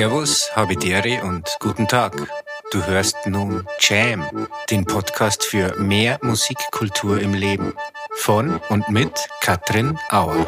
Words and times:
Servus, 0.00 0.56
Habidere 0.56 1.22
und 1.24 1.58
guten 1.60 1.86
Tag. 1.86 2.16
Du 2.70 2.82
hörst 2.86 3.26
nun 3.26 3.66
Jam, 3.80 4.48
den 4.70 4.86
Podcast 4.86 5.44
für 5.44 5.78
mehr 5.78 6.18
Musikkultur 6.22 7.20
im 7.20 7.34
Leben. 7.34 7.74
Von 8.16 8.62
und 8.70 8.88
mit 8.88 9.28
Katrin 9.42 9.98
Auer. 10.08 10.46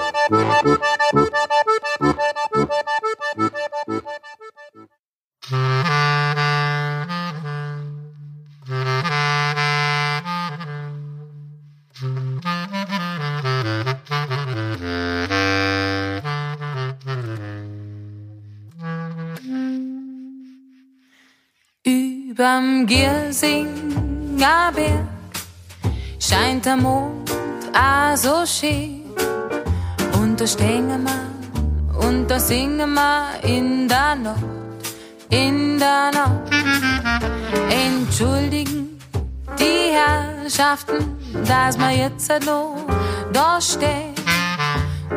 Da 42.40 43.60
stehen, 43.60 44.14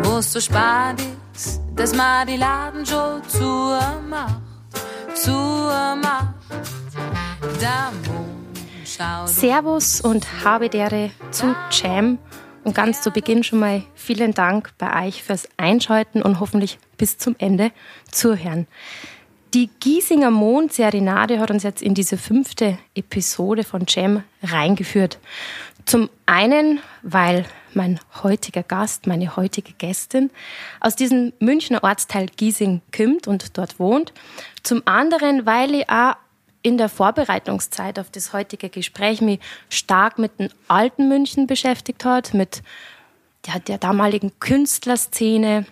wo 0.03 0.19
so 0.21 0.39
spät 0.39 1.01
ist, 1.33 1.61
dass 1.75 1.95
man 1.95 2.27
die 2.27 2.37
Laden 2.37 2.85
schon 2.85 3.23
zu 3.27 3.77
macht, 4.09 4.41
zu 5.13 5.31
macht. 5.31 6.33
Servus 9.25 10.01
und 10.01 10.43
habe 10.43 10.69
dere 10.69 11.11
zu 11.31 11.55
Jam. 11.71 12.17
Und 12.63 12.73
ganz 12.73 13.01
zu 13.01 13.11
Beginn 13.11 13.43
schon 13.43 13.59
mal 13.59 13.83
vielen 13.93 14.33
Dank 14.33 14.71
bei 14.79 15.07
euch 15.07 15.21
fürs 15.21 15.47
Einschalten 15.55 16.23
und 16.23 16.39
hoffentlich 16.39 16.79
bis 16.97 17.17
zum 17.19 17.35
Ende 17.37 17.71
zuhören. 18.11 18.65
Die 19.53 19.69
Giesinger 19.79 20.31
Mondserenade 20.31 21.39
hat 21.39 21.51
uns 21.51 21.63
jetzt 21.63 21.81
in 21.81 21.93
diese 21.93 22.17
fünfte 22.17 22.77
Episode 22.95 23.63
von 23.63 23.85
Jam 23.87 24.23
reingeführt. 24.43 25.19
Zum 25.85 26.09
einen, 26.25 26.79
weil 27.03 27.45
mein 27.73 27.99
heutiger 28.23 28.63
Gast, 28.63 29.05
meine 29.05 29.35
heutige 29.35 29.73
Gästin 29.73 30.31
aus 30.79 30.95
diesem 30.95 31.33
Münchner 31.39 31.83
Ortsteil 31.83 32.27
Giesing 32.35 32.81
kommt 32.95 33.27
und 33.27 33.57
dort 33.57 33.79
wohnt. 33.79 34.13
Zum 34.63 34.81
anderen, 34.85 35.45
weil 35.45 35.75
ich 35.75 35.89
auch 35.89 36.15
in 36.63 36.79
der 36.79 36.89
Vorbereitungszeit 36.89 37.99
auf 37.99 38.09
das 38.09 38.33
heutige 38.33 38.69
Gespräch 38.69 39.21
mich 39.21 39.39
stark 39.69 40.17
mit 40.17 40.39
dem 40.39 40.49
alten 40.67 41.07
München 41.07 41.45
beschäftigt 41.45 42.05
hat, 42.05 42.33
mit 42.33 42.63
der, 43.45 43.59
der 43.59 43.77
damaligen 43.77 44.31
Künstlerszene, 44.39 45.67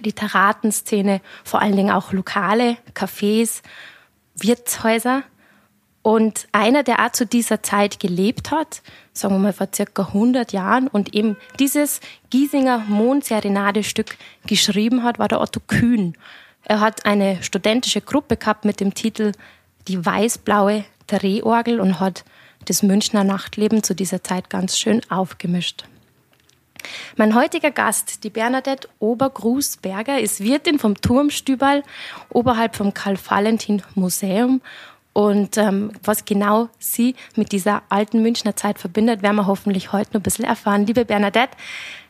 Literatenszene, 0.00 1.22
vor 1.42 1.62
allen 1.62 1.76
Dingen 1.76 1.90
auch 1.90 2.12
Lokale, 2.12 2.76
Cafés, 2.94 3.62
Wirtshäuser. 4.34 5.22
Und 6.06 6.46
einer, 6.52 6.84
der 6.84 7.04
auch 7.04 7.10
zu 7.10 7.26
dieser 7.26 7.64
Zeit 7.64 7.98
gelebt 7.98 8.52
hat, 8.52 8.80
sagen 9.12 9.34
wir 9.34 9.40
mal 9.40 9.52
vor 9.52 9.70
circa 9.74 10.04
100 10.04 10.52
Jahren 10.52 10.86
und 10.86 11.14
eben 11.14 11.36
dieses 11.58 11.98
Giesinger 12.30 12.78
Mondserenade-Stück 12.86 14.16
geschrieben 14.46 15.02
hat, 15.02 15.18
war 15.18 15.26
der 15.26 15.40
Otto 15.40 15.58
Kühn. 15.66 16.16
Er 16.62 16.78
hat 16.78 17.06
eine 17.06 17.42
studentische 17.42 18.02
Gruppe 18.02 18.36
gehabt 18.36 18.64
mit 18.64 18.78
dem 18.78 18.94
Titel 18.94 19.32
die 19.88 20.06
weiß-blaue 20.06 20.84
Drehorgel 21.08 21.80
und 21.80 21.98
hat 21.98 22.24
das 22.66 22.84
Münchner 22.84 23.24
Nachtleben 23.24 23.82
zu 23.82 23.92
dieser 23.92 24.22
Zeit 24.22 24.48
ganz 24.48 24.78
schön 24.78 25.00
aufgemischt. 25.10 25.86
Mein 27.16 27.34
heutiger 27.34 27.72
Gast, 27.72 28.22
die 28.22 28.30
Bernadette 28.30 28.88
Obergrußberger, 29.00 30.20
ist 30.20 30.38
Wirtin 30.38 30.78
vom 30.78 31.00
Turmstübal 31.00 31.82
oberhalb 32.28 32.76
vom 32.76 32.94
Karl-Valentin-Museum. 32.94 34.60
Und 35.16 35.56
ähm, 35.56 35.92
was 36.02 36.26
genau 36.26 36.68
sie 36.78 37.14
mit 37.36 37.50
dieser 37.52 37.82
alten 37.88 38.20
Münchner 38.20 38.54
Zeit 38.54 38.78
verbindet, 38.78 39.22
werden 39.22 39.36
wir 39.36 39.46
hoffentlich 39.46 39.90
heute 39.90 40.10
noch 40.10 40.20
ein 40.20 40.22
bisschen 40.22 40.44
erfahren. 40.44 40.84
Liebe 40.84 41.06
Bernadette, 41.06 41.56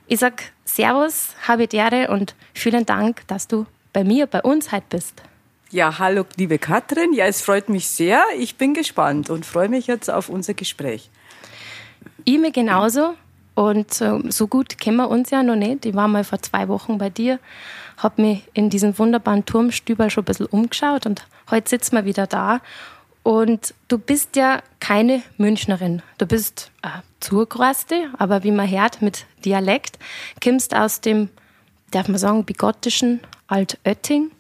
ich 0.08 0.18
sag 0.18 0.42
Servus, 0.64 1.28
habe 1.46 1.68
Ehre 1.70 2.08
und 2.08 2.34
vielen 2.52 2.84
Dank, 2.84 3.22
dass 3.28 3.46
du 3.46 3.64
bei 3.92 4.02
mir, 4.02 4.26
bei 4.26 4.42
uns 4.42 4.72
heute 4.72 4.86
bist. 4.88 5.22
Ja, 5.70 6.00
hallo, 6.00 6.24
liebe 6.36 6.58
Katrin. 6.58 7.12
Ja, 7.12 7.26
es 7.26 7.42
freut 7.42 7.68
mich 7.68 7.86
sehr. 7.86 8.24
Ich 8.40 8.56
bin 8.56 8.74
gespannt 8.74 9.30
und 9.30 9.46
freue 9.46 9.68
mich 9.68 9.86
jetzt 9.86 10.10
auf 10.10 10.28
unser 10.28 10.54
Gespräch. 10.54 11.08
Ich 12.24 12.40
mir 12.40 12.50
genauso. 12.50 13.14
Und 13.54 13.94
so 13.94 14.48
gut 14.48 14.78
kennen 14.78 14.96
wir 14.96 15.08
uns 15.08 15.30
ja 15.30 15.44
noch 15.44 15.54
nicht. 15.54 15.86
Ich 15.86 15.94
war 15.94 16.08
mal 16.08 16.24
vor 16.24 16.42
zwei 16.42 16.66
Wochen 16.66 16.98
bei 16.98 17.08
dir, 17.08 17.38
habe 17.98 18.20
mich 18.20 18.42
in 18.52 18.68
diesem 18.68 18.98
wunderbaren 18.98 19.46
Turmstübel 19.46 20.10
schon 20.10 20.24
ein 20.24 20.26
bisschen 20.26 20.46
umgeschaut 20.46 21.06
und 21.06 21.24
heute 21.50 21.70
sitzen 21.70 21.94
wir 21.94 22.04
wieder 22.04 22.26
da. 22.26 22.60
Und 23.26 23.74
du 23.88 23.98
bist 23.98 24.36
ja 24.36 24.62
keine 24.78 25.20
Münchnerin. 25.36 26.00
Du 26.16 26.26
bist 26.26 26.70
äh, 26.82 26.90
Zurgroste, 27.18 28.08
aber 28.18 28.44
wie 28.44 28.52
man 28.52 28.70
hört, 28.70 29.02
mit 29.02 29.26
Dialekt, 29.44 29.98
kommst 30.40 30.76
aus 30.76 31.00
dem, 31.00 31.30
darf 31.90 32.06
man 32.06 32.18
sagen, 32.18 32.44
bigottischen 32.44 33.18
Altötting 33.48 34.30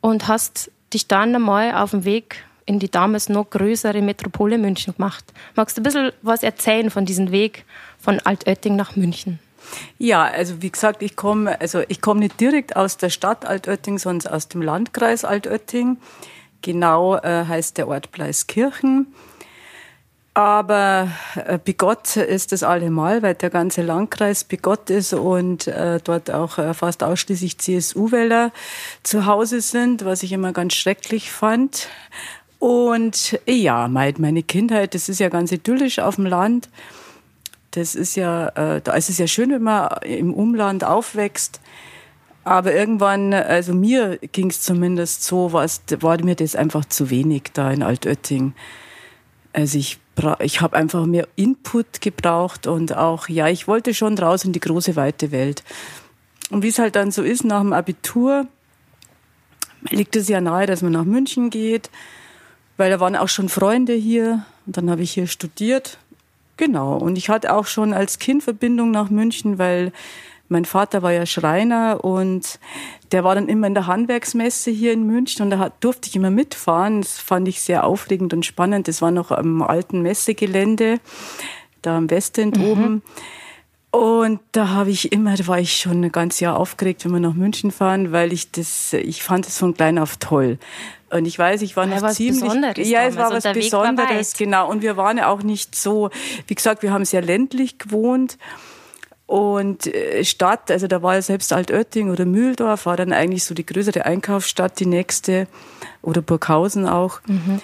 und 0.00 0.26
hast 0.26 0.70
dich 0.94 1.06
dann 1.06 1.34
einmal 1.34 1.74
auf 1.74 1.90
dem 1.90 2.06
Weg 2.06 2.46
in 2.64 2.78
die 2.78 2.90
damals 2.90 3.28
noch 3.28 3.50
größere 3.50 4.00
Metropole 4.00 4.56
München 4.56 4.94
gemacht. 4.94 5.26
Magst 5.54 5.76
du 5.76 5.82
ein 5.82 5.84
bisschen 5.84 6.12
was 6.22 6.42
erzählen 6.42 6.88
von 6.88 7.04
diesem 7.04 7.30
Weg 7.30 7.66
von 7.98 8.20
Altötting 8.20 8.74
nach 8.74 8.96
München? 8.96 9.38
Ja, 9.98 10.24
also 10.24 10.62
wie 10.62 10.70
gesagt, 10.70 11.02
ich 11.02 11.14
komme 11.14 11.60
also 11.60 11.82
ich 11.88 12.00
komme 12.00 12.20
nicht 12.20 12.40
direkt 12.40 12.74
aus 12.74 12.96
der 12.96 13.10
Stadt 13.10 13.44
Altötting, 13.44 13.98
sondern 13.98 14.32
aus 14.32 14.48
dem 14.48 14.62
Landkreis 14.62 15.26
Altötting. 15.26 15.98
Genau 16.62 17.16
äh, 17.16 17.44
heißt 17.46 17.78
der 17.78 17.88
Ort 17.88 18.10
Pleiskirchen. 18.12 19.06
Aber 20.38 21.10
äh, 21.34 21.58
Bigott 21.58 22.16
ist 22.16 22.52
es 22.52 22.62
allemal, 22.62 23.22
weil 23.22 23.34
der 23.34 23.50
ganze 23.50 23.82
Landkreis 23.82 24.44
Bigott 24.44 24.88
ist 24.88 25.12
und 25.12 25.66
äh, 25.66 25.98
dort 26.02 26.30
auch 26.30 26.58
äh, 26.58 26.74
fast 26.74 27.02
ausschließlich 27.02 27.58
CSU-Wähler 27.58 28.52
zu 29.02 29.26
Hause 29.26 29.60
sind, 29.60 30.04
was 30.04 30.22
ich 30.22 30.30
immer 30.30 30.52
ganz 30.52 30.74
schrecklich 30.74 31.32
fand. 31.32 31.88
Und 32.60 33.40
ja, 33.46 33.88
meine 33.88 34.44
Kindheit, 34.44 34.94
das 34.94 35.08
ist 35.08 35.18
ja 35.18 35.28
ganz 35.28 35.50
idyllisch 35.50 35.98
auf 35.98 36.14
dem 36.14 36.26
Land. 36.26 36.68
Das 37.72 37.96
ist 37.96 38.14
ja, 38.14 38.48
äh, 38.50 38.80
da 38.80 38.92
ist 38.92 39.10
es 39.10 39.18
ja 39.18 39.26
schön, 39.26 39.50
wenn 39.50 39.62
man 39.62 39.88
im 40.02 40.32
Umland 40.32 40.84
aufwächst. 40.84 41.60
Aber 42.48 42.72
irgendwann, 42.72 43.34
also 43.34 43.74
mir 43.74 44.16
ging 44.32 44.48
es 44.48 44.62
zumindest 44.62 45.22
so, 45.22 45.52
war 45.52 46.24
mir 46.24 46.34
das 46.34 46.56
einfach 46.56 46.86
zu 46.86 47.10
wenig 47.10 47.50
da 47.52 47.70
in 47.70 47.82
Altötting. 47.82 48.54
Also 49.52 49.76
ich 49.76 49.98
ich 50.40 50.62
habe 50.62 50.74
einfach 50.74 51.04
mehr 51.04 51.28
Input 51.36 52.00
gebraucht 52.00 52.66
und 52.66 52.96
auch, 52.96 53.28
ja, 53.28 53.48
ich 53.48 53.68
wollte 53.68 53.92
schon 53.92 54.18
raus 54.18 54.46
in 54.46 54.52
die 54.52 54.60
große, 54.60 54.96
weite 54.96 55.30
Welt. 55.30 55.62
Und 56.50 56.62
wie 56.62 56.68
es 56.68 56.78
halt 56.78 56.96
dann 56.96 57.10
so 57.10 57.22
ist, 57.22 57.44
nach 57.44 57.60
dem 57.60 57.74
Abitur 57.74 58.46
liegt 59.90 60.16
es 60.16 60.28
ja 60.28 60.40
nahe, 60.40 60.66
dass 60.66 60.80
man 60.80 60.92
nach 60.92 61.04
München 61.04 61.50
geht, 61.50 61.90
weil 62.78 62.90
da 62.90 62.98
waren 62.98 63.14
auch 63.14 63.28
schon 63.28 63.50
Freunde 63.50 63.92
hier 63.92 64.46
und 64.64 64.78
dann 64.78 64.90
habe 64.90 65.02
ich 65.02 65.10
hier 65.10 65.26
studiert. 65.26 65.98
Genau. 66.56 66.96
Und 66.96 67.18
ich 67.18 67.28
hatte 67.28 67.52
auch 67.54 67.66
schon 67.66 67.92
als 67.92 68.18
Kind 68.18 68.42
Verbindung 68.42 68.90
nach 68.90 69.10
München, 69.10 69.58
weil 69.58 69.92
mein 70.48 70.64
Vater 70.64 71.02
war 71.02 71.12
ja 71.12 71.26
Schreiner 71.26 72.02
und 72.02 72.58
der 73.12 73.24
war 73.24 73.34
dann 73.34 73.48
immer 73.48 73.66
in 73.66 73.74
der 73.74 73.86
Handwerksmesse 73.86 74.70
hier 74.70 74.92
in 74.92 75.04
München 75.04 75.42
und 75.42 75.50
da 75.50 75.70
durfte 75.80 76.08
ich 76.08 76.16
immer 76.16 76.30
mitfahren. 76.30 77.02
Das 77.02 77.18
fand 77.18 77.48
ich 77.48 77.60
sehr 77.60 77.84
aufregend 77.84 78.32
und 78.32 78.46
spannend. 78.46 78.88
Das 78.88 79.02
war 79.02 79.10
noch 79.10 79.30
am 79.30 79.62
alten 79.62 80.02
Messegelände, 80.02 81.00
da 81.82 81.96
am 81.96 82.10
Westend 82.10 82.58
mhm. 82.58 82.64
oben. 82.64 83.02
Und 83.90 84.40
da 84.52 84.68
habe 84.68 84.90
ich 84.90 85.12
immer, 85.12 85.34
da 85.34 85.46
war 85.46 85.58
ich 85.58 85.76
schon 85.76 86.04
ein 86.04 86.12
ganzes 86.12 86.40
Jahr 86.40 86.58
aufgeregt, 86.58 87.04
wenn 87.04 87.12
wir 87.12 87.20
nach 87.20 87.32
München 87.32 87.70
fahren, 87.70 88.12
weil 88.12 88.34
ich 88.34 88.50
das, 88.50 88.92
ich 88.92 89.22
fand 89.22 89.46
es 89.46 89.56
von 89.58 89.74
klein 89.74 89.98
auf 89.98 90.18
toll. 90.18 90.58
Und 91.10 91.24
ich 91.24 91.38
weiß, 91.38 91.62
ich 91.62 91.74
war 91.74 91.86
noch 91.86 92.02
ja, 92.02 92.08
ziemlich, 92.10 92.42
Besonderes 92.42 92.88
ja, 92.88 93.02
es 93.04 93.16
war 93.16 93.30
was 93.32 93.44
Besonderes, 93.44 94.34
genau. 94.34 94.68
Und 94.70 94.82
wir 94.82 94.98
waren 94.98 95.16
ja 95.16 95.28
auch 95.28 95.42
nicht 95.42 95.74
so, 95.74 96.10
wie 96.46 96.54
gesagt, 96.54 96.82
wir 96.82 96.92
haben 96.92 97.06
sehr 97.06 97.22
ländlich 97.22 97.78
gewohnt. 97.78 98.36
Und 99.28 99.86
äh, 99.86 100.24
Stadt, 100.24 100.70
also 100.70 100.86
da 100.86 101.02
war 101.02 101.16
ja 101.16 101.22
selbst 101.22 101.52
Altötting 101.52 102.10
oder 102.10 102.24
Mühldorf, 102.24 102.86
war 102.86 102.96
dann 102.96 103.12
eigentlich 103.12 103.44
so 103.44 103.54
die 103.54 103.66
größere 103.66 104.06
Einkaufsstadt, 104.06 104.80
die 104.80 104.86
nächste, 104.86 105.46
oder 106.00 106.22
Burghausen 106.22 106.88
auch. 106.88 107.20
Mhm. 107.26 107.60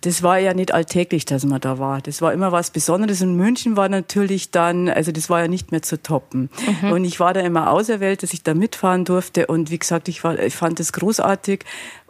Das 0.00 0.24
war 0.24 0.40
ja 0.40 0.52
nicht 0.52 0.74
alltäglich, 0.74 1.24
dass 1.24 1.44
man 1.44 1.60
da 1.60 1.78
war. 1.78 2.00
Das 2.00 2.22
war 2.22 2.32
immer 2.32 2.50
was 2.50 2.72
Besonderes. 2.72 3.22
Und 3.22 3.36
München 3.36 3.76
war 3.76 3.88
natürlich 3.88 4.50
dann, 4.50 4.88
also 4.88 5.12
das 5.12 5.30
war 5.30 5.42
ja 5.42 5.46
nicht 5.48 5.70
mehr 5.70 5.82
zu 5.82 6.02
toppen. 6.02 6.50
Mhm. 6.82 6.90
Und 6.90 7.04
ich 7.04 7.20
war 7.20 7.32
da 7.32 7.40
immer 7.40 7.70
auserwählt, 7.70 8.24
dass 8.24 8.32
ich 8.32 8.42
da 8.42 8.54
mitfahren 8.54 9.04
durfte. 9.04 9.46
Und 9.46 9.70
wie 9.70 9.78
gesagt, 9.78 10.08
ich, 10.08 10.24
war, 10.24 10.36
ich 10.40 10.56
fand 10.56 10.80
das 10.80 10.92
großartig. 10.92 11.64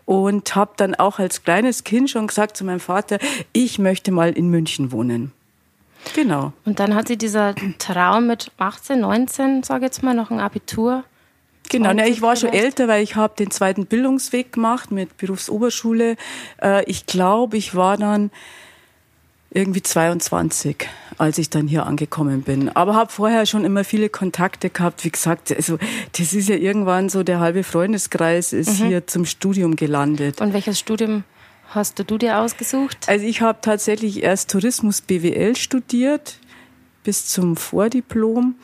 und 0.06 0.54
habe 0.56 0.72
dann 0.78 0.94
auch 0.94 1.18
als 1.18 1.42
kleines 1.42 1.84
Kind 1.84 2.08
schon 2.08 2.28
gesagt 2.28 2.56
zu 2.56 2.64
meinem 2.64 2.80
Vater, 2.80 3.18
ich 3.52 3.78
möchte 3.78 4.10
mal 4.10 4.32
in 4.32 4.48
München 4.48 4.90
wohnen. 4.90 5.32
Genau. 6.14 6.52
Und 6.64 6.80
dann 6.80 6.94
hat 6.94 7.08
sie 7.08 7.16
dieser 7.16 7.54
Traum 7.78 8.26
mit 8.28 8.50
18, 8.58 9.00
19, 9.00 9.62
sage 9.62 9.84
jetzt 9.84 10.02
mal, 10.02 10.14
noch 10.14 10.30
ein 10.30 10.40
Abitur. 10.40 11.04
Genau, 11.68 11.92
ne, 11.92 12.08
ich 12.08 12.22
war 12.22 12.36
schon 12.36 12.52
älter, 12.52 12.88
weil 12.88 13.02
ich 13.02 13.16
habe 13.16 13.34
den 13.36 13.50
zweiten 13.50 13.86
Bildungsweg 13.86 14.52
gemacht 14.52 14.92
mit 14.92 15.16
Berufsoberschule. 15.16 16.16
Äh, 16.62 16.84
ich 16.84 17.06
glaube, 17.06 17.56
ich 17.56 17.74
war 17.74 17.96
dann 17.96 18.30
irgendwie 19.50 19.82
22, 19.82 20.88
als 21.18 21.38
ich 21.38 21.50
dann 21.50 21.66
hier 21.66 21.86
angekommen 21.86 22.42
bin. 22.42 22.68
Aber 22.68 22.94
habe 22.94 23.10
vorher 23.10 23.46
schon 23.46 23.64
immer 23.64 23.84
viele 23.84 24.08
Kontakte 24.08 24.70
gehabt. 24.70 25.04
Wie 25.04 25.10
gesagt, 25.10 25.54
also 25.54 25.78
das 26.12 26.34
ist 26.34 26.48
ja 26.48 26.56
irgendwann 26.56 27.08
so, 27.08 27.22
der 27.22 27.40
halbe 27.40 27.64
Freundeskreis 27.64 28.52
ist 28.52 28.80
mhm. 28.80 28.86
hier 28.86 29.06
zum 29.06 29.24
Studium 29.24 29.76
gelandet. 29.76 30.40
Und 30.40 30.52
welches 30.52 30.78
Studium 30.78 31.24
hast 31.76 31.98
du 31.98 32.18
dir 32.18 32.38
ausgesucht? 32.38 33.08
Also 33.08 33.24
ich 33.24 33.40
habe 33.40 33.58
tatsächlich 33.60 34.22
erst 34.22 34.50
Tourismus 34.50 35.00
BWL 35.00 35.56
studiert 35.56 36.38
bis 37.04 37.28
zum 37.28 37.56
Vordiplom. 37.56 38.56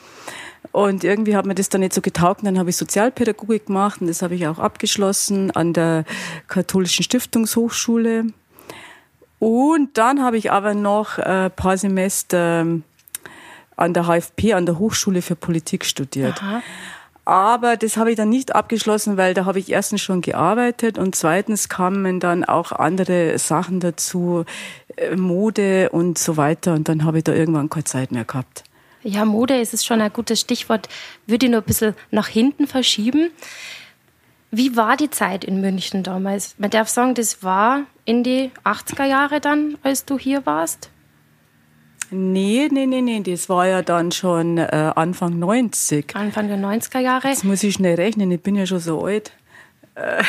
Und 0.72 1.04
irgendwie 1.04 1.36
hat 1.36 1.44
mir 1.44 1.54
das 1.54 1.68
dann 1.68 1.82
nicht 1.82 1.92
so 1.92 2.00
getaugt. 2.00 2.40
Dann 2.44 2.58
habe 2.58 2.70
ich 2.70 2.76
Sozialpädagogik 2.76 3.66
gemacht 3.66 4.00
und 4.00 4.06
das 4.06 4.22
habe 4.22 4.34
ich 4.34 4.46
auch 4.46 4.58
abgeschlossen 4.58 5.50
an 5.50 5.72
der 5.72 6.04
Katholischen 6.48 7.04
Stiftungshochschule 7.04 8.26
und 9.42 9.98
dann 9.98 10.22
habe 10.22 10.36
ich 10.36 10.52
aber 10.52 10.72
noch 10.72 11.18
ein 11.18 11.50
paar 11.50 11.76
Semester 11.76 12.60
ähm, 12.60 12.84
an 13.74 13.92
der 13.92 14.04
HFP, 14.04 14.52
an 14.52 14.66
der 14.66 14.78
Hochschule 14.78 15.20
für 15.20 15.34
Politik 15.34 15.84
studiert. 15.84 16.40
Aha. 16.40 16.62
Aber 17.24 17.76
das 17.76 17.96
habe 17.96 18.10
ich 18.10 18.16
dann 18.16 18.30
nicht 18.30 18.54
abgeschlossen, 18.54 19.16
weil 19.16 19.32
da 19.32 19.44
habe 19.44 19.60
ich 19.60 19.70
erstens 19.70 20.00
schon 20.00 20.22
gearbeitet 20.22 20.98
und 20.98 21.14
zweitens 21.14 21.68
kamen 21.68 22.18
dann 22.18 22.44
auch 22.44 22.72
andere 22.72 23.38
Sachen 23.38 23.78
dazu, 23.78 24.44
äh, 24.96 25.14
Mode 25.14 25.90
und 25.90 26.18
so 26.18 26.36
weiter. 26.36 26.74
Und 26.74 26.88
dann 26.88 27.04
habe 27.04 27.18
ich 27.18 27.24
da 27.24 27.32
irgendwann 27.32 27.70
keine 27.70 27.84
Zeit 27.84 28.10
mehr 28.10 28.24
gehabt. 28.24 28.64
Ja, 29.04 29.24
Mode 29.24 29.60
ist 29.60 29.74
es 29.74 29.84
schon 29.84 30.00
ein 30.00 30.12
gutes 30.12 30.40
Stichwort. 30.40 30.88
Würde 31.26 31.46
ich 31.46 31.52
nur 31.52 31.60
ein 31.60 31.66
bisschen 31.66 31.94
nach 32.10 32.28
hinten 32.28 32.66
verschieben. 32.66 33.30
Wie 34.50 34.76
war 34.76 34.96
die 34.96 35.10
Zeit 35.10 35.44
in 35.44 35.60
München 35.60 36.02
damals? 36.02 36.54
Man 36.58 36.70
darf 36.70 36.88
sagen, 36.88 37.14
das 37.14 37.42
war 37.42 37.84
in 38.04 38.22
die 38.22 38.50
80er 38.64 39.04
Jahre 39.04 39.40
dann, 39.40 39.78
als 39.82 40.04
du 40.04 40.18
hier 40.18 40.44
warst? 40.44 40.90
Nee, 42.14 42.68
nee, 42.70 42.84
nee, 42.84 43.00
nee, 43.00 43.20
das 43.20 43.48
war 43.48 43.66
ja 43.66 43.80
dann 43.80 44.12
schon 44.12 44.58
äh, 44.58 44.92
Anfang 44.94 45.38
90. 45.38 46.14
Anfang 46.14 46.48
der 46.48 46.58
90er 46.58 46.98
Jahre? 46.98 47.28
Jetzt 47.28 47.44
muss 47.44 47.62
ich 47.62 47.74
schnell 47.74 47.94
rechnen, 47.94 48.30
ich 48.30 48.42
bin 48.42 48.54
ja 48.54 48.66
schon 48.66 48.80
so 48.80 49.02
alt. 49.04 49.32
Äh, 49.94 50.22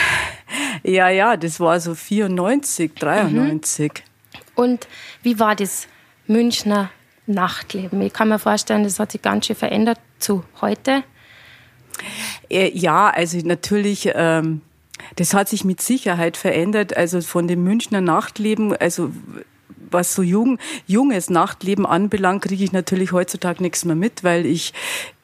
ja, 0.90 1.10
ja, 1.10 1.36
das 1.36 1.60
war 1.60 1.80
so 1.82 1.94
94, 1.94 2.94
93. 2.96 3.92
Mhm. 3.92 4.44
Und 4.56 4.88
wie 5.24 5.40
war 5.40 5.56
das 5.56 5.88
Münchner 6.26 6.90
Nachtleben? 7.26 8.02
Ich 8.02 8.14
kann 8.14 8.30
mir 8.30 8.40
vorstellen, 8.40 8.84
das 8.84 9.00
hat 9.00 9.12
sich 9.12 9.22
ganz 9.22 9.48
schön 9.48 9.56
verändert 9.58 10.00
zu 10.20 10.46
heute. 10.62 11.04
Äh, 12.50 12.72
ja, 12.78 13.10
also 13.10 13.38
natürlich, 13.40 14.10
ähm, 14.16 14.62
das 15.18 15.34
hat 15.34 15.50
sich 15.50 15.66
mit 15.66 15.82
Sicherheit 15.82 16.38
verändert. 16.38 16.96
Also 16.96 17.20
von 17.20 17.48
dem 17.50 17.64
Münchner 17.66 18.00
Nachtleben, 18.00 18.74
also 18.74 19.12
was 19.94 20.14
so 20.14 20.22
jung, 20.22 20.60
junges 20.88 21.30
Nachtleben 21.30 21.86
anbelangt, 21.86 22.44
kriege 22.44 22.64
ich 22.64 22.72
natürlich 22.72 23.12
heutzutage 23.12 23.62
nichts 23.62 23.86
mehr 23.86 23.96
mit, 23.96 24.24
weil 24.24 24.46
ich 24.46 24.74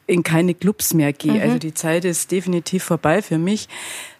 in 0.06 0.22
keine 0.22 0.54
Clubs 0.54 0.94
mehr 0.94 1.12
gehe. 1.12 1.34
Mhm. 1.34 1.40
Also 1.40 1.58
die 1.58 1.74
Zeit 1.74 2.04
ist 2.04 2.30
definitiv 2.30 2.84
vorbei 2.84 3.22
für 3.22 3.38
mich. 3.38 3.68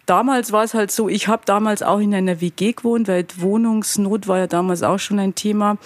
Damals 0.06 0.52
war 0.52 0.64
es 0.64 0.74
halt 0.74 0.90
so, 0.90 1.08
ich 1.08 1.28
habe 1.28 1.42
damals 1.44 1.82
auch 1.82 2.00
in 2.00 2.14
einer 2.14 2.40
WG 2.40 2.72
gewohnt, 2.72 3.06
weil 3.08 3.26
Wohnungsnot 3.36 4.26
war 4.26 4.38
ja 4.38 4.46
damals 4.46 4.82
auch 4.82 4.98
schon 4.98 5.18
ein 5.18 5.34
Thema. 5.34 5.78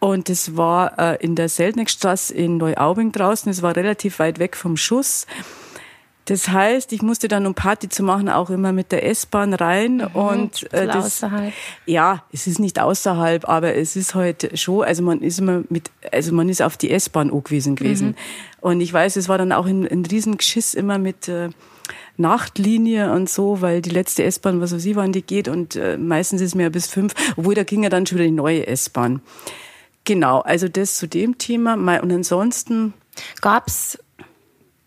Und 0.00 0.28
es 0.28 0.56
war 0.56 0.98
äh, 0.98 1.16
in 1.24 1.34
der 1.34 1.48
Seltnickstraße 1.48 2.34
in 2.34 2.58
Neuaubing 2.58 3.12
draußen. 3.12 3.50
Es 3.50 3.62
war 3.62 3.74
relativ 3.74 4.18
weit 4.18 4.38
weg 4.38 4.56
vom 4.56 4.76
Schuss. 4.76 5.26
Das 6.26 6.48
heißt, 6.48 6.92
ich 6.92 7.02
musste 7.02 7.28
dann, 7.28 7.46
um 7.46 7.54
Party 7.54 7.88
zu 7.88 8.02
machen, 8.02 8.30
auch 8.30 8.48
immer 8.48 8.72
mit 8.72 8.92
der 8.92 9.06
S-Bahn 9.06 9.52
rein. 9.52 9.96
Mhm, 9.96 10.06
und 10.14 10.72
äh, 10.72 10.86
das, 10.86 11.06
außerhalb. 11.06 11.52
ja, 11.84 12.24
es 12.32 12.46
ist 12.46 12.58
nicht 12.58 12.80
außerhalb, 12.80 13.46
aber 13.48 13.74
es 13.74 13.94
ist 13.94 14.14
halt 14.14 14.58
schon, 14.58 14.84
also 14.84 15.02
man 15.02 15.20
ist 15.20 15.38
immer 15.38 15.64
mit, 15.68 15.90
also 16.12 16.32
man 16.32 16.48
ist 16.48 16.62
auf 16.62 16.76
die 16.78 16.90
S-Bahn 16.90 17.30
angewiesen 17.30 17.76
gewesen. 17.76 18.08
Mhm. 18.08 18.14
Und 18.60 18.80
ich 18.80 18.92
weiß, 18.92 19.16
es 19.16 19.28
war 19.28 19.36
dann 19.36 19.52
auch 19.52 19.66
ein, 19.66 19.86
ein 19.86 20.06
Riesengeschiss 20.06 20.72
immer 20.72 20.96
mit 20.98 21.28
äh, 21.28 21.50
Nachtlinie 22.16 23.12
und 23.12 23.28
so, 23.28 23.60
weil 23.60 23.82
die 23.82 23.90
letzte 23.90 24.24
S-Bahn, 24.24 24.62
was 24.62 24.72
weiß 24.74 24.84
ich, 24.86 24.96
wann 24.96 25.12
die 25.12 25.22
geht 25.22 25.48
und 25.48 25.76
äh, 25.76 25.98
meistens 25.98 26.40
ist 26.40 26.54
mehr 26.54 26.70
bis 26.70 26.86
fünf, 26.86 27.12
obwohl 27.36 27.54
da 27.54 27.64
ging 27.64 27.82
ja 27.82 27.90
dann 27.90 28.06
schon 28.06 28.16
wieder 28.16 28.26
die 28.26 28.32
neue 28.32 28.66
S-Bahn. 28.66 29.20
Genau, 30.04 30.40
also 30.40 30.68
das 30.68 30.96
zu 30.96 31.06
dem 31.06 31.38
Thema. 31.38 31.74
Und 31.74 32.12
ansonsten 32.12 32.94
gab's, 33.40 33.98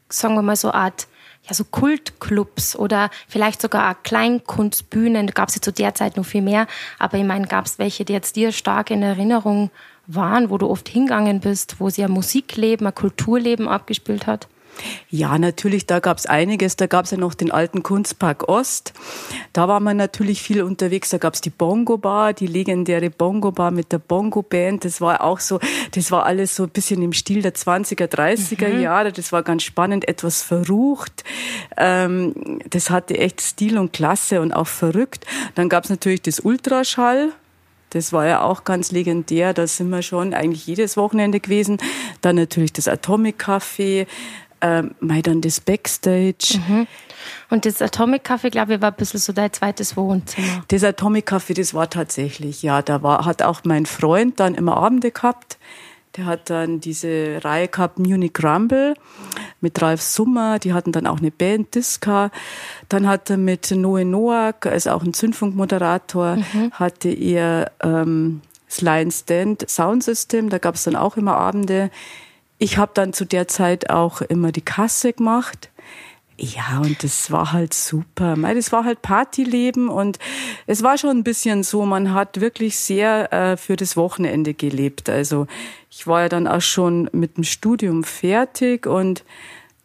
sagen 0.10 0.36
wir 0.36 0.42
mal 0.42 0.56
so 0.56 0.72
Art 0.72 1.08
ja, 1.48 1.54
so 1.54 1.64
Kultclubs 1.64 2.76
oder 2.76 3.10
vielleicht 3.28 3.62
sogar 3.62 3.96
Kleinkunstbühnen. 3.96 5.28
Gab 5.28 5.50
es 5.50 5.56
ja 5.56 5.62
zu 5.62 5.72
der 5.72 5.96
Zeit 5.96 6.18
noch 6.18 6.26
viel 6.26 6.42
mehr. 6.42 6.68
Aber 7.00 7.18
ich 7.18 7.24
meine, 7.24 7.48
gab 7.48 7.66
es 7.66 7.80
welche, 7.80 8.06
die 8.06 8.14
jetzt 8.14 8.36
dir 8.36 8.52
stark 8.52 8.92
in 8.92 9.02
Erinnerung 9.02 9.72
waren, 10.08 10.50
wo 10.50 10.58
du 10.58 10.70
oft 10.70 10.88
hingegangen 10.90 11.40
bist, 11.40 11.80
wo 11.80 11.90
sie 11.90 12.04
ein 12.04 12.12
Musikleben, 12.12 12.88
ein 12.88 12.96
Kulturleben 12.96 13.68
abgespielt 13.68 14.28
hat? 14.28 14.48
Ja, 15.10 15.38
natürlich, 15.38 15.86
da 15.86 16.00
gab's 16.00 16.26
einiges. 16.26 16.76
Da 16.76 16.88
gab's 16.88 17.12
ja 17.12 17.18
noch 17.18 17.34
den 17.34 17.52
alten 17.52 17.84
Kunstpark 17.84 18.48
Ost. 18.50 18.94
Da 19.54 19.68
war 19.68 19.80
man 19.80 19.98
natürlich 19.98 20.42
viel 20.42 20.62
unterwegs. 20.62 21.10
Da 21.10 21.18
gab's 21.18 21.42
die 21.42 21.50
Bongo 21.50 21.98
Bar, 21.98 22.34
die 22.34 22.48
legendäre 22.48 23.10
Bongo 23.10 23.52
Bar 23.52 23.72
mit 23.72 23.92
der 23.92 24.00
Bongo 24.00 24.42
Band. 24.42 24.86
Das 24.86 25.02
war 25.02 25.24
auch 25.24 25.40
so, 25.40 25.60
das 25.92 26.12
war 26.12 26.26
alles 26.26 26.56
so 26.56 26.64
ein 26.64 26.70
bisschen 26.70 27.02
im 27.02 27.14
Stil 27.14 27.42
der 27.42 27.54
20er, 27.54 28.08
30er 28.08 28.70
mhm. 28.70 28.82
Jahre. 28.82 29.12
Das 29.12 29.32
war 29.32 29.44
ganz 29.44 29.64
spannend, 29.64 30.08
etwas 30.08 30.42
verrucht. 30.42 31.24
Ähm, 31.78 32.60
das 32.70 32.90
hatte 32.90 33.18
echt 33.18 33.42
Stil 33.42 33.78
und 33.78 33.94
Klasse 33.94 34.42
und 34.42 34.54
auch 34.54 34.68
verrückt. 34.68 35.26
Dann 35.56 35.70
gab's 35.70 35.90
natürlich 35.90 36.22
das 36.22 36.40
Ultraschall. 36.40 37.32
Das 37.92 38.12
war 38.12 38.28
ja 38.28 38.42
auch 38.42 38.64
ganz 38.64 38.92
legendär. 38.92 39.54
Da 39.54 39.66
sind 39.66 39.90
wir 39.90 40.02
schon 40.02 40.34
eigentlich 40.34 40.68
jedes 40.68 40.98
Wochenende 40.98 41.40
gewesen. 41.40 41.78
Dann 42.22 42.36
natürlich 42.36 42.74
das 42.74 42.88
Atomic 42.88 43.42
Café 43.42 44.08
ähm, 44.62 44.96
dann 45.00 45.42
das 45.42 45.60
Backstage. 45.60 46.60
Mhm. 46.68 46.88
Und 47.50 47.66
das 47.66 47.82
Atomic 47.82 48.30
Café, 48.30 48.50
glaube 48.50 48.76
ich, 48.76 48.82
war 48.82 48.92
ein 48.92 48.98
bisschen 48.98 49.20
so 49.20 49.34
dein 49.34 49.52
zweites 49.52 49.98
Wohnzimmer. 49.98 50.64
Das 50.68 50.84
Atomic 50.84 51.32
Café, 51.32 51.54
das 51.54 51.74
war 51.74 51.90
tatsächlich, 51.90 52.64
ja, 52.64 52.82
da 52.82 53.04
war, 53.04 53.26
hat 53.26 53.42
auch 53.42 53.62
mein 53.64 53.86
Freund 53.86 54.40
dann 54.40 54.56
immer 54.56 54.78
Abende 54.78 55.12
gehabt. 55.12 55.58
Der 56.16 56.26
hat 56.26 56.50
dann 56.50 56.80
diese 56.80 57.40
Reihe 57.44 57.68
gehabt, 57.68 58.00
Munich 58.00 58.34
Rumble, 58.42 58.96
mit 59.62 59.80
Ralf 59.82 60.02
Summer. 60.02 60.58
Die 60.58 60.74
hatten 60.74 60.92
dann 60.92 61.06
auch 61.06 61.20
eine 61.20 61.30
Band, 61.30 61.76
Disca. 61.76 62.32
Dann 62.90 63.08
hat 63.08 63.30
er 63.30 63.38
mit 63.38 63.70
Noe 63.70 64.04
Noack, 64.04 64.66
also 64.66 64.92
auch 64.92 65.04
ein 65.04 65.14
Zündfunkmoderator, 65.14 66.38
mhm. 66.38 66.72
hatte 66.72 67.10
er 67.10 67.72
ähm, 67.84 68.42
das 68.68 68.82
Lion 68.82 69.12
Stand 69.12 69.70
Sound 69.70 70.04
System. 70.04 70.50
Da 70.50 70.58
gab 70.58 70.76
es 70.76 70.86
dann 70.86 70.96
auch 70.96 71.18
immer 71.18 71.38
Abende. 71.38 71.92
Ich 72.60 72.78
habe 72.78 72.92
dann 72.94 73.14
zu 73.14 73.26
der 73.26 73.48
Zeit 73.48 73.90
auch 73.90 74.22
immer 74.22 74.52
die 74.52 74.62
Kasse 74.62 75.14
gemacht. 75.14 75.70
Ja, 76.40 76.82
und 76.84 77.04
das 77.04 77.32
war 77.32 77.52
halt 77.52 77.74
super. 77.74 78.36
Das 78.36 78.72
war 78.72 78.86
halt 78.86 79.02
Partyleben 79.02 79.90
und 79.90 80.20
es 80.68 80.84
war 80.84 80.98
schon 80.98 81.18
ein 81.18 81.24
bisschen 81.24 81.64
so, 81.64 81.84
man 81.86 82.14
hat 82.14 82.40
wirklich 82.40 82.78
sehr 82.78 83.34
äh, 83.34 83.58
für 83.58 83.76
das 83.76 83.98
Wochenende 83.98 84.54
gelebt. 84.54 85.10
Also 85.10 85.48
ich 85.90 86.06
war 86.06 86.22
ja 86.22 86.30
dann 86.30 86.48
auch 86.48 86.62
schon 86.62 87.10
mit 87.12 87.38
dem 87.38 87.44
Studium 87.44 88.04
fertig 88.04 88.86
und 88.86 89.24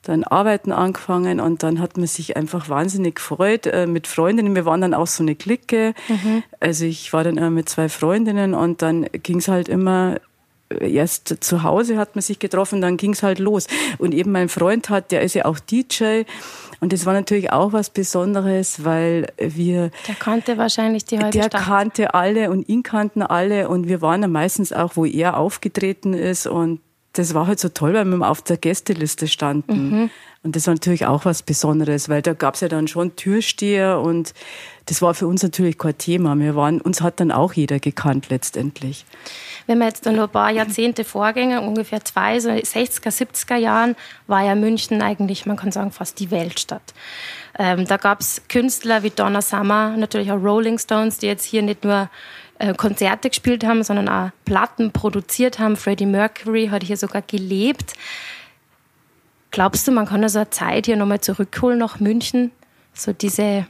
dann 0.03 0.25
arbeiten 0.25 0.73
angefangen 0.73 1.41
und 1.41 1.63
dann 1.63 1.79
hat 1.79 1.97
man 1.97 2.07
sich 2.07 2.37
einfach 2.37 2.69
wahnsinnig 2.69 3.15
gefreut 3.15 3.67
äh, 3.67 3.87
mit 3.87 4.07
Freundinnen. 4.07 4.55
Wir 4.55 4.67
waren 4.67 4.81
dann 4.81 4.95
auch 4.95 5.07
so 5.07 5.23
eine 5.23 5.37
Clique. 5.37 5.95
Mhm. 6.09 6.43
Also 6.61 6.85
ich 6.85 7.13
war 7.13 7.25
dann 7.25 7.39
immer 7.39 7.51
mit 7.51 7.69
zwei 7.69 7.89
Freundinnen 7.89 8.53
und 8.53 8.83
dann 8.83 9.07
ging's 9.23 9.49
halt 9.49 9.69
immer 9.69 10.21
erst 10.81 11.45
zu 11.45 11.63
Hause 11.63 11.97
hat 11.99 12.15
man 12.15 12.23
sich 12.23 12.39
getroffen, 12.39 12.81
dann 12.81 12.97
ging 12.97 13.13
es 13.13 13.23
halt 13.23 13.39
los. 13.39 13.67
Und 13.99 14.15
eben 14.15 14.33
mein 14.33 14.49
Freund 14.49 14.89
hat, 14.91 15.11
der 15.13 15.23
ist 15.23 15.35
ja 15.35 15.45
auch 15.45 15.59
DJ. 15.59 16.23
Und 16.81 16.93
das 16.93 17.07
war 17.07 17.13
natürlich 17.13 17.53
auch 17.53 17.73
was 17.73 17.91
Besonderes, 17.91 18.85
weil 18.85 19.29
wir. 19.39 19.91
Der 20.09 20.15
kannte 20.17 20.59
wahrscheinlich 20.59 21.05
die 21.05 21.19
halbe 21.19 21.31
Der 21.31 21.45
Stadt. 21.45 21.63
kannte 21.63 22.15
alle 22.15 22.51
und 22.51 22.69
ihn 22.69 22.83
kannten 22.83 23.23
alle. 23.23 23.69
Und 23.69 23.89
wir 23.89 24.03
waren 24.03 24.23
dann 24.23 24.33
meistens 24.33 24.73
auch, 24.73 24.97
wo 24.97 25.05
er 25.05 25.37
aufgetreten 25.37 26.15
ist. 26.15 26.47
Und 26.47 26.81
das 27.13 27.35
war 27.35 27.47
halt 27.47 27.61
so 27.61 27.69
toll, 27.69 27.95
weil 27.95 28.05
wir 28.05 28.29
auf 28.29 28.43
der 28.43 28.57
Gästeliste 28.57 29.29
standen. 29.29 29.91
Mhm. 29.91 30.11
Und 30.45 30.57
das 30.57 30.67
war 30.67 30.75
natürlich 30.75 31.07
auch 31.07 31.25
was 31.25 31.43
Besonderes, 31.43 32.09
weil 32.09 32.21
da 32.21 32.33
gab 32.33 32.55
es 32.55 32.63
ja 32.63 32.69
dann 32.69 32.89
schon 32.89 33.15
Türsteher 33.15 34.01
und 34.01 34.35
das 34.87 35.01
war 35.01 35.15
für 35.15 35.29
uns 35.29 35.43
natürlich 35.43 35.79
kein 35.79 35.97
Thema. 35.97 36.35
Wir 36.37 36.57
waren, 36.57 36.81
uns 36.81 37.01
hat 37.01 37.21
dann 37.21 37.31
auch 37.31 37.53
jeder 37.53 37.79
gekannt 37.79 38.31
letztendlich. 38.31 39.05
Wenn 39.69 39.79
wir 39.79 39.87
jetzt 39.87 40.05
dann 40.05 40.17
noch 40.17 40.25
ein 40.25 40.31
paar 40.31 40.51
Jahrzehnte 40.51 41.05
vorgehen, 41.05 41.57
ungefähr 41.59 42.05
zwei, 42.05 42.41
so 42.41 42.49
60er, 42.49 43.11
70er 43.11 43.57
Jahren, 43.57 43.95
war 44.27 44.45
ja 44.45 44.57
München 44.57 45.01
eigentlich, 45.03 45.47
man 45.47 45.57
kann 45.57 45.71
sagen, 45.71 45.93
fast 45.93 46.19
die 46.19 46.33
Weltstadt. 46.33 46.95
Ähm, 47.57 47.87
da 47.87 47.97
gab 47.97 48.21
es 48.21 48.43
Künstler 48.49 49.05
wie 49.05 49.11
Donna 49.11 49.43
Summer, 49.43 49.97
natürlich 49.97 50.33
auch 50.33 50.43
Rolling 50.43 50.79
Stones, 50.79 51.19
die 51.19 51.27
jetzt 51.27 51.45
hier 51.45 51.63
nicht 51.63 51.85
nur 51.85 52.09
äh, 52.63 52.75
Konzerte 52.75 53.29
gespielt 53.29 53.65
haben, 53.65 53.83
sondern 53.83 54.09
auch 54.09 54.31
Platten 54.45 54.93
produziert 54.93 55.59
haben. 55.59 55.77
Freddie 55.77 56.07
Mercury 56.07 56.69
hat 56.69 56.85
hier 56.85 56.97
sogar 56.97 57.21
gelebt. 57.23 57.95
Glaubst 59.51 59.87
du, 59.89 59.91
man 59.91 60.07
kann 60.07 60.23
also 60.23 60.39
eine 60.39 60.51
Zeit 60.51 60.87
hier 60.87 60.97
nochmal 60.97 61.21
zurückholen 61.21 61.81
nach 61.81 61.99
München? 61.99 62.53
So 62.95 63.13
diese 63.13 63.67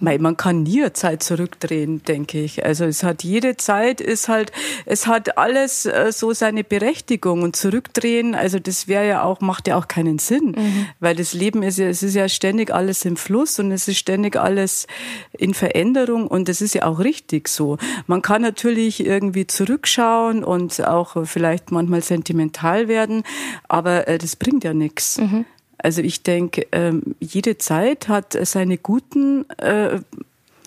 man 0.00 0.36
kann 0.36 0.62
nie 0.62 0.92
Zeit 0.92 1.22
zurückdrehen, 1.22 2.02
denke 2.02 2.40
ich. 2.40 2.64
Also 2.64 2.84
es 2.84 3.02
hat 3.02 3.22
jede 3.22 3.56
Zeit 3.56 4.00
ist 4.00 4.28
halt, 4.28 4.52
es 4.86 5.06
hat 5.06 5.38
alles 5.38 5.86
äh, 5.86 6.12
so 6.12 6.32
seine 6.32 6.64
Berechtigung 6.64 7.42
und 7.42 7.56
zurückdrehen. 7.56 8.34
Also 8.34 8.58
das 8.58 8.88
wäre 8.88 9.06
ja 9.06 9.22
auch 9.22 9.40
macht 9.40 9.68
ja 9.68 9.76
auch 9.76 9.88
keinen 9.88 10.18
Sinn, 10.18 10.54
mhm. 10.56 10.86
weil 11.00 11.16
das 11.16 11.32
Leben 11.32 11.62
ist 11.62 11.78
ja, 11.78 11.86
es 11.86 12.02
ist 12.02 12.14
ja 12.14 12.28
ständig 12.28 12.72
alles 12.72 13.04
im 13.04 13.16
Fluss 13.16 13.58
und 13.58 13.72
es 13.72 13.88
ist 13.88 13.98
ständig 13.98 14.36
alles 14.36 14.86
in 15.32 15.54
Veränderung 15.54 16.26
und 16.26 16.48
das 16.48 16.60
ist 16.60 16.74
ja 16.74 16.84
auch 16.84 16.98
richtig 16.98 17.48
so. 17.48 17.78
Man 18.06 18.22
kann 18.22 18.42
natürlich 18.42 19.04
irgendwie 19.04 19.46
zurückschauen 19.46 20.44
und 20.44 20.84
auch 20.86 21.26
vielleicht 21.26 21.70
manchmal 21.70 22.02
sentimental 22.02 22.88
werden, 22.88 23.22
aber 23.68 24.08
äh, 24.08 24.18
das 24.18 24.36
bringt 24.36 24.64
ja 24.64 24.74
nichts. 24.74 25.18
Mhm. 25.18 25.44
Also 25.84 26.00
ich 26.00 26.22
denke, 26.22 26.66
ähm, 26.72 27.14
jede 27.20 27.58
Zeit 27.58 28.08
hat 28.08 28.38
seine 28.46 28.78
guten 28.78 29.46
äh, 29.58 30.00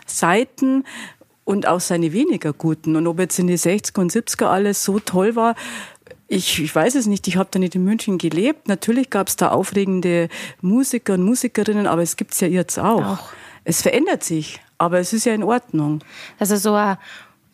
Seiten 0.05 0.83
und 1.43 1.67
auch 1.67 1.79
seine 1.79 2.13
weniger 2.13 2.53
guten. 2.53 2.95
Und 2.95 3.07
ob 3.07 3.19
jetzt 3.19 3.39
in 3.39 3.47
die 3.47 3.57
60er 3.57 3.99
und 3.99 4.11
70er 4.11 4.45
alles 4.45 4.83
so 4.83 4.99
toll 4.99 5.35
war, 5.35 5.55
ich, 6.27 6.61
ich 6.61 6.75
weiß 6.75 6.93
es 6.93 7.07
nicht, 7.07 7.27
ich 7.27 7.35
habe 7.35 7.49
da 7.49 7.57
nicht 7.57 7.73
in 7.73 7.83
München 7.83 8.19
gelebt. 8.19 8.67
Natürlich 8.67 9.09
gab 9.09 9.27
es 9.27 9.37
da 9.37 9.49
aufregende 9.49 10.29
Musiker 10.61 11.15
und 11.15 11.23
Musikerinnen, 11.23 11.87
aber 11.87 12.03
es 12.03 12.15
gibt 12.15 12.33
es 12.33 12.41
ja 12.41 12.47
jetzt 12.47 12.77
auch. 12.77 13.03
auch. 13.03 13.29
Es 13.63 13.81
verändert 13.81 14.23
sich, 14.23 14.61
aber 14.77 14.99
es 14.99 15.13
ist 15.13 15.25
ja 15.25 15.33
in 15.33 15.41
Ordnung. 15.41 16.03
Also 16.37 16.57
so 16.57 16.75
ein 16.75 16.97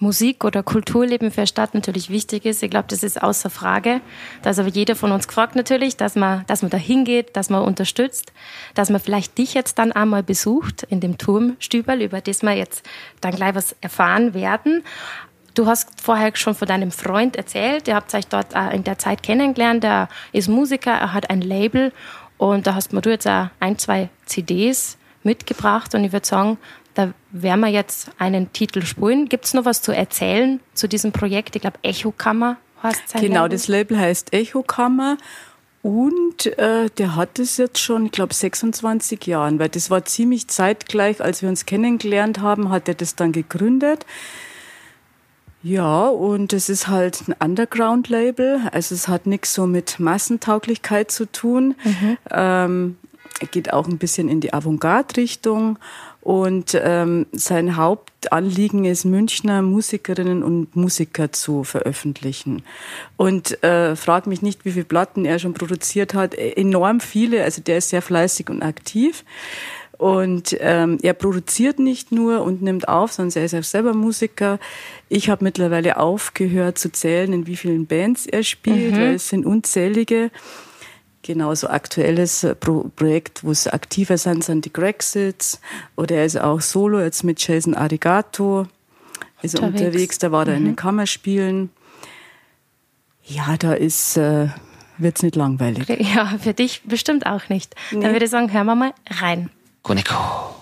Musik- 0.03 0.43
oder 0.43 0.61
Kulturleben 0.61 1.31
für 1.31 1.47
Stadt 1.47 1.73
natürlich 1.73 2.09
wichtig 2.09 2.45
ist. 2.45 2.61
Ich 2.61 2.69
glaube, 2.69 2.87
das 2.89 3.01
ist 3.01 3.23
außer 3.23 3.49
Frage. 3.49 4.01
Da 4.43 4.51
ist 4.51 4.59
aber 4.59 4.69
jeder 4.69 4.95
von 4.95 5.11
uns 5.11 5.27
gefragt 5.27 5.55
natürlich, 5.55 5.97
dass 5.97 6.15
man, 6.15 6.45
dass 6.45 6.61
man 6.61 6.69
da 6.69 6.77
hingeht, 6.77 7.35
dass 7.35 7.49
man 7.49 7.63
unterstützt, 7.63 8.33
dass 8.75 8.89
man 8.89 8.99
vielleicht 8.99 9.37
dich 9.37 9.53
jetzt 9.53 9.79
dann 9.79 9.91
einmal 9.91 10.21
besucht 10.21 10.83
in 10.83 10.99
dem 10.99 11.17
Turmstübel, 11.17 12.01
über 12.01 12.21
das 12.21 12.43
wir 12.43 12.53
jetzt 12.53 12.85
dann 13.21 13.33
gleich 13.33 13.55
was 13.55 13.75
erfahren 13.81 14.33
werden. 14.33 14.83
Du 15.55 15.67
hast 15.67 15.89
vorher 16.01 16.35
schon 16.35 16.55
von 16.55 16.67
deinem 16.67 16.91
Freund 16.91 17.35
erzählt, 17.35 17.87
ihr 17.87 17.95
habt 17.95 18.13
euch 18.13 18.27
dort 18.27 18.53
äh, 18.55 18.75
in 18.75 18.83
der 18.83 18.97
Zeit 18.97 19.23
kennengelernt, 19.23 19.83
er 19.83 20.09
ist 20.31 20.49
Musiker, 20.49 20.91
er 20.91 21.13
hat 21.13 21.29
ein 21.29 21.41
Label 21.41 21.93
und 22.37 22.67
da 22.67 22.75
hast 22.75 22.91
du 22.91 23.09
jetzt 23.09 23.27
auch 23.27 23.47
ein, 23.59 23.77
zwei 23.77 24.09
CDs 24.25 24.97
mitgebracht 25.21 25.93
und 25.95 26.03
ich 26.03 26.11
würde 26.11 26.25
sagen, 26.25 26.57
da 26.93 27.13
werden 27.31 27.61
wir 27.61 27.69
jetzt 27.69 28.09
einen 28.17 28.53
Titel 28.53 28.83
spielen. 28.85 29.29
Gibt 29.29 29.45
es 29.45 29.53
noch 29.53 29.65
was 29.65 29.81
zu 29.81 29.91
erzählen 29.91 30.59
zu 30.73 30.87
diesem 30.87 31.11
Projekt? 31.11 31.55
Ich 31.55 31.61
glaube, 31.61 31.79
Echokammer 31.81 32.57
heißt 32.81 33.09
sein 33.09 33.21
Genau, 33.21 33.43
Label. 33.43 33.49
das 33.49 33.67
Label 33.67 33.99
heißt 33.99 34.33
Echokammer. 34.33 35.17
Und 35.81 36.45
äh, 36.57 36.89
der 36.97 37.15
hat 37.17 37.39
es 37.39 37.57
jetzt 37.57 37.79
schon, 37.79 38.05
ich 38.05 38.13
glaube, 38.13 38.33
26 38.33 39.25
Jahren, 39.27 39.59
weil 39.59 39.67
das 39.67 39.89
war 39.89 40.05
ziemlich 40.05 40.47
zeitgleich, 40.47 41.19
als 41.19 41.41
wir 41.41 41.49
uns 41.49 41.65
kennengelernt 41.65 42.39
haben, 42.39 42.69
hat 42.69 42.87
er 42.87 42.93
das 42.93 43.15
dann 43.15 43.33
gegründet. 43.33 44.05
Ja, 45.61 46.07
und 46.07 46.53
es 46.53 46.69
ist 46.69 46.87
halt 46.87 47.23
ein 47.27 47.35
Underground-Label, 47.37 48.61
also 48.71 48.95
es 48.95 49.07
hat 49.09 49.25
nichts 49.25 49.53
so 49.53 49.65
mit 49.65 49.99
Massentauglichkeit 49.99 51.11
zu 51.11 51.29
tun. 51.29 51.75
Mhm. 51.83 52.17
Ähm, 52.31 52.97
geht 53.51 53.73
auch 53.73 53.87
ein 53.87 53.97
bisschen 53.97 54.29
in 54.29 54.39
die 54.39 54.53
Avantgarde-Richtung 54.53 55.79
und 56.23 56.79
ähm, 56.81 57.25
sein 57.33 57.75
Hauptanliegen 57.75 58.85
ist, 58.85 59.03
Münchner 59.03 59.61
Musikerinnen 59.61 60.41
und 60.41 60.73
Musiker 60.73 61.33
zu 61.33 61.65
veröffentlichen. 61.65 62.63
Und 63.17 63.61
äh, 63.61 63.97
frag 63.97 64.25
mich 64.25 64.41
nicht, 64.41 64.63
wie 64.63 64.71
viele 64.71 64.85
Platten 64.85 65.25
er 65.25 65.37
schon 65.39 65.53
produziert 65.53 66.13
hat. 66.13 66.33
E, 66.33 66.53
enorm 66.53 67.01
viele. 67.01 67.43
Also 67.43 67.61
der 67.61 67.79
ist 67.79 67.89
sehr 67.89 68.01
fleißig 68.01 68.49
und 68.49 68.63
aktiv. 68.63 69.25
Und 69.97 70.55
ähm, 70.61 70.97
er 71.01 71.13
produziert 71.13 71.79
nicht 71.79 72.13
nur 72.13 72.43
und 72.43 72.61
nimmt 72.61 72.87
auf, 72.87 73.11
sondern 73.11 73.37
er 73.41 73.45
ist 73.45 73.53
auch 73.53 73.63
selber 73.63 73.93
Musiker. 73.93 74.59
Ich 75.09 75.29
habe 75.29 75.43
mittlerweile 75.43 75.97
aufgehört 75.97 76.77
zu 76.77 76.89
zählen, 76.89 77.33
in 77.33 77.47
wie 77.47 77.57
vielen 77.57 77.85
Bands 77.85 78.27
er 78.27 78.43
spielt, 78.43 78.93
mhm. 78.93 78.97
weil 78.97 79.13
es 79.15 79.27
sind 79.27 79.45
unzählige. 79.45 80.31
Genauso 81.23 81.67
aktuelles 81.69 82.43
äh, 82.43 82.53
Pro 82.53 82.91
Projekt, 82.95 83.43
wo 83.43 83.51
es 83.51 83.67
aktiver 83.67 84.17
sind, 84.17 84.43
sind 84.43 84.65
die 84.65 84.73
Grexits. 84.73 85.61
Oder 85.95 86.17
er 86.17 86.25
ist 86.25 86.37
auch 86.37 86.61
solo 86.61 86.99
jetzt 86.99 87.23
mit 87.23 87.45
Jason 87.45 87.73
Arigato. 87.73 88.67
Ist 89.41 89.55
unterwegs, 89.55 89.81
unterwegs 89.81 90.17
da 90.19 90.31
war 90.31 90.45
er 90.47 90.53
mhm. 90.53 90.57
in 90.57 90.65
den 90.65 90.75
Kammerspielen. 90.75 91.69
Ja, 93.23 93.55
da 93.57 93.73
ist, 93.73 94.17
äh, 94.17 94.49
wird's 94.97 95.23
nicht 95.23 95.35
langweilig. 95.35 95.87
Ja, 96.13 96.37
für 96.39 96.53
dich 96.53 96.81
bestimmt 96.83 97.25
auch 97.25 97.47
nicht. 97.47 97.73
Nee. 97.91 98.01
Dann 98.01 98.11
würde 98.11 98.25
ich 98.25 98.31
sagen, 98.31 98.51
hören 98.51 98.65
wir 98.65 98.75
mal 98.75 98.93
rein. 99.09 99.49
Koneko. 99.81 100.53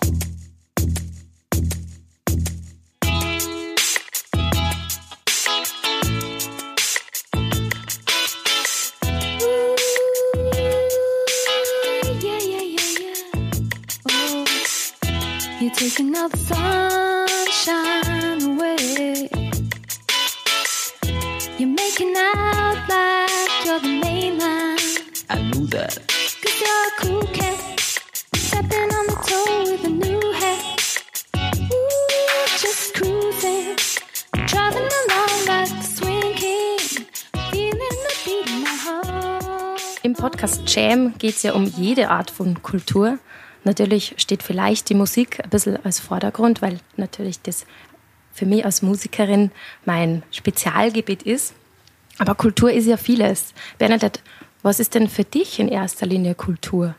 Taking 15.82 16.14
all 16.16 16.30
the 16.30 16.38
sunshine 16.38 18.40
away. 18.52 19.28
You're 21.58 21.70
making 21.70 22.14
out 22.16 22.78
like 22.88 23.66
you're 23.66 23.80
the 23.80 23.88
main 23.88 24.38
line. 24.38 24.78
I 25.32 25.42
knew 25.42 25.66
that. 25.74 25.98
Cause 26.44 26.62
you're 26.62 26.86
a 26.86 26.92
cool 27.00 27.26
cat. 27.34 27.58
Stepping 28.36 28.94
on 28.98 29.08
the 29.08 29.16
toe 29.26 29.72
with 29.72 29.84
a 29.84 29.90
new 29.90 30.22
hat. 30.34 30.62
Ooh, 31.74 32.46
just 32.62 32.94
cruising. 32.94 33.76
Driving 34.46 34.88
along 35.02 35.46
like 35.48 35.70
the 35.70 35.82
swing 35.96 36.34
king. 36.36 36.78
Feeling 37.50 37.98
the 38.06 38.14
beat 38.24 38.46
in 38.52 38.62
my 38.62 38.76
heart. 38.86 39.82
Im 40.04 40.14
Podcast 40.14 40.62
Jam 40.68 41.18
geht 41.18 41.38
es 41.38 41.42
ja 41.42 41.54
um 41.54 41.66
jede 41.66 42.12
Art 42.12 42.30
von 42.30 42.62
Kultur. 42.62 43.18
Natürlich 43.64 44.16
steht 44.18 44.44
vielleicht 44.44 44.90
die 44.90 44.96
Musik 44.96 45.40
ein 45.44 45.50
bisschen 45.50 45.84
als 45.86 46.00
Vordergrund, 46.00 46.62
weil 46.62 46.80
natürlich 46.98 47.42
das 47.42 47.66
für 48.34 48.46
mich 48.46 48.66
als 48.66 48.82
Musikerin 48.82 49.52
mein 49.86 50.24
Spezialgebiet 50.32 51.24
ist. 51.24 51.54
Aber 52.18 52.36
Kultur 52.36 52.72
ist 52.72 52.86
ja 52.86 52.98
vieles. 52.98 53.54
Bernadette, 53.78 54.22
was 54.64 54.80
ist 54.80 54.96
denn 54.96 55.10
für 55.10 55.24
dich 55.24 55.60
in 55.60 55.68
erster 55.68 56.06
Linie 56.06 56.36
Kultur? 56.36 56.96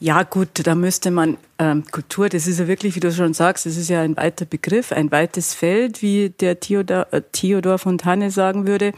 Ja, 0.00 0.24
gut, 0.24 0.48
da 0.66 0.74
müsste 0.74 1.12
man 1.12 1.38
ähm, 1.60 1.84
Kultur, 1.92 2.28
das 2.28 2.48
ist 2.48 2.58
ja 2.58 2.66
wirklich, 2.66 2.96
wie 2.96 3.00
du 3.00 3.12
schon 3.12 3.34
sagst, 3.34 3.66
das 3.66 3.76
ist 3.76 3.88
ja 3.88 4.02
ein 4.02 4.16
weiter 4.16 4.44
Begriff, 4.44 4.90
ein 4.90 5.12
weites 5.12 5.54
Feld, 5.54 6.02
wie 6.02 6.30
der 6.30 6.58
Theodor, 6.58 7.06
äh, 7.12 7.22
Theodor 7.30 7.78
Fontane 7.78 8.32
sagen 8.32 8.66
würde. 8.66 8.94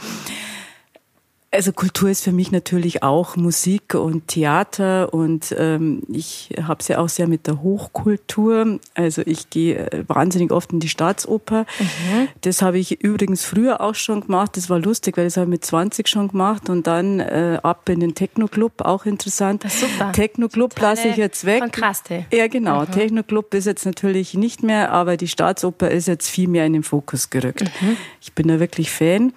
Also 1.55 1.73
Kultur 1.73 2.11
ist 2.11 2.25
für 2.25 2.33
mich 2.33 2.51
natürlich 2.51 3.05
auch 3.05 3.37
Musik 3.37 3.95
und 3.95 4.27
Theater 4.27 5.15
und 5.15 5.55
ähm, 5.57 6.03
ich 6.09 6.51
habe 6.61 6.81
es 6.81 6.89
ja 6.89 6.99
auch 6.99 7.09
sehr 7.09 7.29
mit 7.29 7.47
der 7.47 7.63
Hochkultur. 7.63 8.81
Also 8.95 9.23
ich 9.25 9.51
gehe 9.51 9.77
äh, 9.77 10.05
wahnsinnig 10.09 10.51
oft 10.51 10.73
in 10.73 10.81
die 10.81 10.89
Staatsoper. 10.89 11.65
Mhm. 11.79 12.29
Das 12.41 12.61
habe 12.61 12.81
ich 12.81 13.03
übrigens 13.05 13.45
früher 13.45 13.81
auch 13.81 13.95
schon 13.95 14.23
gemacht. 14.23 14.57
Das 14.57 14.69
war 14.69 14.81
lustig, 14.81 15.17
weil 15.17 15.27
das 15.27 15.37
habe 15.37 15.45
ich 15.45 15.51
mit 15.51 15.65
20 15.65 16.09
schon 16.09 16.27
gemacht 16.27 16.69
und 16.69 16.89
dann 16.89 17.21
äh, 17.21 17.61
ab 17.63 17.89
in 17.89 18.01
den 18.01 18.17
Techno-Club, 18.17 18.81
auch 18.81 19.07
interessant. 19.07 19.65
Super. 19.71 20.11
Techno-Club 20.11 20.75
lasse 20.81 21.07
ich 21.07 21.17
jetzt 21.17 21.45
weg. 21.45 21.61
Kontraste. 21.61 22.27
Ja, 22.33 22.49
genau. 22.49 22.81
Mhm. 22.81 22.91
Techno-Club 22.91 23.55
ist 23.55 23.67
jetzt 23.67 23.87
natürlich 23.87 24.35
nicht 24.35 24.65
mehr, 24.65 24.91
aber 24.91 25.17
die 25.17 25.29
Staatsoper 25.29 25.89
ist 25.89 26.09
jetzt 26.09 26.29
viel 26.29 26.49
mehr 26.49 26.67
in 26.67 26.73
den 26.73 26.83
Fokus 26.83 27.31
gerückt. 27.31 27.71
Mhm. 27.81 27.97
Ich 28.21 28.33
bin 28.33 28.49
da 28.49 28.59
wirklich 28.59 28.91
Fan. 28.91 29.33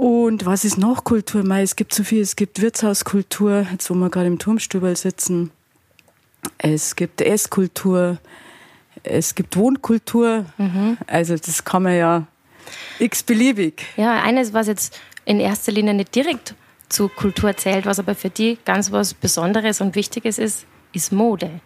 Und 0.00 0.46
was 0.46 0.64
ist 0.64 0.78
noch 0.78 1.04
Kultur? 1.04 1.44
Mei, 1.44 1.60
es 1.60 1.76
gibt 1.76 1.92
so 1.92 2.04
viel. 2.04 2.22
Es 2.22 2.34
gibt 2.34 2.62
Wirtshauskultur, 2.62 3.66
jetzt 3.70 3.90
wo 3.90 3.94
wir 3.94 4.08
gerade 4.08 4.28
im 4.28 4.38
Turmstübel 4.38 4.96
sitzen. 4.96 5.50
Es 6.56 6.96
gibt 6.96 7.20
Esskultur. 7.20 8.16
Es 9.02 9.34
gibt 9.34 9.58
Wohnkultur. 9.58 10.46
Mhm. 10.56 10.96
Also 11.06 11.36
das 11.36 11.66
kann 11.66 11.82
man 11.82 11.96
ja 11.98 12.26
x-beliebig. 12.98 13.84
Ja, 13.98 14.22
eines, 14.22 14.54
was 14.54 14.68
jetzt 14.68 14.98
in 15.26 15.38
erster 15.38 15.70
Linie 15.70 15.92
nicht 15.92 16.14
direkt 16.14 16.54
zu 16.88 17.08
Kultur 17.08 17.54
zählt, 17.58 17.84
was 17.84 17.98
aber 17.98 18.14
für 18.14 18.30
die 18.30 18.56
ganz 18.64 18.90
was 18.92 19.12
Besonderes 19.12 19.82
und 19.82 19.96
Wichtiges 19.96 20.38
ist, 20.38 20.64
ist 20.94 21.12
Mode. 21.12 21.60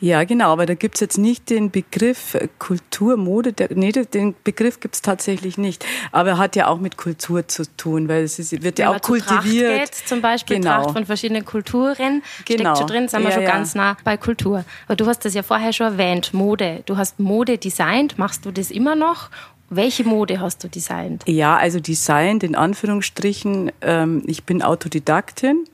Ja, 0.00 0.24
genau, 0.24 0.52
aber 0.52 0.66
da 0.66 0.74
gibt's 0.74 1.00
jetzt 1.00 1.18
nicht 1.18 1.50
den 1.50 1.70
Begriff 1.70 2.36
Kulturmode. 2.58 3.52
Der, 3.52 3.68
nee, 3.74 3.92
den 3.92 4.34
Begriff 4.44 4.80
gibt's 4.80 5.02
tatsächlich 5.02 5.58
nicht. 5.58 5.84
Aber 6.12 6.30
er 6.30 6.38
hat 6.38 6.56
ja 6.56 6.68
auch 6.68 6.78
mit 6.78 6.96
Kultur 6.96 7.46
zu 7.48 7.64
tun, 7.76 8.08
weil 8.08 8.24
es 8.24 8.38
ist, 8.38 8.62
wird 8.62 8.78
ja 8.78 8.90
auch 8.90 9.00
kultiviert. 9.00 9.78
Tracht 9.78 9.98
geht, 9.98 10.08
zum 10.08 10.20
Beispiel 10.20 10.56
genau. 10.56 10.82
Tracht 10.82 10.92
von 10.92 11.06
verschiedenen 11.06 11.44
Kulturen 11.44 12.22
genau. 12.44 12.74
steckt 12.74 12.78
schon 12.78 12.86
drin, 12.86 13.08
sind 13.08 13.22
wir 13.22 13.28
ja, 13.28 13.34
schon 13.34 13.42
ja. 13.44 13.50
ganz 13.50 13.74
nah 13.74 13.96
bei 14.04 14.16
Kultur. 14.16 14.64
Aber 14.86 14.96
du 14.96 15.06
hast 15.06 15.24
das 15.24 15.34
ja 15.34 15.42
vorher 15.42 15.72
schon 15.72 15.86
erwähnt, 15.86 16.32
Mode. 16.34 16.82
Du 16.86 16.96
hast 16.96 17.20
Mode 17.20 17.58
designt, 17.58 18.18
machst 18.18 18.46
du 18.46 18.50
das 18.50 18.70
immer 18.70 18.94
noch? 18.94 19.30
Welche 19.70 20.04
Mode 20.04 20.40
hast 20.40 20.64
du 20.64 20.68
designt? 20.68 21.22
Ja, 21.26 21.56
also 21.56 21.78
designt 21.80 22.42
in 22.42 22.56
Anführungsstrichen. 22.56 23.70
Ähm, 23.80 24.22
ich 24.26 24.44
bin 24.44 24.62
Autodidaktin. 24.62 25.64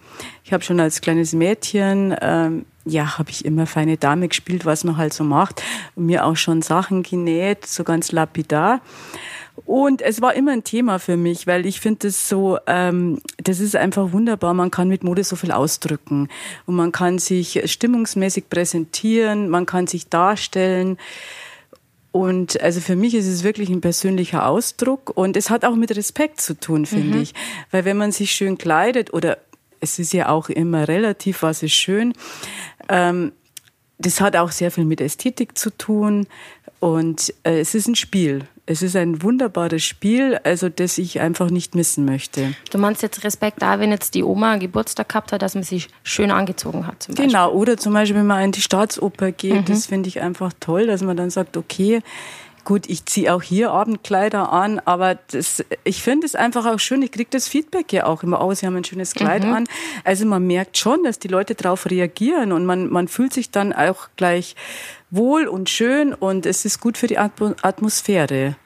Ich 0.45 0.53
habe 0.53 0.63
schon 0.63 0.79
als 0.81 1.01
kleines 1.01 1.33
Mädchen 1.33 2.15
ähm, 2.21 2.67
ja, 2.87 3.19
habe 3.19 3.31
ich 3.31 3.45
immer 3.45 3.67
feine 3.67 3.97
Dame 3.97 4.29
gespielt, 4.29 4.65
was 4.65 4.85
man 4.85 4.97
halt 4.97 5.13
so 5.13 5.25
macht. 5.25 5.63
Und 5.97 6.07
mir 6.07 6.25
auch 6.25 6.37
schon 6.37 6.63
Sachen 6.63 7.03
genäht, 7.03 7.67
so 7.67 7.85
ganz 7.85 8.13
lapidar. 8.13 8.81
Und 9.65 10.03
es 10.03 10.21
war 10.21 10.35
immer 10.35 10.53
ein 10.53 10.65
Thema 10.65 10.99
für 10.99 11.17
mich, 11.17 11.47
weil 11.47 11.67
ich 11.67 11.81
finde 11.81 12.09
das 12.09 12.29
so, 12.29 12.59
ähm, 12.67 13.21
das 13.43 13.59
ist 13.59 13.75
einfach 13.75 14.13
wunderbar. 14.13 14.55
Man 14.55 14.71
kann 14.71 14.89
mit 14.89 15.03
Mode 15.03 15.25
so 15.25 15.35
viel 15.35 15.51
ausdrücken 15.51 16.29
und 16.67 16.77
man 16.77 16.93
kann 16.93 17.19
sich 17.19 17.63
stimmungsmäßig 17.65 18.51
präsentieren, 18.51 19.49
man 19.49 19.67
kann 19.67 19.87
sich 19.87 20.09
darstellen. 20.09 20.99
Und 22.17 22.59
also 22.63 22.81
für 22.81 22.97
mich 22.97 23.15
ist 23.15 23.27
es 23.27 23.45
wirklich 23.45 23.69
ein 23.69 23.83
persönlicher 23.83 24.47
Ausdruck 24.49 25.11
und 25.15 25.37
es 25.37 25.51
hat 25.51 25.67
auch 25.67 25.75
mit 25.75 25.95
Respekt 25.95 26.41
zu 26.41 26.59
tun, 26.59 26.87
finde 26.87 27.19
mhm. 27.19 27.23
ich. 27.25 27.35
Weil 27.71 27.85
wenn 27.85 27.99
man 27.99 28.11
sich 28.11 28.31
schön 28.31 28.57
kleidet 28.57 29.13
oder 29.13 29.37
es 29.81 29.99
ist 29.99 30.15
ja 30.15 30.31
auch 30.31 30.49
immer 30.49 30.89
relativ, 30.89 31.43
was 31.43 31.63
ist 31.63 31.75
schön. 31.75 32.15
Ähm, 32.89 33.33
das 33.99 34.23
hat 34.23 34.35
auch 34.35 34.51
sehr 34.51 34.71
viel 34.71 34.87
mit 34.87 35.03
Ästhetik 35.03 35.59
zu 35.59 35.69
tun 35.77 36.27
und 36.81 37.35
äh, 37.43 37.61
es 37.61 37.75
ist 37.75 37.87
ein 37.87 37.97
Spiel. 37.97 38.49
Es 38.69 38.83
ist 38.83 38.97
ein 38.97 39.23
wunderbares 39.23 39.85
Spiel, 39.85 40.39
also 40.43 40.69
das 40.69 40.99
ich 40.99 41.21
einfach 41.21 41.51
nicht 41.51 41.77
missen 41.77 42.05
möchte. 42.05 42.55
Du 42.71 42.79
meinst 42.79 43.01
jetzt 43.01 43.23
Respekt 43.23 43.63
da, 43.63 43.79
wenn 43.79 43.93
jetzt 43.93 44.15
die 44.15 44.25
Oma 44.25 44.53
einen 44.53 44.61
Geburtstag 44.61 45.09
gehabt 45.09 45.31
hat, 45.31 45.41
dass 45.43 45.55
man 45.55 45.63
sich 45.63 45.89
schön 46.03 46.33
angezogen 46.33 46.87
hat. 46.87 47.05
Zum 47.05 47.15
genau, 47.15 47.53
oder 47.53 47.77
zum 47.77 47.93
Beispiel, 47.93 48.17
wenn 48.17 48.27
man 48.27 48.43
in 48.43 48.53
die 48.53 48.61
Staatsoper 48.61 49.31
geht, 49.31 49.55
mhm. 49.55 49.65
das 49.67 49.87
finde 49.87 50.09
ich 50.09 50.21
einfach 50.21 50.53
toll, 50.59 50.89
dass 50.89 51.03
man 51.03 51.17
dann 51.17 51.31
sagt, 51.31 51.57
okay, 51.57 52.03
Gut, 52.67 52.89
ich 52.89 53.07
ziehe 53.07 53.33
auch 53.33 53.45
hier 53.45 53.71
Abendkleider 53.71 54.53
an, 54.53 54.81
aber 54.85 55.15
das, 55.31 55.65
ich 55.85 56.03
finde 56.03 56.27
es 56.27 56.35
einfach 56.35 56.67
auch 56.67 56.81
schön. 56.81 57.01
Ich 57.01 57.13
kriege 57.13 57.31
das 57.31 57.47
Feedback 57.47 57.93
ja 57.93 58.07
auch 58.07 58.25
immer, 58.25 58.45
oh, 58.45 58.53
Sie 58.53 58.67
haben 58.67 58.75
ein 58.75 58.83
schönes 58.83 59.15
Kleid 59.15 59.45
mhm. 59.45 59.53
an. 59.53 59.65
Also 60.03 60.27
man 60.27 60.45
merkt 60.45 60.77
schon, 60.77 61.05
dass 61.05 61.21
die 61.21 61.29
Leute 61.29 61.55
darauf 61.55 61.89
reagieren 61.89 62.51
und 62.51 62.67
man, 62.67 62.91
man 62.91 63.07
fühlt 63.07 63.33
sich 63.33 63.53
dann 63.53 63.73
auch 63.73 64.09
gleich 64.17 64.57
wohl 65.11 65.47
und 65.47 65.71
schön 65.71 66.15
und 66.15 66.47
es 66.47 66.65
ist 66.65 66.81
gut 66.81 66.99
für 66.99 67.07
die 67.07 67.19
Atmosphäre. 67.19 68.57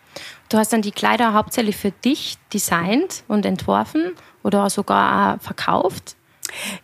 Du 0.49 0.59
hast 0.59 0.73
dann 0.73 0.83
die 0.83 0.91
Kleider 0.91 1.33
hauptsächlich 1.33 1.77
für 1.77 1.93
dich 1.93 2.37
designt 2.53 3.23
und 3.29 3.47
entworfen 3.47 4.13
oder 4.43 4.69
sogar 4.69 5.39
verkauft? 5.39 6.17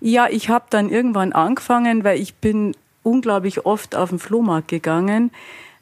Ja, 0.00 0.28
ich 0.28 0.48
habe 0.48 0.66
dann 0.70 0.88
irgendwann 0.88 1.32
angefangen, 1.32 2.04
weil 2.04 2.20
ich 2.20 2.36
bin 2.36 2.76
unglaublich 3.02 3.66
oft 3.66 3.96
auf 3.96 4.10
den 4.10 4.18
Flohmarkt 4.18 4.68
gegangen. 4.68 5.32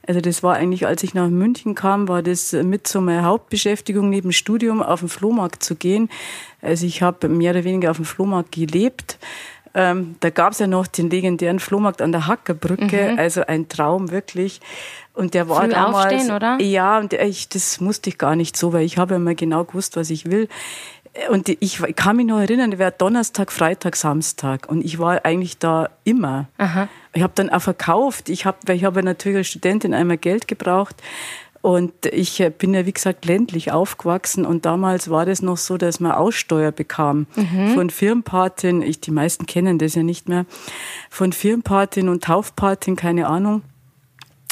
Also 0.07 0.21
das 0.21 0.43
war 0.43 0.57
eigentlich, 0.57 0.87
als 0.87 1.03
ich 1.03 1.15
nach 1.15 1.29
München 1.29 1.75
kam, 1.75 2.09
war 2.09 2.23
das 2.23 2.53
mit 2.53 2.87
so 2.87 3.01
meiner 3.01 3.25
Hauptbeschäftigung 3.25 4.11
neben 4.11 4.33
Studium 4.33 4.83
auf 4.83 5.01
den 5.01 5.09
Flohmarkt 5.09 5.63
zu 5.63 5.77
gehen. 5.77 6.11
Also 6.61 6.85
ich 6.87 7.03
habe 7.03 7.29
mehr 7.29 7.53
oder 7.53 7.65
weniger 7.65 7.91
auf 7.91 7.97
dem 7.97 8.05
Flohmarkt 8.05 8.53
gelebt. 8.53 9.19
Ähm, 9.75 10.17
da 10.21 10.31
gab 10.31 10.53
es 10.53 10.61
ja 10.61 10.67
noch 10.67 10.87
den 10.87 11.11
legendären 11.11 11.59
Flohmarkt 11.59 12.01
an 12.01 12.13
der 12.13 12.27
Hackerbrücke, 12.27 13.13
mhm. 13.13 13.19
also 13.19 13.45
ein 13.45 13.69
Traum 13.69 14.11
wirklich. 14.11 14.61
Und 15.15 15.35
der 15.35 15.49
war 15.49 15.63
Früh 15.63 15.71
damals, 15.71 16.15
aufstehen, 16.15 16.35
oder? 16.35 16.59
Ja, 16.61 16.99
und 16.99 17.13
ich, 17.13 17.49
das 17.49 17.81
musste 17.81 18.11
ich 18.11 18.19
gar 18.19 18.37
nicht 18.37 18.57
so, 18.57 18.73
weil 18.73 18.85
ich 18.85 18.99
habe 18.99 19.15
immer 19.15 19.35
genau 19.35 19.65
gewusst, 19.65 19.97
was 19.97 20.11
ich 20.11 20.31
will 20.31 20.49
und 21.31 21.49
ich 21.49 21.81
kann 21.95 22.17
mich 22.17 22.27
noch 22.27 22.41
erinnern, 22.41 22.71
der 22.71 22.81
war 22.81 22.91
Donnerstag, 22.91 23.53
Freitag, 23.53 23.95
Samstag 23.95 24.69
und 24.69 24.85
ich 24.85 24.99
war 24.99 25.25
eigentlich 25.25 25.59
da 25.59 25.89
immer. 26.03 26.49
Aha. 26.59 26.89
Ich 27.13 27.23
habe 27.23 27.33
dann 27.37 27.51
auch 27.51 27.63
verkauft. 27.63 28.29
Ich 28.29 28.47
habe, 28.47 28.59
weil 28.67 28.77
ich 28.77 28.85
habe 28.85 29.03
natürlich 29.03 29.39
als 29.39 29.47
Studentin 29.47 29.95
einmal 29.95 30.19
Geld 30.19 30.49
gebraucht 30.49 30.97
und 31.65 32.05
ich 32.05 32.41
äh, 32.41 32.51
bin 32.51 32.75
ja 32.75 32.85
wie 32.85 32.93
gesagt 32.93 33.25
ländlich 33.25 33.73
aufgewachsen 33.73 34.45
und 34.45 34.67
damals 34.67 35.09
war 35.09 35.25
das 35.25 35.41
noch 35.41 35.57
so, 35.57 35.79
dass 35.79 35.99
man 35.99 36.13
Aussteuer 36.13 36.73
bekam 36.73 37.27
mhm. 37.37 37.73
von 37.73 37.89
Firmenpatin. 37.89 38.83
Ich, 38.83 39.01
die 39.01 39.11
meisten 39.11 39.47
kennen 39.47 39.79
das 39.79 39.95
ja 39.95 40.03
nicht 40.03 40.29
mehr. 40.29 40.45
Von 41.09 41.33
Firmenpatin 41.33 42.11
und 42.11 42.23
Taufpatin, 42.23 42.97
keine 42.97 43.29
Ahnung. 43.29 43.63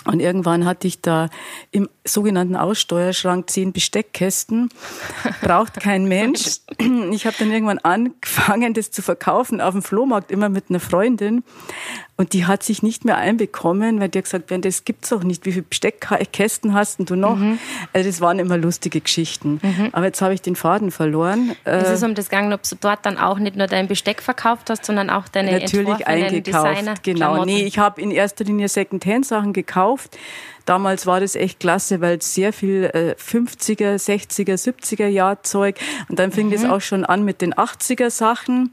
Und 0.05 0.21
irgendwann 0.21 0.65
hatte 0.65 0.89
ich 0.89 1.03
da 1.03 1.29
im 1.71 1.89
sogenannten 2.03 2.57
Aussteuerschrank 2.57 3.49
zehn 3.51 3.73
Besteckkästen. 3.73 4.71
Braucht 5.43 5.81
kein 5.81 6.07
Mensch. 6.07 6.61
Ich 7.13 7.27
habe 7.27 7.37
dann 7.39 7.53
irgendwann 7.53 7.79
angefangen, 7.79 8.75
das 8.75 8.91
zu 8.91 9.03
verkaufen 9.03 9.61
auf 9.61 9.75
dem 9.75 9.83
Flohmarkt, 9.83 10.31
immer 10.31 10.49
mit 10.49 10.71
einer 10.71 10.81
Freundin. 10.81 11.45
Und 12.23 12.35
die 12.35 12.47
hat 12.47 12.63
sich 12.63 12.85
nicht 12.85 13.05
mehr 13.05 13.17
einbekommen, 13.17 13.99
weil 13.99 14.09
die 14.09 14.19
hat 14.19 14.27
gesagt, 14.27 14.53
das 14.65 14.85
gibt's 14.85 15.09
doch 15.09 15.25
nicht. 15.25 15.45
Wie 15.45 15.51
viele 15.51 15.65
Besteckkästen 15.65 16.73
hast 16.73 17.01
denn 17.01 17.07
du 17.07 17.17
noch? 17.17 17.35
Mhm. 17.35 17.59
Also 17.93 18.09
das 18.09 18.21
waren 18.21 18.39
immer 18.39 18.57
lustige 18.57 19.01
Geschichten. 19.01 19.59
Mhm. 19.61 19.89
Aber 19.91 20.07
jetzt 20.07 20.23
habe 20.23 20.33
ich 20.33 20.41
den 20.41 20.55
Faden 20.55 20.93
verloren. 20.93 21.57
Es 21.65 21.91
ist 21.91 22.05
um 22.05 22.15
das 22.15 22.29
gegangen, 22.29 22.53
ob 22.53 22.63
du 22.63 22.77
dort 22.81 23.05
dann 23.07 23.19
auch 23.19 23.41
nicht 23.41 23.57
nur 23.57 23.67
dein 23.67 23.89
Besteck 23.89 24.23
verkauft 24.23 24.71
hast, 24.71 24.85
sondern 24.85 25.11
auch 25.11 25.27
deine 25.27 25.51
Natürlich 25.51 26.07
eingekauft. 26.07 26.47
Designer 26.47 26.95
genau. 27.03 27.45
Nee, 27.45 27.65
ich 27.65 27.81
habe 27.81 28.01
in 28.01 28.13
erster 28.13 28.45
Linie 28.45 28.69
Secondhand-Sachen 28.69 29.53
gekauft. 29.53 30.17
Damals 30.65 31.07
war 31.07 31.19
das 31.19 31.35
echt 31.35 31.59
klasse, 31.59 32.01
weil 32.01 32.23
sehr 32.23 32.53
viel 32.53 32.85
äh, 32.85 33.17
50er, 33.21 33.97
60er, 33.97 34.55
70er 34.55 35.09
Jahr 35.09 35.43
Zeug 35.43 35.81
und 36.09 36.21
dann 36.21 36.31
fing 36.31 36.47
mhm. 36.47 36.53
das 36.53 36.65
auch 36.67 36.81
schon 36.81 37.05
an 37.05 37.25
mit 37.25 37.41
den 37.41 37.53
80er 37.53 38.11
Sachen. 38.11 38.71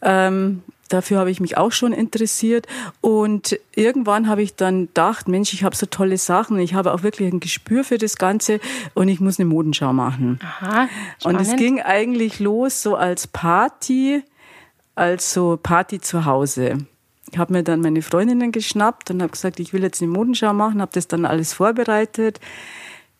Ähm, 0.00 0.62
Dafür 0.88 1.18
habe 1.18 1.30
ich 1.30 1.40
mich 1.40 1.56
auch 1.56 1.72
schon 1.72 1.92
interessiert. 1.92 2.66
Und 3.00 3.58
irgendwann 3.74 4.28
habe 4.28 4.42
ich 4.42 4.54
dann 4.54 4.86
gedacht, 4.86 5.28
Mensch, 5.28 5.52
ich 5.52 5.64
habe 5.64 5.76
so 5.76 5.86
tolle 5.86 6.18
Sachen. 6.18 6.58
Ich 6.58 6.74
habe 6.74 6.92
auch 6.92 7.02
wirklich 7.02 7.32
ein 7.32 7.40
Gespür 7.40 7.84
für 7.84 7.98
das 7.98 8.16
Ganze 8.16 8.60
und 8.94 9.08
ich 9.08 9.20
muss 9.20 9.38
eine 9.38 9.48
Modenschau 9.48 9.92
machen. 9.92 10.38
Aha, 10.42 10.88
und 11.24 11.40
es 11.40 11.56
ging 11.56 11.80
eigentlich 11.80 12.40
los 12.40 12.82
so 12.82 12.96
als 12.96 13.26
Party, 13.26 14.22
als 14.94 15.32
so 15.32 15.58
Party 15.62 16.00
zu 16.00 16.24
Hause. 16.24 16.78
Ich 17.32 17.38
habe 17.38 17.52
mir 17.52 17.62
dann 17.62 17.80
meine 17.80 18.02
Freundinnen 18.02 18.52
geschnappt 18.52 19.10
und 19.10 19.20
habe 19.20 19.32
gesagt, 19.32 19.58
ich 19.58 19.72
will 19.72 19.82
jetzt 19.82 20.00
eine 20.00 20.10
Modenschau 20.10 20.52
machen, 20.52 20.80
habe 20.80 20.92
das 20.94 21.08
dann 21.08 21.24
alles 21.24 21.52
vorbereitet. 21.52 22.40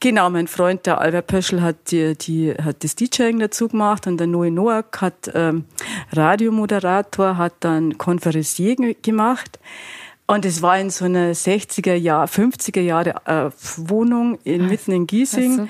Genau, 0.00 0.28
mein 0.28 0.46
Freund, 0.46 0.84
der 0.84 1.00
Albert 1.00 1.26
Pöschel, 1.26 1.62
hat, 1.62 1.90
die, 1.90 2.16
die, 2.16 2.52
hat 2.52 2.84
das 2.84 2.96
DJing 2.96 3.38
dazu 3.38 3.68
gemacht 3.68 4.06
und 4.06 4.18
der 4.18 4.26
Noe 4.26 4.50
Noack 4.50 5.00
hat 5.00 5.30
ähm, 5.34 5.64
Radiomoderator, 6.12 7.38
hat 7.38 7.54
dann 7.60 7.96
Konferencier 7.96 8.76
gemacht. 9.02 9.58
Und 10.26 10.44
es 10.44 10.60
war 10.60 10.78
in 10.78 10.90
so 10.90 11.06
einer 11.06 11.32
60er 11.32 11.94
Jahr, 11.94 12.26
50er 12.26 12.80
Jahre 12.80 13.14
äh, 13.24 13.50
Wohnung 13.76 14.38
in, 14.44 14.66
mitten 14.66 14.92
in 14.92 15.06
Giesing. 15.06 15.68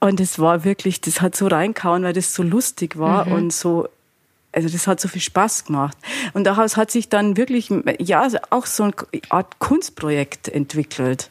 Und 0.00 0.20
es 0.20 0.38
war 0.38 0.64
wirklich, 0.64 1.00
das 1.00 1.20
hat 1.20 1.36
so 1.36 1.48
reinkauen, 1.48 2.04
weil 2.04 2.12
das 2.12 2.34
so 2.34 2.42
lustig 2.42 2.98
war 2.98 3.26
mhm. 3.26 3.32
und 3.32 3.52
so 3.52 3.88
also 4.54 4.68
das 4.68 4.86
hat 4.86 5.00
so 5.00 5.08
viel 5.08 5.22
Spaß 5.22 5.64
gemacht. 5.64 5.96
Und 6.34 6.44
daraus 6.44 6.76
hat 6.76 6.90
sich 6.90 7.08
dann 7.08 7.38
wirklich, 7.38 7.70
ja, 7.98 8.28
auch 8.50 8.66
so 8.66 8.82
eine 8.84 8.92
Art 9.30 9.58
Kunstprojekt 9.58 10.48
entwickelt. 10.48 11.30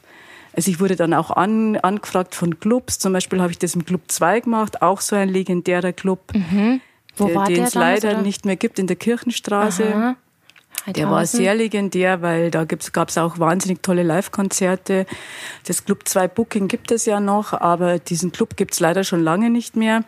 Also 0.53 0.69
ich 0.69 0.79
wurde 0.79 0.95
dann 0.95 1.13
auch 1.13 1.31
an, 1.31 1.77
angefragt 1.77 2.35
von 2.35 2.59
Clubs. 2.59 2.99
Zum 2.99 3.13
Beispiel 3.13 3.41
habe 3.41 3.51
ich 3.51 3.59
das 3.59 3.75
im 3.75 3.85
Club 3.85 4.01
2 4.07 4.41
gemacht, 4.41 4.81
auch 4.81 5.01
so 5.01 5.15
ein 5.15 5.29
legendärer 5.29 5.93
Club, 5.93 6.19
mhm. 6.33 6.81
Den 7.19 7.63
es 7.63 7.75
leider 7.75 8.11
oder? 8.11 8.21
nicht 8.21 8.45
mehr 8.45 8.55
gibt 8.55 8.79
in 8.79 8.87
der 8.87 8.95
Kirchenstraße. 8.95 9.93
Aha. 9.93 10.15
Der 10.87 11.11
war 11.11 11.25
sehr 11.27 11.53
legendär, 11.53 12.21
weil 12.23 12.49
da 12.49 12.65
gab 12.65 13.09
es 13.09 13.17
auch 13.17 13.37
wahnsinnig 13.37 13.83
tolle 13.83 14.01
Live-Konzerte. 14.01 15.05
Das 15.67 15.85
Club 15.85 16.07
2 16.07 16.27
Booking 16.29 16.67
gibt 16.67 16.91
es 16.91 17.05
ja 17.05 17.19
noch, 17.19 17.53
aber 17.53 17.99
diesen 17.99 18.31
Club 18.31 18.57
gibt 18.57 18.73
es 18.73 18.79
leider 18.79 19.03
schon 19.03 19.23
lange 19.23 19.51
nicht 19.51 19.75
mehr 19.75 20.03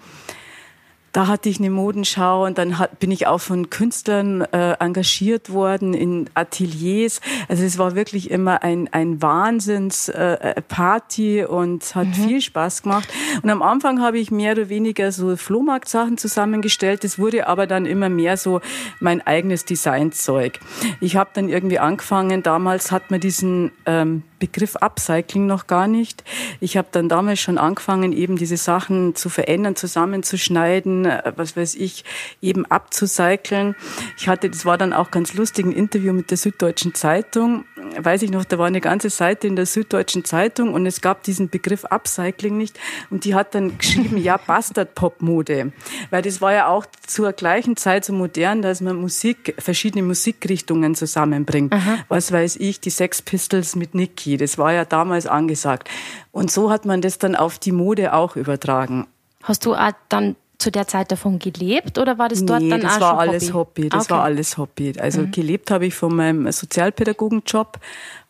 da 1.14 1.28
hatte 1.28 1.48
ich 1.48 1.60
eine 1.60 1.70
Modenschau 1.70 2.44
und 2.46 2.58
dann 2.58 2.78
hat, 2.80 3.00
bin 3.00 3.12
ich 3.12 3.28
auch 3.28 3.38
von 3.38 3.70
Künstlern 3.70 4.42
äh, 4.42 4.74
engagiert 4.80 5.52
worden 5.52 5.94
in 5.94 6.28
Ateliers. 6.34 7.22
Also 7.48 7.64
es 7.64 7.78
war 7.78 7.96
wirklich 7.96 8.32
immer 8.32 8.64
ein, 8.64 8.90
ein 8.92 9.22
Wahnsinns-Party 9.22 11.40
äh, 11.40 11.46
und 11.46 11.96
hat 11.96 12.08
mhm. 12.08 12.14
viel 12.14 12.42
Spaß 12.42 12.82
gemacht. 12.82 13.08
Und 13.44 13.52
am 13.52 13.62
Anfang 13.62 14.02
habe 14.02 14.18
ich 14.18 14.32
mehr 14.32 14.54
oder 14.54 14.70
weniger 14.70 15.12
so 15.12 15.38
Flohmarktsachen 15.38 16.18
zusammengestellt. 16.18 17.04
Das 17.04 17.20
wurde 17.20 17.46
aber 17.48 17.68
dann 17.68 17.86
immer 17.86 18.10
mehr 18.10 18.36
so 18.36 18.60
mein 19.00 19.22
eigenes 19.22 19.66
Designzeug. 19.66 20.60
Ich 21.00 21.16
habe 21.16 21.30
dann 21.34 21.48
irgendwie 21.48 21.78
angefangen, 21.78 22.42
damals 22.42 22.92
hat 22.92 23.12
man 23.12 23.20
diesen 23.20 23.72
ähm, 23.86 24.24
Begriff 24.44 24.76
Upcycling 24.76 25.46
noch 25.46 25.68
gar 25.68 25.88
nicht. 25.88 26.26
Ich 26.60 26.76
habe 26.76 26.90
dann 26.92 27.08
damals 27.08 27.40
schon 27.40 27.58
angefangen, 27.58 28.12
eben 28.12 28.36
diese 28.36 28.58
Sachen 28.58 29.16
zu 29.16 29.30
verändern, 29.30 29.78
zusammenzuschneiden, 29.78 31.06
äh, 31.06 31.32
was 31.38 31.56
weiß 31.56 31.76
ich, 31.76 32.04
eben 32.42 32.66
abzucyceln. 32.66 33.74
Ich 34.18 34.28
hatte, 34.28 34.50
das 34.50 34.66
war 34.66 34.78
dann 34.78 34.92
auch 34.92 35.12
ganz 35.12 35.34
lustig, 35.34 35.66
ein 35.66 35.72
Interview 35.72 36.12
mit 36.12 36.30
der 36.30 36.38
Süddeutschen 36.38 36.94
Zeitung. 36.94 37.64
Weiß 37.98 38.22
ich 38.22 38.32
noch, 38.32 38.46
da 38.46 38.58
war 38.58 38.68
eine 38.68 38.82
ganze 38.82 39.10
Seite 39.10 39.48
in 39.48 39.56
der 39.56 39.66
Süddeutschen 39.66 40.26
Zeitung 40.26 40.74
und 40.74 40.86
es 40.86 41.02
gab 41.02 41.24
diesen 41.24 41.50
Begriff 41.50 41.86
Upcycling 41.86 42.58
nicht. 42.58 42.80
Und 43.10 43.26
die 43.26 43.36
hat 43.36 43.56
dann 43.56 43.78
geschrieben, 43.78 44.18
ja, 44.18 44.38
Bastard-Pop-Mode. 44.48 45.72
Weil 46.10 46.22
das 46.22 46.42
war 46.42 46.54
ja 46.54 46.68
auch 46.68 46.86
zur 47.06 47.34
gleichen 47.34 47.78
Zeit 47.78 48.06
so 48.06 48.14
modern, 48.14 48.62
dass 48.62 48.82
man 48.82 48.96
Musik, 48.96 49.56
verschiedene 49.60 50.04
Musikrichtungen 50.04 50.96
zusammenbringt. 50.96 51.74
Aha. 51.74 52.00
Was 52.08 52.32
weiß 52.32 52.58
ich, 52.58 52.80
die 52.80 52.90
Sex 52.90 53.22
Pistols 53.22 53.76
mit 53.76 53.96
Nicky, 53.96 54.38
das 54.38 54.58
war 54.58 54.74
ja 54.74 54.86
damals 54.86 55.28
angesagt. 55.28 55.90
Und 56.32 56.52
so 56.52 56.72
hat 56.72 56.86
man 56.86 57.02
das 57.02 57.18
dann 57.20 57.36
auf 57.36 57.60
die 57.60 57.72
Mode 57.72 58.14
auch 58.14 58.36
übertragen. 58.36 59.08
Hast 59.44 59.66
du 59.66 59.76
dann 60.10 60.36
zu 60.64 60.72
der 60.72 60.88
Zeit 60.88 61.12
davon 61.12 61.40
gelebt 61.40 61.98
oder 61.98 62.18
war 62.18 62.30
das 62.30 62.46
dort 62.46 62.62
nee, 62.62 62.70
dann 62.70 62.82
das 62.82 62.96
auch 62.96 63.02
war 63.02 63.20
alles 63.20 63.54
Hobby? 63.54 63.84
Hobby. 63.84 63.90
Das 63.90 64.06
okay. 64.06 64.14
war 64.14 64.24
alles 64.24 64.58
Hobby. 64.58 64.94
Also 64.98 65.22
mhm. 65.22 65.32
gelebt 65.32 65.70
habe 65.70 65.86
ich 65.86 65.94
von 65.94 66.16
meinem 66.16 66.52
Sozialpädagogenjob 66.52 67.80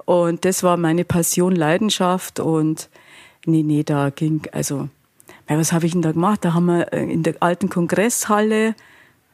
und 0.06 0.44
das 0.44 0.64
war 0.64 0.76
meine 0.76 1.06
Passion, 1.06 1.56
Leidenschaft 1.56 2.40
und 2.40 2.90
nee, 3.46 3.64
nee, 3.64 3.84
da 3.84 4.10
ging, 4.10 4.42
also, 4.52 4.90
was 5.48 5.72
habe 5.72 5.86
ich 5.86 5.92
denn 5.92 6.02
da 6.02 6.12
gemacht? 6.12 6.44
Da 6.44 6.54
haben 6.54 6.66
wir 6.66 6.92
äh, 6.92 7.04
in 7.04 7.24
der 7.24 7.36
alten 7.40 7.70
Kongresshalle 7.70 8.76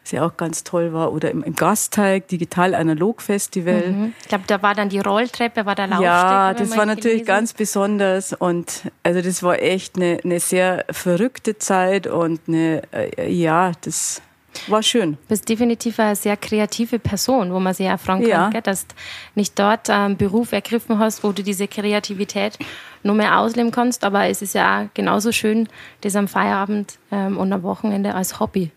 was 0.04 0.12
ja 0.12 0.26
auch 0.26 0.38
ganz 0.38 0.64
toll 0.64 0.94
war, 0.94 1.12
oder 1.14 1.32
im, 1.32 1.44
im 1.44 1.56
Gasteig, 1.56 2.28
Digital-Analog-Festival. 2.28 3.88
Mhm. 3.88 4.14
Ich 4.22 4.28
glaube, 4.28 4.46
da 4.48 4.62
war 4.62 4.74
dann 4.74 4.90
die 4.90 5.00
Rolltreppe, 5.00 5.66
war 5.66 5.76
der 5.76 5.88
Laufsteg. 5.88 6.06
Ja, 6.06 6.54
das 6.54 6.76
war 6.76 6.86
natürlich 6.86 7.26
gelesen. 7.26 7.28
ganz 7.28 7.54
besonders 7.54 8.34
und 8.34 8.84
also 9.04 9.22
das 9.22 9.44
war 9.44 9.62
echt 9.62 9.96
eine, 9.98 10.20
eine 10.24 10.40
sehr 10.40 10.86
verrückte 10.90 11.58
Zeit 11.58 12.08
und 12.08 12.42
eine, 12.48 12.82
äh, 12.92 13.32
ja, 13.32 13.72
das 13.82 14.22
war 14.68 14.84
schön. 14.84 15.14
Du 15.14 15.18
bist 15.30 15.48
definitiv 15.48 16.00
eine 16.00 16.16
sehr 16.16 16.36
kreative 16.38 17.00
Person, 17.00 17.54
wo 17.54 17.60
man 17.60 17.74
sich 17.74 17.88
fragen 18.00 18.28
kann, 18.28 18.52
ja. 18.52 18.62
dass 18.62 18.88
du 18.88 18.96
nicht 19.36 19.58
dort 19.60 19.90
einen 19.90 20.18
Beruf 20.18 20.52
ergriffen 20.52 21.00
hast, 21.00 21.24
wo 21.24 21.32
du 21.32 21.44
diese 21.44 21.68
Kreativität 21.68 22.58
noch 23.04 23.14
mehr 23.14 23.40
ausleben 23.40 23.72
kannst. 23.72 24.04
Aber 24.04 24.26
es 24.28 24.42
ist 24.42 24.56
ja 24.56 24.82
auch 24.82 24.88
genauso 24.94 25.32
schön, 25.32 25.70
das 26.02 26.16
am 26.16 26.28
Feierabend 26.28 26.98
ähm, 27.12 27.38
und 27.38 27.54
am 27.54 27.64
Wochenende 27.64 28.16
als 28.16 28.40
Hobby 28.40 28.72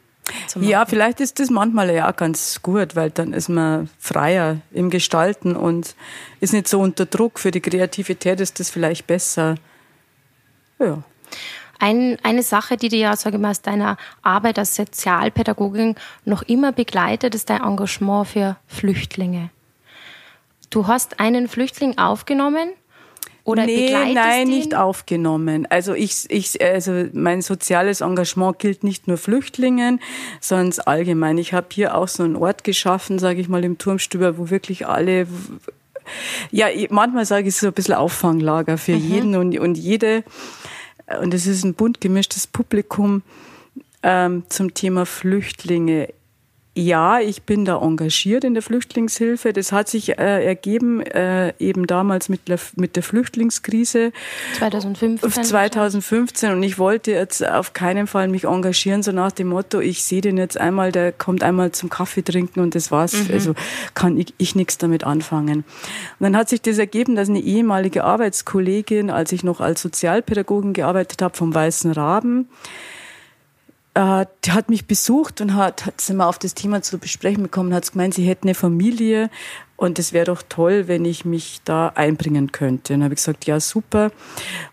ja, 0.60 0.86
vielleicht 0.86 1.20
ist 1.20 1.40
das 1.40 1.50
manchmal 1.50 1.92
ja 1.94 2.10
auch 2.10 2.16
ganz 2.16 2.62
gut, 2.62 2.94
weil 2.94 3.10
dann 3.10 3.32
ist 3.32 3.48
man 3.48 3.88
freier 3.98 4.58
im 4.70 4.90
Gestalten 4.90 5.56
und 5.56 5.94
ist 6.40 6.52
nicht 6.52 6.68
so 6.68 6.80
unter 6.80 7.06
Druck. 7.06 7.38
Für 7.38 7.50
die 7.50 7.60
Kreativität 7.60 8.40
ist 8.40 8.60
das 8.60 8.70
vielleicht 8.70 9.06
besser. 9.06 9.56
Ja. 10.78 11.02
Ein, 11.78 12.16
eine 12.22 12.44
Sache, 12.44 12.76
die 12.76 12.88
dir 12.88 12.98
ja, 12.98 13.16
sage 13.16 13.36
ich 13.36 13.42
mal, 13.42 13.50
aus 13.50 13.62
deiner 13.62 13.96
Arbeit 14.22 14.58
als 14.58 14.76
Sozialpädagogin 14.76 15.96
noch 16.24 16.42
immer 16.42 16.70
begleitet, 16.70 17.34
ist 17.34 17.50
dein 17.50 17.62
Engagement 17.62 18.28
für 18.28 18.56
Flüchtlinge. 18.68 19.50
Du 20.70 20.86
hast 20.86 21.18
einen 21.18 21.48
Flüchtling 21.48 21.98
aufgenommen 21.98 22.70
oder 23.44 23.66
nee, 23.66 23.90
nein, 24.14 24.46
ihn? 24.46 24.54
nicht 24.54 24.74
aufgenommen. 24.74 25.66
Also 25.68 25.94
ich, 25.94 26.26
ich, 26.28 26.62
also 26.62 27.06
mein 27.12 27.42
soziales 27.42 28.00
Engagement 28.00 28.58
gilt 28.58 28.84
nicht 28.84 29.08
nur 29.08 29.16
Flüchtlingen, 29.16 30.00
sondern 30.40 30.78
allgemein. 30.86 31.38
Ich 31.38 31.52
habe 31.52 31.66
hier 31.72 31.96
auch 31.96 32.08
so 32.08 32.22
einen 32.22 32.36
Ort 32.36 32.62
geschaffen, 32.62 33.18
sage 33.18 33.40
ich 33.40 33.48
mal, 33.48 33.64
im 33.64 33.78
Turmstüber, 33.78 34.38
wo 34.38 34.50
wirklich 34.50 34.86
alle 34.86 35.26
ja, 36.50 36.66
manchmal 36.90 37.24
sage 37.24 37.48
ich 37.48 37.54
es 37.54 37.60
so 37.60 37.68
ein 37.68 37.72
bisschen 37.72 37.94
Auffanglager 37.94 38.78
für 38.78 38.96
mhm. 38.96 39.08
jeden 39.08 39.36
und, 39.36 39.58
und 39.58 39.78
jede. 39.78 40.24
Und 41.20 41.34
es 41.34 41.46
ist 41.46 41.64
ein 41.64 41.74
bunt 41.74 42.00
gemischtes 42.00 42.46
Publikum 42.46 43.22
ähm, 44.02 44.44
zum 44.48 44.74
Thema 44.74 45.06
Flüchtlinge. 45.06 46.08
Ja, 46.74 47.20
ich 47.20 47.42
bin 47.42 47.66
da 47.66 47.82
engagiert 47.82 48.44
in 48.44 48.54
der 48.54 48.62
Flüchtlingshilfe. 48.62 49.52
Das 49.52 49.72
hat 49.72 49.90
sich 49.90 50.18
äh, 50.18 50.46
ergeben 50.46 51.02
äh, 51.02 51.52
eben 51.58 51.86
damals 51.86 52.30
mit 52.30 52.48
der, 52.48 52.58
mit 52.76 52.96
der 52.96 53.02
Flüchtlingskrise 53.02 54.10
2015. 54.56 55.44
2015 55.44 56.52
und 56.52 56.62
ich 56.62 56.78
wollte 56.78 57.12
jetzt 57.12 57.46
auf 57.46 57.74
keinen 57.74 58.06
Fall 58.06 58.28
mich 58.28 58.44
engagieren 58.44 59.02
so 59.02 59.12
nach 59.12 59.32
dem 59.32 59.48
Motto, 59.48 59.80
ich 59.80 60.02
sehe 60.02 60.22
den 60.22 60.38
jetzt 60.38 60.56
einmal, 60.56 60.92
der 60.92 61.12
kommt 61.12 61.42
einmal 61.42 61.72
zum 61.72 61.90
Kaffee 61.90 62.22
trinken 62.22 62.60
und 62.60 62.74
das 62.74 62.90
war's. 62.90 63.28
Mhm. 63.28 63.34
Also 63.34 63.54
kann 63.92 64.16
ich, 64.16 64.32
ich 64.38 64.54
nichts 64.54 64.78
damit 64.78 65.04
anfangen. 65.04 65.58
Und 65.58 65.64
dann 66.20 66.34
hat 66.34 66.48
sich 66.48 66.62
das 66.62 66.78
ergeben, 66.78 67.16
dass 67.16 67.28
eine 67.28 67.40
ehemalige 67.40 68.04
Arbeitskollegin, 68.04 69.10
als 69.10 69.32
ich 69.32 69.44
noch 69.44 69.60
als 69.60 69.82
Sozialpädagogin 69.82 70.72
gearbeitet 70.72 71.20
habe 71.20 71.36
vom 71.36 71.54
Weißen 71.54 71.92
Raben, 71.92 72.48
äh, 73.94 74.26
die 74.44 74.52
hat 74.52 74.70
mich 74.70 74.86
besucht 74.86 75.40
und 75.40 75.54
hat, 75.54 75.86
hat 75.86 76.00
sind 76.00 76.16
wir 76.16 76.26
auf 76.26 76.38
das 76.38 76.54
Thema 76.54 76.82
zu 76.82 76.98
besprechen 76.98 77.42
bekommen, 77.42 77.74
hat 77.74 77.90
gemeint, 77.92 78.14
sie 78.14 78.26
hätte 78.26 78.44
eine 78.44 78.54
Familie 78.54 79.28
und 79.76 79.98
es 79.98 80.12
wäre 80.12 80.26
doch 80.26 80.42
toll, 80.48 80.86
wenn 80.86 81.04
ich 81.04 81.24
mich 81.24 81.60
da 81.64 81.88
einbringen 81.88 82.52
könnte. 82.52 82.94
Und 82.94 83.00
dann 83.00 83.04
habe 83.04 83.14
ich 83.14 83.18
gesagt, 83.18 83.46
ja, 83.46 83.58
super. 83.58 84.12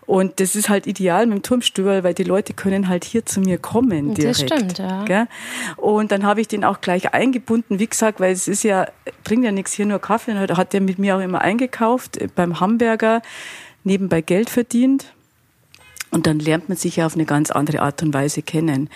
Und 0.06 0.38
das 0.38 0.54
ist 0.54 0.68
halt 0.68 0.86
ideal 0.86 1.26
mit 1.26 1.38
dem 1.38 1.42
Turmstüberl, 1.42 2.04
weil 2.04 2.14
die 2.14 2.22
Leute 2.22 2.54
können 2.54 2.88
halt 2.88 3.04
hier 3.04 3.26
zu 3.26 3.40
mir 3.40 3.58
kommen 3.58 4.14
direkt. 4.14 4.40
Das 4.40 4.58
stimmt, 4.58 4.78
ja. 4.78 5.04
Gell? 5.04 5.26
Und 5.76 6.12
dann 6.12 6.24
habe 6.24 6.40
ich 6.40 6.48
den 6.48 6.64
auch 6.64 6.80
gleich 6.80 7.12
eingebunden, 7.12 7.80
wie 7.80 7.88
gesagt, 7.88 8.20
weil 8.20 8.32
es 8.32 8.46
ist 8.46 8.62
ja, 8.62 8.86
bringt 9.24 9.44
ja 9.44 9.50
nichts 9.50 9.72
hier 9.72 9.86
nur 9.86 9.98
Kaffee. 9.98 10.30
Und 10.30 10.56
hat 10.56 10.72
der 10.72 10.80
mit 10.80 11.00
mir 11.00 11.16
auch 11.16 11.20
immer 11.20 11.40
eingekauft 11.40 12.18
beim 12.36 12.60
Hamburger, 12.60 13.20
nebenbei 13.82 14.20
Geld 14.20 14.48
verdient. 14.48 15.12
Und 16.10 16.26
dann 16.26 16.38
lernt 16.40 16.68
man 16.68 16.76
sich 16.76 16.96
ja 16.96 17.06
auf 17.06 17.14
eine 17.14 17.24
ganz 17.24 17.50
andere 17.50 17.82
Art 17.82 18.02
und 18.02 18.12
Weise 18.12 18.42
kennen. 18.42 18.90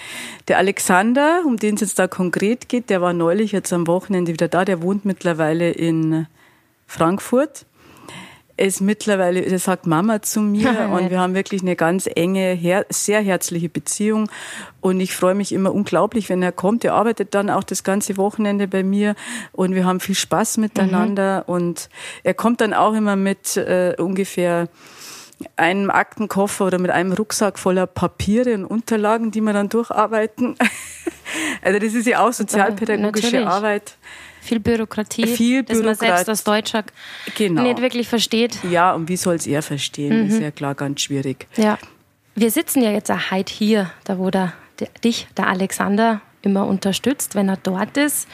Der 0.48 0.59
Alexander, 0.59 1.42
um 1.46 1.57
den 1.57 1.77
es 1.77 1.83
jetzt 1.83 1.98
da 1.98 2.09
konkret 2.09 2.68
geht, 2.68 2.90
der 2.90 3.00
war 3.00 3.12
neulich 3.12 3.53
jetzt 3.53 3.72
am 3.72 3.87
Wochenende 3.87 4.33
wieder 4.33 4.48
da. 4.48 4.64
Der 4.64 4.83
wohnt 4.83 5.05
mittlerweile 5.05 5.70
in 5.70 6.27
Frankfurt. 6.87 7.66
Er 8.57 8.66
ist 8.66 8.81
mittlerweile, 8.81 9.40
er 9.40 9.59
sagt 9.59 9.87
Mama 9.87 10.22
zu 10.22 10.40
mir 10.40 10.88
und 10.92 11.11
wir 11.11 11.18
haben 11.18 11.35
wirklich 11.35 11.62
eine 11.62 11.74
ganz 11.74 12.09
enge, 12.12 12.85
sehr 12.88 13.20
herzliche 13.20 13.68
Beziehung. 13.68 14.31
Und 14.81 15.00
ich 15.00 15.14
freue 15.14 15.35
mich 15.35 15.50
immer 15.53 15.74
unglaublich, 15.74 16.29
wenn 16.29 16.42
er 16.42 16.53
kommt. 16.53 16.85
Er 16.85 16.94
arbeitet 16.94 17.35
dann 17.35 17.50
auch 17.50 17.64
das 17.64 17.83
ganze 17.83 18.16
Wochenende 18.16 18.68
bei 18.68 18.85
mir 18.85 19.16
und 19.53 19.74
wir 19.74 19.85
haben 19.85 19.98
viel 19.98 20.14
Spaß 20.14 20.59
miteinander. 20.59 21.44
Mhm. 21.46 21.55
Und 21.55 21.88
er 22.22 22.35
kommt 22.35 22.61
dann 22.61 22.74
auch 22.74 22.94
immer 22.94 23.16
mit 23.16 23.57
äh, 23.57 23.94
ungefähr 23.98 24.68
einem 25.57 25.90
Aktenkoffer 25.90 26.66
oder 26.66 26.79
mit 26.79 26.90
einem 26.90 27.12
Rucksack 27.12 27.59
voller 27.59 27.87
Papiere 27.87 28.55
und 28.55 28.64
Unterlagen, 28.64 29.31
die 29.31 29.40
wir 29.40 29.53
dann 29.53 29.68
durcharbeiten. 29.68 30.57
also 31.62 31.79
das 31.79 31.94
ist 31.94 32.07
ja 32.07 32.20
auch 32.20 32.33
sozialpädagogische 32.33 33.27
Natürlich. 33.27 33.47
Arbeit. 33.47 33.97
Viel 34.40 34.61
Bürokratie, 34.61 35.27
Viel 35.27 35.62
dass 35.62 35.83
man 35.83 35.94
selbst 35.94 36.29
als 36.29 36.44
Deutscher 36.44 36.85
genau. 37.35 37.62
nicht 37.62 37.81
wirklich 37.81 38.09
versteht. 38.09 38.59
Ja, 38.70 38.92
und 38.92 39.09
wie 39.09 39.16
soll 39.16 39.37
es 39.37 39.47
er 39.47 39.62
verstehen? 39.62 40.25
Mhm. 40.25 40.29
Ist 40.29 40.40
ja 40.40 40.51
klar 40.51 40.75
ganz 40.75 41.01
schwierig. 41.01 41.47
Ja. 41.57 41.79
Wir 42.35 42.51
sitzen 42.51 42.83
ja 42.83 42.90
jetzt 42.90 43.11
auch 43.11 43.31
heute 43.31 43.53
hier, 43.53 43.90
da 44.05 44.18
wo 44.18 44.31
der, 44.31 44.53
der, 44.81 44.88
dich, 45.03 45.29
der 45.37 45.47
Alexander, 45.49 46.20
immer 46.42 46.66
unterstützt, 46.66 47.35
wenn 47.35 47.49
er 47.49 47.57
dort 47.57 47.97
ist. 47.97 48.29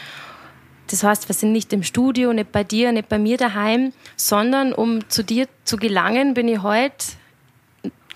Das 0.91 1.05
heißt, 1.05 1.29
wir 1.29 1.35
sind 1.35 1.53
nicht 1.53 1.73
im 1.73 1.83
Studio, 1.83 2.33
nicht 2.33 2.51
bei 2.53 2.65
dir, 2.65 2.91
nicht 2.93 3.09
bei 3.09 3.19
mir 3.19 3.37
daheim, 3.37 3.93
sondern 4.17 4.73
um 4.73 5.09
zu 5.09 5.23
dir 5.23 5.47
zu 5.65 5.77
gelangen, 5.77 6.35
bin 6.35 6.49
ich 6.49 6.63
heute, 6.63 7.07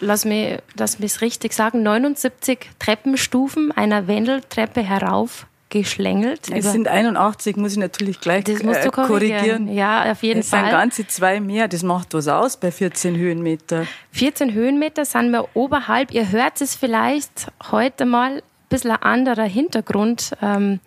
lass 0.01 0.25
mich 0.25 0.59
es 0.79 1.21
richtig 1.21 1.53
sagen, 1.53 1.83
79 1.83 2.59
Treppenstufen 2.79 3.71
einer 3.73 4.09
Wendeltreppe 4.09 4.83
herauf 4.83 5.47
geschlängelt. 5.71 6.49
Es 6.53 6.71
sind 6.71 6.87
81, 6.87 7.57
muss 7.57 7.73
ich 7.73 7.79
natürlich 7.79 8.21
gleich 8.21 8.45
das 8.45 8.63
musst 8.63 8.85
du 8.85 8.89
äh, 8.89 8.93
korrigieren. 8.93 9.73
Ja, 9.73 10.11
auf 10.13 10.23
jeden 10.23 10.41
es 10.41 10.51
Fall. 10.51 10.61
Es 10.61 10.67
sind 10.67 10.79
ganze 10.79 11.07
zwei 11.09 11.41
mehr, 11.41 11.67
das 11.67 11.83
macht 11.83 12.15
was 12.15 12.29
aus 12.29 12.57
bei 12.57 12.71
14 12.71 13.17
Höhenmeter. 13.17 13.85
14 14.13 14.53
Höhenmeter 14.53 15.05
sind 15.05 15.31
wir 15.31 15.49
oberhalb. 15.55 16.13
Ihr 16.13 16.31
hört 16.31 16.61
es 16.61 16.77
vielleicht 16.77 17.49
heute 17.73 18.05
mal 18.05 18.37
ein 18.37 18.43
bisschen 18.69 18.93
ein 18.93 19.03
anderer 19.03 19.45
Hintergrund. 19.45 20.37
Ähm, 20.41 20.79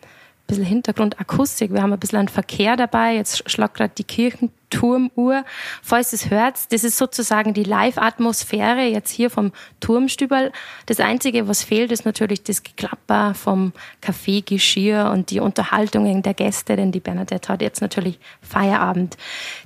bisschen 0.47 0.65
Hintergrundakustik. 0.65 1.73
Wir 1.73 1.81
haben 1.81 1.93
ein 1.93 1.99
bisschen 1.99 2.19
einen 2.19 2.29
Verkehr 2.29 2.75
dabei. 2.77 3.15
Jetzt 3.15 3.49
schlagt 3.49 3.75
gerade 3.75 3.93
die 3.95 4.05
Kirchenturmuhr. 4.05 5.43
Falls 5.83 6.13
es 6.13 6.29
hört, 6.29 6.71
das 6.71 6.83
ist 6.83 6.97
sozusagen 6.97 7.53
die 7.53 7.63
Live-Atmosphäre 7.63 8.86
jetzt 8.86 9.12
hier 9.12 9.29
vom 9.29 9.51
Turmstüberl. 9.81 10.51
Das 10.86 10.99
Einzige, 10.99 11.47
was 11.47 11.63
fehlt, 11.63 11.91
ist 11.91 12.05
natürlich 12.05 12.43
das 12.43 12.63
Geklapper 12.63 13.33
vom 13.33 13.73
Kaffeegeschirr 14.01 15.12
und 15.12 15.29
die 15.31 15.41
Unterhaltungen 15.41 16.23
der 16.23 16.33
Gäste, 16.33 16.77
denn 16.77 16.91
die 16.91 17.01
Bernadette 17.01 17.49
hat 17.49 17.62
jetzt 17.62 17.81
natürlich 17.81 18.17
Feierabend. 18.41 19.17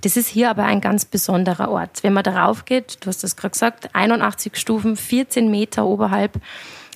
Das 0.02 0.18
ist 0.18 0.28
hier 0.28 0.50
aber 0.50 0.64
ein 0.64 0.82
ganz 0.82 1.06
besonderer 1.06 1.70
Ort. 1.70 2.04
Wenn 2.04 2.14
man 2.14 2.24
darauf 2.24 2.66
geht, 2.66 2.98
du 3.02 3.08
hast 3.08 3.24
das 3.24 3.36
gerade 3.36 3.52
gesagt, 3.52 3.94
81 3.94 4.58
Stufen, 4.58 4.98
14 4.98 5.52
Meter 5.52 5.86
oberhalb, 5.86 6.40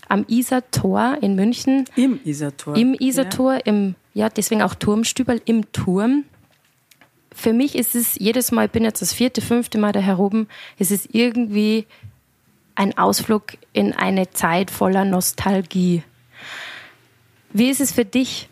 am 0.08 0.26
Isartor 0.28 1.18
in 1.22 1.36
München. 1.36 1.86
Im 1.96 2.20
Isartor. 2.24 2.76
Im 2.76 2.94
Isartor, 2.94 3.54
ja. 3.54 3.60
im, 3.66 3.96
ja, 4.14 4.30
deswegen 4.30 4.62
auch 4.62 4.76
Turmstüberl 4.76 5.42
im 5.46 5.72
Turm. 5.72 6.26
für 7.34 7.54
mich 7.54 7.76
ist 7.76 7.96
es 7.96 8.16
jedes 8.16 8.52
Mal, 8.52 8.68
ich 8.68 8.72
bin 8.72 8.84
jetzt 8.84 9.02
das 9.02 9.14
vierte, 9.14 9.42
fünfte 9.42 9.78
Mal 9.78 9.92
da 9.92 10.00
heroben, 10.00 10.48
ist 10.78 10.92
es 10.92 11.08
irgendwie 11.12 11.86
ein 12.76 12.98
Ausflug 12.98 13.58
in 13.74 13.94
eine 13.94 14.30
Zeit 14.32 14.72
voller 14.72 15.06
Nostalgie. 15.06 16.04
Wie 17.52 17.70
ist 17.70 17.82
es 17.82 17.92
für 17.92 18.06
dich, 18.06 18.50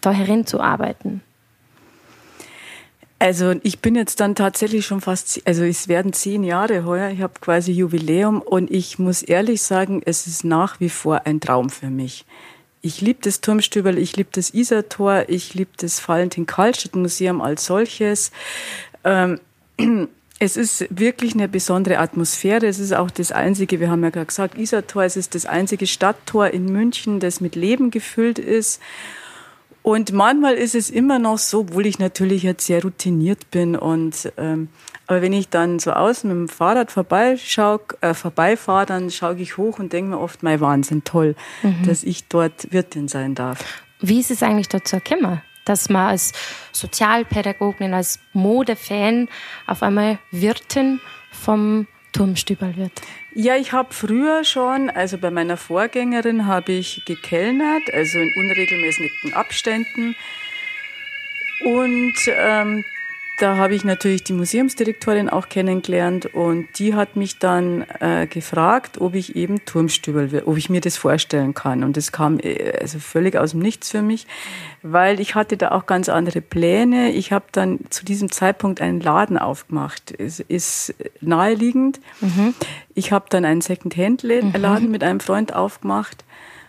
da 0.00 0.12
herin 0.12 0.46
zu 0.46 0.60
arbeiten? 0.60 1.22
Also 3.20 3.54
ich 3.64 3.80
bin 3.80 3.96
jetzt 3.96 4.20
dann 4.20 4.36
tatsächlich 4.36 4.86
schon 4.86 5.00
fast, 5.00 5.42
also 5.44 5.64
es 5.64 5.88
werden 5.88 6.12
zehn 6.12 6.44
Jahre 6.44 6.84
heuer, 6.84 7.10
ich 7.10 7.20
habe 7.20 7.34
quasi 7.40 7.72
Jubiläum 7.72 8.40
und 8.40 8.70
ich 8.70 9.00
muss 9.00 9.22
ehrlich 9.22 9.62
sagen, 9.62 10.02
es 10.04 10.28
ist 10.28 10.44
nach 10.44 10.78
wie 10.78 10.88
vor 10.88 11.22
ein 11.26 11.40
Traum 11.40 11.68
für 11.68 11.90
mich. 11.90 12.24
Ich 12.80 13.00
liebe 13.00 13.18
das 13.22 13.40
Turmstüberl, 13.40 13.98
ich 13.98 14.16
liebe 14.16 14.30
das 14.32 14.54
Isartor, 14.54 15.24
ich 15.28 15.54
liebe 15.54 15.72
das 15.78 16.00
Valentin-Karlstadt-Museum 16.06 17.40
als 17.40 17.66
solches. 17.66 18.30
Ähm, 19.02 19.40
es 20.38 20.56
ist 20.56 20.86
wirklich 20.90 21.34
eine 21.34 21.48
besondere 21.48 21.98
Atmosphäre. 21.98 22.66
Es 22.66 22.78
ist 22.78 22.94
auch 22.94 23.10
das 23.10 23.32
einzige, 23.32 23.80
wir 23.80 23.90
haben 23.90 24.04
ja 24.04 24.10
gerade 24.10 24.26
gesagt, 24.26 24.56
Isartor, 24.56 25.02
es 25.02 25.16
ist 25.16 25.34
das 25.34 25.44
einzige 25.44 25.88
Stadttor 25.88 26.48
in 26.48 26.66
München, 26.66 27.18
das 27.18 27.40
mit 27.40 27.56
Leben 27.56 27.90
gefüllt 27.90 28.38
ist. 28.38 28.80
Und 29.82 30.12
manchmal 30.12 30.54
ist 30.54 30.74
es 30.74 30.90
immer 30.90 31.18
noch 31.18 31.38
so, 31.38 31.60
obwohl 31.60 31.86
ich 31.86 31.98
natürlich 31.98 32.42
jetzt 32.42 32.66
sehr 32.66 32.82
routiniert 32.82 33.50
bin. 33.50 33.76
Und 33.76 34.32
ähm, 34.36 34.68
aber 35.06 35.22
wenn 35.22 35.32
ich 35.32 35.48
dann 35.48 35.78
so 35.78 35.92
außen 35.92 36.28
mit 36.28 36.36
dem 36.36 36.48
Fahrrad 36.54 36.92
vorbeischaue, 36.92 37.80
äh, 38.02 38.12
vorbeifahre, 38.12 38.84
dann 38.84 39.10
schaue 39.10 39.36
ich 39.36 39.56
hoch 39.56 39.78
und 39.78 39.92
denke 39.92 40.10
mir 40.10 40.20
oft, 40.20 40.42
mein 40.42 40.60
Wahnsinn, 40.60 41.02
toll, 41.04 41.34
mhm. 41.62 41.86
dass 41.86 42.04
ich 42.04 42.28
dort 42.28 42.72
Wirtin 42.72 43.08
sein 43.08 43.34
darf. 43.34 43.64
Wie 44.00 44.20
ist 44.20 44.30
es 44.30 44.42
eigentlich 44.42 44.68
dazu 44.68 44.96
gekommen, 44.96 45.40
dass 45.64 45.88
man 45.88 46.10
als 46.10 46.32
Sozialpädagogin, 46.72 47.94
als 47.94 48.20
Modefan 48.34 49.28
auf 49.66 49.82
einmal 49.82 50.18
Wirtin 50.30 51.00
vom 51.30 51.86
Turmstübel 52.12 52.76
wird? 52.76 52.92
Ja, 53.34 53.56
ich 53.56 53.72
habe 53.72 53.92
früher 53.92 54.44
schon, 54.44 54.90
also 54.90 55.18
bei 55.18 55.30
meiner 55.30 55.56
Vorgängerin 55.56 56.46
habe 56.46 56.72
ich 56.72 57.02
gekellnert, 57.06 57.82
also 57.92 58.18
in 58.18 58.32
unregelmäßigen 58.36 59.34
Abständen. 59.34 60.16
Und 61.64 62.14
ähm, 62.26 62.84
da 63.38 63.56
habe 63.56 63.74
ich 63.74 63.84
natürlich 63.84 64.24
die 64.24 64.32
Museumsdirektorin 64.32 65.28
auch 65.28 65.48
kennengelernt 65.48 66.26
und 66.26 66.66
die 66.78 66.94
hat 66.94 67.14
mich 67.16 67.38
dann 67.38 67.84
äh, 68.00 68.26
gefragt, 68.26 69.00
ob 69.00 69.14
ich 69.14 69.36
eben 69.36 69.64
Turmstübel 69.64 70.32
will, 70.32 70.42
ob 70.44 70.56
ich 70.56 70.68
mir 70.68 70.80
das 70.80 70.96
vorstellen 70.96 71.54
kann. 71.54 71.84
Und 71.84 71.96
das 71.96 72.10
kam 72.10 72.40
äh, 72.40 72.76
also 72.80 72.98
völlig 72.98 73.36
aus 73.36 73.52
dem 73.52 73.60
Nichts 73.60 73.90
für 73.90 74.02
mich, 74.02 74.26
weil 74.82 75.20
ich 75.20 75.36
hatte 75.36 75.56
da 75.56 75.70
auch 75.70 75.86
ganz 75.86 76.08
andere 76.08 76.40
Pläne. 76.40 77.12
Ich 77.12 77.32
habe 77.32 77.46
dann 77.52 77.78
zu 77.90 78.04
diesem 78.04 78.32
Zeitpunkt 78.32 78.80
einen 78.80 79.00
Laden 79.00 79.38
aufgemacht. 79.38 80.12
Es 80.18 80.40
ist 80.40 80.94
naheliegend. 81.20 82.00
Mhm. 82.20 82.54
Ich 82.94 83.12
habe 83.12 83.26
dann 83.30 83.44
einen 83.44 83.60
Second-Hand-Laden 83.60 84.86
mhm. 84.86 84.90
mit 84.90 85.04
einem 85.04 85.20
Freund 85.20 85.54
aufgemacht 85.54 86.24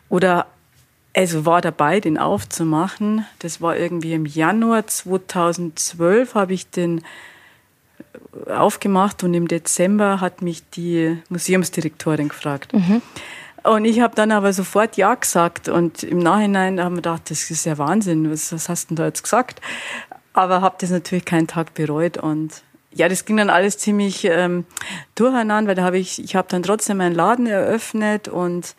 oder 0.08 0.48
also 1.16 1.46
war 1.46 1.62
dabei, 1.62 2.00
den 2.00 2.18
aufzumachen. 2.18 3.26
Das 3.40 3.62
war 3.62 3.76
irgendwie 3.76 4.14
im 4.14 4.26
Januar 4.26 4.88
2012 4.88 6.36
habe 6.36 6.54
ich 6.54 6.70
den 6.70 7.02
aufgemacht 8.48 9.24
und 9.24 9.34
im 9.34 9.48
Dezember 9.48 10.22
hat 10.22 10.42
mich 10.42 10.68
die 10.70 11.18
Museumsdirektorin 11.30 12.30
gefragt. 12.30 12.74
Mhm. 12.74 13.02
Und 13.64 13.86
ich 13.86 14.00
habe 14.00 14.16
dann 14.16 14.32
aber 14.32 14.54
sofort 14.54 14.98
Ja 14.98 15.16
gesagt 15.16 15.68
und 15.68 16.04
im 16.04 16.20
Nachhinein 16.20 16.80
haben 16.80 16.94
wir 16.94 17.02
gedacht, 17.02 17.30
das 17.30 17.52
ist 17.52 17.66
ja 17.66 17.78
Wahnsinn, 17.78 18.32
was, 18.32 18.54
was 18.54 18.70
hast 18.70 18.86
du 18.86 18.96
denn 18.96 18.98
da 18.98 19.06
jetzt 19.06 19.24
gesagt? 19.24 19.62
Aber 20.34 20.62
habe 20.62 20.78
das 20.80 20.92
natürlich 20.92 21.26
keinen 21.26 21.48
Tag 21.48 21.74
bereut 21.74 22.18
und 22.18 22.64
ja, 22.92 23.08
das 23.08 23.26
ging 23.26 23.38
dann 23.38 23.50
alles 23.50 23.78
ziemlich 23.78 24.26
ähm, 24.26 24.66
durcheinander, 25.16 25.70
weil 25.70 25.76
da 25.76 25.84
habe 25.84 25.98
ich, 25.98 26.24
ich 26.24 26.36
habe 26.36 26.48
dann 26.50 26.64
trotzdem 26.64 26.98
meinen 26.98 27.14
Laden 27.14 27.46
eröffnet 27.46 28.28
und 28.28 28.76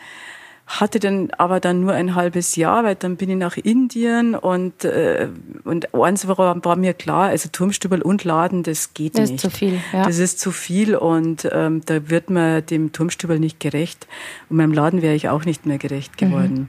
hatte 0.70 1.00
dann 1.00 1.30
aber 1.37 1.59
dann 1.59 1.80
nur 1.80 1.92
ein 1.92 2.14
halbes 2.14 2.54
Jahr, 2.54 2.85
weil 2.85 2.94
dann 2.94 3.16
bin 3.16 3.28
ich 3.28 3.37
nach 3.37 3.56
Indien 3.56 4.37
und, 4.37 4.85
äh, 4.85 5.28
und 5.64 5.92
eins 5.94 6.28
war, 6.28 6.64
war 6.64 6.76
mir 6.76 6.94
klar, 6.94 7.30
also 7.30 7.48
Turmstübel 7.50 8.02
und 8.02 8.22
Laden, 8.22 8.62
das 8.62 8.94
geht 8.94 9.18
das 9.18 9.30
nicht. 9.30 9.44
Das 9.44 9.50
ist 9.50 9.52
zu 9.52 9.59
viel, 9.59 9.80
ja. 9.92 10.04
Das 10.04 10.18
ist 10.18 10.38
zu 10.38 10.52
viel 10.52 10.94
und 10.94 11.48
ähm, 11.50 11.83
da 11.85 12.09
wird 12.09 12.30
man 12.30 12.64
dem 12.66 12.92
Turmstübel 12.92 13.40
nicht 13.40 13.59
gerecht 13.59 14.06
und 14.48 14.59
meinem 14.59 14.72
Laden 14.72 15.02
wäre 15.02 15.16
ich 15.16 15.28
auch 15.28 15.44
nicht 15.44 15.66
mehr 15.66 15.78
gerecht 15.78 16.12
mhm. 16.20 16.26
geworden. 16.26 16.54
Mhm. 16.54 16.68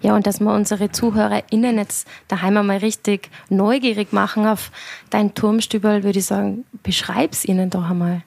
Ja, 0.00 0.14
und 0.14 0.26
dass 0.26 0.40
wir 0.40 0.52
unsere 0.52 0.90
ZuhörerInnen 0.90 1.76
jetzt 1.76 2.08
daheim 2.28 2.56
einmal 2.56 2.78
richtig 2.78 3.30
neugierig 3.50 4.12
machen 4.12 4.46
auf 4.46 4.70
dein 5.10 5.34
Turmstübel, 5.34 6.02
würde 6.02 6.18
ich 6.18 6.26
sagen, 6.26 6.64
beschreib's 6.82 7.44
ihnen 7.44 7.68
doch 7.68 7.90
einmal. 7.90 8.22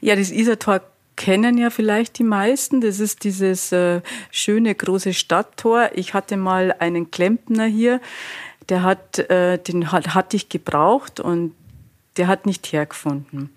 Ja, 0.00 0.16
das 0.16 0.30
Isartor 0.30 0.80
kennen 1.20 1.58
ja 1.58 1.68
vielleicht 1.68 2.18
die 2.18 2.24
meisten. 2.24 2.80
Das 2.80 2.98
ist 2.98 3.24
dieses 3.24 3.72
äh, 3.72 4.00
schöne 4.30 4.74
große 4.74 5.12
Stadttor. 5.12 5.90
Ich 5.92 6.14
hatte 6.14 6.38
mal 6.38 6.74
einen 6.78 7.10
Klempner 7.10 7.66
hier, 7.66 8.00
der 8.70 8.82
hat, 8.82 9.18
äh, 9.18 9.58
den 9.58 9.92
hat, 9.92 10.14
hatte 10.14 10.36
ich 10.36 10.48
gebraucht 10.48 11.20
und 11.20 11.54
der 12.16 12.26
hat 12.26 12.46
nicht 12.46 12.72
hergefunden. 12.72 13.50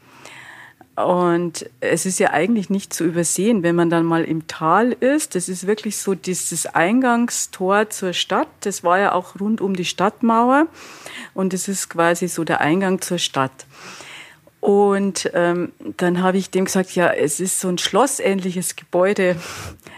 Und 0.97 1.69
es 1.79 2.05
ist 2.05 2.19
ja 2.19 2.31
eigentlich 2.31 2.69
nicht 2.69 2.93
zu 2.93 3.05
übersehen, 3.05 3.63
wenn 3.63 3.77
man 3.77 3.89
dann 3.89 4.05
mal 4.05 4.25
im 4.25 4.45
Tal 4.47 4.91
ist. 4.91 5.33
Das 5.33 5.47
ist 5.47 5.65
wirklich 5.65 5.95
so 5.95 6.15
dieses 6.15 6.65
Eingangstor 6.65 7.89
zur 7.89 8.11
Stadt. 8.11 8.49
Das 8.59 8.83
war 8.83 8.99
ja 8.99 9.13
auch 9.13 9.39
rund 9.39 9.61
um 9.61 9.73
die 9.73 9.85
Stadtmauer. 9.85 10.67
Und 11.33 11.53
es 11.53 11.69
ist 11.69 11.89
quasi 11.89 12.27
so 12.27 12.43
der 12.43 12.59
Eingang 12.59 12.99
zur 12.99 13.19
Stadt. 13.19 13.65
Und 14.63 15.29
ähm, 15.33 15.73
dann 15.97 16.21
habe 16.21 16.37
ich 16.37 16.49
dem 16.49 16.63
gesagt, 16.63 16.95
ja, 16.95 17.11
es 17.11 17.41
ist 17.41 17.59
so 17.59 17.67
ein 17.67 17.77
schlossähnliches 17.77 18.77
Gebäude, 18.77 19.35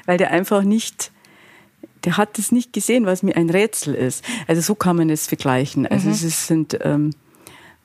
weil 0.08 0.18
der 0.18 0.32
einfach 0.32 0.64
nicht, 0.64 1.12
der 2.04 2.18
hat 2.18 2.40
es 2.40 2.52
nicht 2.52 2.74
gesehen, 2.74 3.06
was 3.06 3.22
mir 3.22 3.36
ein 3.36 3.52
Rätsel 3.52 3.94
ist. 3.94 4.26
Also 4.48 4.64
so 4.64 4.74
kann 4.74 4.96
man 4.96 5.12
es 5.12 5.28
vergleichen. 5.28 5.86
Also 5.86 6.08
mhm. 6.08 6.14
es 6.14 6.48
sind 6.48 6.80
ähm, 6.82 7.12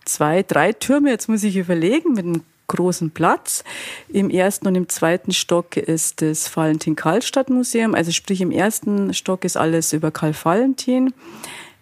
zwei, 0.06 0.42
drei 0.42 0.72
Türme, 0.72 1.10
jetzt 1.10 1.28
muss 1.28 1.44
ich 1.44 1.58
überlegen, 1.58 2.14
mit 2.14 2.24
einem 2.24 2.44
großen 2.68 3.10
Platz. 3.10 3.62
Im 4.08 4.30
ersten 4.30 4.66
und 4.66 4.74
im 4.74 4.88
zweiten 4.88 5.32
Stock 5.32 5.76
ist 5.76 6.22
das 6.22 6.56
Valentin-Karlstadt-Museum. 6.56 7.94
Also 7.94 8.10
sprich, 8.10 8.40
im 8.40 8.52
ersten 8.52 9.12
Stock 9.12 9.44
ist 9.44 9.58
alles 9.58 9.92
über 9.92 10.10
Karl 10.10 10.34
Valentin. 10.42 11.12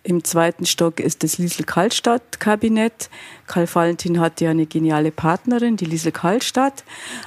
Im 0.08 0.24
zweiten 0.24 0.64
Stock 0.64 1.00
ist 1.00 1.22
das 1.22 1.36
Liesel-Kaltstadt-Kabinett. 1.36 3.10
Karl 3.46 3.68
Valentin 3.70 4.20
hat 4.20 4.40
ja 4.40 4.52
eine 4.52 4.64
geniale 4.64 5.10
Partnerin, 5.10 5.76
die 5.76 5.84
Liesel 5.84 6.12
Kaltstadt. 6.12 6.82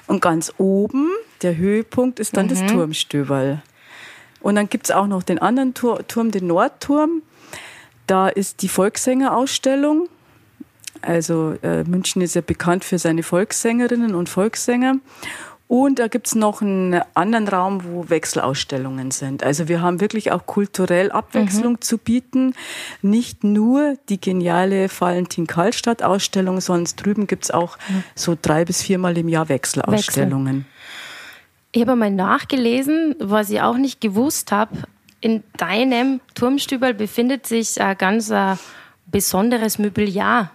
Und 0.08 0.20
ganz 0.20 0.52
oben, 0.58 1.12
der 1.44 1.58
Höhepunkt, 1.58 2.20
ist 2.20 2.36
dann 2.36 2.48
mhm. 2.48 2.50
das 2.50 2.66
Turmstöberl. 2.66 3.62
Und 4.40 4.56
dann 4.56 4.68
gibt's 4.68 4.90
auch 4.90 5.06
noch 5.06 5.22
den 5.22 5.38
anderen 5.38 5.76
Turm, 5.76 6.32
den 6.32 6.48
Nordturm. 6.48 7.22
Da 8.08 8.30
ist 8.30 8.64
die 8.64 8.68
Volkssängerausstellung. 8.68 10.10
Also 11.04 11.54
äh, 11.62 11.84
München 11.84 12.24
ist 12.24 12.34
ja 12.34 12.42
bekannt 12.42 12.84
für 12.84 12.98
seine 12.98 13.22
Volkssängerinnen 13.22 14.16
und 14.16 14.28
Volkssänger. 14.28 14.96
Und 15.72 16.00
da 16.00 16.10
gibt's 16.10 16.36
noch 16.36 16.62
einen 16.62 17.02
anderen 17.14 17.48
Raum, 17.48 17.86
wo 17.86 18.10
Wechselausstellungen 18.10 19.12
sind. 19.12 19.42
Also 19.42 19.70
wir 19.70 19.82
haben 19.82 20.02
wirklich 20.02 20.34
auch 20.34 20.46
kulturell 20.46 21.14
Abwechslung 21.14 21.74
mhm. 21.76 21.82
zu 21.82 21.98
bieten. 21.98 22.56
Nicht 23.02 23.46
nur 23.46 23.96
die 24.10 24.20
geniale 24.20 24.90
Valentin-Karlstadt-Ausstellung, 24.90 26.60
sondern 26.60 26.94
drüben 26.98 27.26
gibt's 27.26 27.52
auch 27.52 27.78
mhm. 27.88 28.04
so 28.16 28.38
drei 28.42 28.66
bis 28.66 28.82
viermal 28.82 29.18
im 29.18 29.30
Jahr 29.30 29.48
Wechselausstellungen. 29.48 30.58
Wechsel. 30.58 30.72
Ich 31.72 31.82
habe 31.84 31.96
mal 31.96 32.12
nachgelesen, 32.12 33.16
was 33.20 33.50
ich 33.50 33.62
auch 33.62 33.78
nicht 33.78 34.02
gewusst 34.02 34.52
habe. 34.52 34.76
In 35.22 35.42
deinem 35.56 36.20
Turmstübel 36.36 36.94
befindet 36.94 37.48
sich 37.48 37.80
ein 37.82 37.98
ganz 37.98 38.30
äh, 38.30 38.58
besonderes 39.06 39.80
Mobiliar 39.80 40.52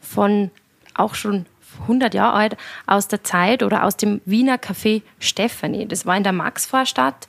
von 0.00 0.50
auch 0.94 1.14
schon 1.14 1.46
100 1.80 2.14
Jahre 2.14 2.34
alt, 2.34 2.56
aus 2.86 3.08
der 3.08 3.24
Zeit 3.24 3.62
oder 3.62 3.84
aus 3.84 3.96
dem 3.96 4.20
Wiener 4.24 4.56
Café 4.56 5.02
Stephanie. 5.18 5.86
Das 5.86 6.06
war 6.06 6.16
in 6.16 6.22
der 6.22 6.32
Maxvorstadt 6.32 7.28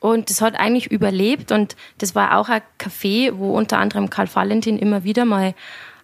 und 0.00 0.30
das 0.30 0.40
hat 0.40 0.54
eigentlich 0.58 0.90
überlebt 0.90 1.52
und 1.52 1.76
das 1.98 2.14
war 2.14 2.38
auch 2.38 2.48
ein 2.48 2.62
Café, 2.78 3.32
wo 3.36 3.56
unter 3.56 3.78
anderem 3.78 4.10
Karl 4.10 4.28
Valentin 4.32 4.78
immer 4.78 5.04
wieder 5.04 5.24
mal 5.24 5.54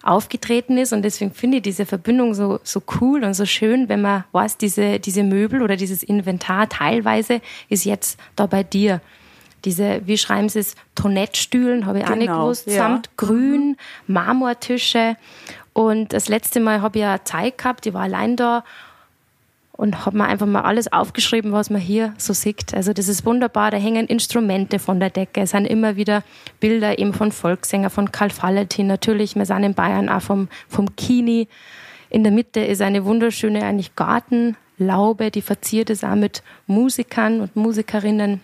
aufgetreten 0.02 0.78
ist 0.78 0.92
und 0.92 1.02
deswegen 1.02 1.32
finde 1.32 1.58
ich 1.58 1.62
diese 1.62 1.86
Verbindung 1.86 2.34
so, 2.34 2.58
so 2.64 2.82
cool 3.00 3.22
und 3.22 3.34
so 3.34 3.46
schön, 3.46 3.88
wenn 3.88 4.02
man 4.02 4.24
weiß, 4.32 4.58
diese, 4.58 4.98
diese 4.98 5.22
Möbel 5.22 5.62
oder 5.62 5.76
dieses 5.76 6.02
Inventar 6.02 6.68
teilweise 6.68 7.40
ist 7.68 7.84
jetzt 7.84 8.18
da 8.34 8.46
bei 8.46 8.64
dir. 8.64 9.00
Diese, 9.64 10.00
wie 10.06 10.18
schreiben 10.18 10.48
sie 10.48 10.60
es, 10.60 10.74
Tonettstühlen, 10.94 11.86
habe 11.86 11.98
ich 11.98 12.04
genau, 12.04 12.14
auch 12.14 12.18
nicht 12.18 12.28
genau, 12.28 12.42
gewusst, 12.44 12.66
ja. 12.66 12.74
samt 12.74 13.16
Grün, 13.16 13.76
Marmortische 14.06 15.16
und 15.72 16.12
das 16.12 16.28
letzte 16.28 16.60
Mal 16.60 16.82
habe 16.82 16.98
ich 16.98 17.02
ja 17.02 17.24
Zeit 17.24 17.58
gehabt, 17.58 17.86
ich 17.86 17.94
war 17.94 18.02
allein 18.02 18.36
da. 18.36 18.64
und 19.72 20.04
habe 20.04 20.18
mir 20.18 20.26
einfach 20.26 20.46
mal 20.46 20.62
alles 20.62 20.92
aufgeschrieben, 20.92 21.52
was 21.52 21.70
man 21.70 21.80
hier 21.80 22.12
so 22.18 22.34
sieht. 22.34 22.74
Also 22.74 22.92
das 22.92 23.08
ist 23.08 23.24
wunderbar, 23.24 23.70
da 23.70 23.78
hängen 23.78 24.06
Instrumente 24.06 24.78
von 24.78 25.00
der 25.00 25.10
Decke, 25.10 25.40
es 25.40 25.50
sind 25.50 25.66
immer 25.66 25.96
wieder 25.96 26.22
Bilder 26.60 26.98
eben 26.98 27.14
von 27.14 27.32
Volkssänger, 27.32 27.90
von 27.90 28.12
Karl 28.12 28.30
Valentin 28.30 28.86
natürlich, 28.86 29.34
wir 29.34 29.46
sind 29.46 29.64
in 29.64 29.74
Bayern 29.74 30.08
auch 30.08 30.22
vom, 30.22 30.48
vom 30.68 30.94
Kini. 30.96 31.48
In 32.10 32.22
der 32.22 32.32
Mitte 32.32 32.60
ist 32.60 32.82
eine 32.82 33.06
wunderschöne 33.06 33.64
eigentlich 33.64 33.96
Gartenlaube, 33.96 35.30
die 35.30 35.40
verziert 35.40 35.88
ist 35.88 36.04
auch 36.04 36.14
mit 36.14 36.42
Musikern 36.66 37.40
und 37.40 37.56
Musikerinnen. 37.56 38.42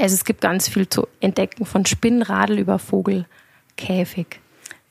Also 0.00 0.14
es 0.14 0.24
gibt 0.24 0.40
ganz 0.40 0.68
viel 0.68 0.88
zu 0.88 1.06
entdecken, 1.20 1.66
von 1.66 1.84
Spinnradel 1.86 2.58
über 2.58 2.78
Vogelkäfig. 2.78 4.40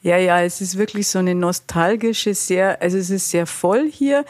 Ja, 0.02 0.18
ja, 0.18 0.42
es 0.42 0.62
ist 0.62 0.78
wirklich 0.78 1.08
so 1.08 1.20
eine 1.20 1.36
nostalgische, 1.36 2.34
sehr, 2.34 2.82
also 2.82 2.98
es 2.98 3.10
ist 3.10 3.30
sehr 3.32 3.46
voll 3.46 3.90
hier, 3.92 4.24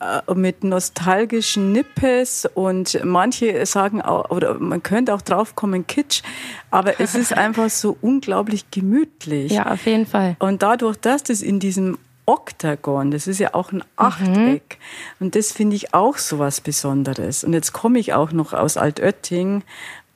äh, 0.00 0.34
mit 0.34 0.64
nostalgischen 0.64 1.72
Nippes 1.72 2.46
und 2.54 3.00
manche 3.04 3.64
sagen 3.64 4.02
auch, 4.02 4.30
oder 4.30 4.58
man 4.58 4.82
könnte 4.82 5.14
auch 5.14 5.22
draufkommen, 5.22 5.86
Kitsch, 5.86 6.22
aber 6.70 7.00
es 7.00 7.14
ist 7.14 7.32
einfach 7.36 7.70
so 7.70 7.96
unglaublich 8.02 8.70
gemütlich. 8.70 9.52
Ja, 9.52 9.72
auf 9.72 9.86
jeden 9.86 10.06
Fall. 10.06 10.36
Und 10.40 10.62
dadurch, 10.62 10.98
dass 10.98 11.22
das 11.22 11.40
in 11.40 11.58
diesem 11.58 11.96
Oktagon, 12.28 13.10
das 13.10 13.26
ist 13.26 13.40
ja 13.40 13.54
auch 13.54 13.72
ein 13.72 13.82
Achteck. 13.96 14.78
Mhm. 15.18 15.24
Und 15.24 15.34
das 15.34 15.50
finde 15.50 15.76
ich 15.76 15.94
auch 15.94 16.18
so 16.18 16.38
was 16.38 16.60
Besonderes. 16.60 17.42
Und 17.42 17.54
jetzt 17.54 17.72
komme 17.72 17.98
ich 17.98 18.12
auch 18.12 18.32
noch 18.32 18.52
aus 18.52 18.76
Altötting 18.76 19.62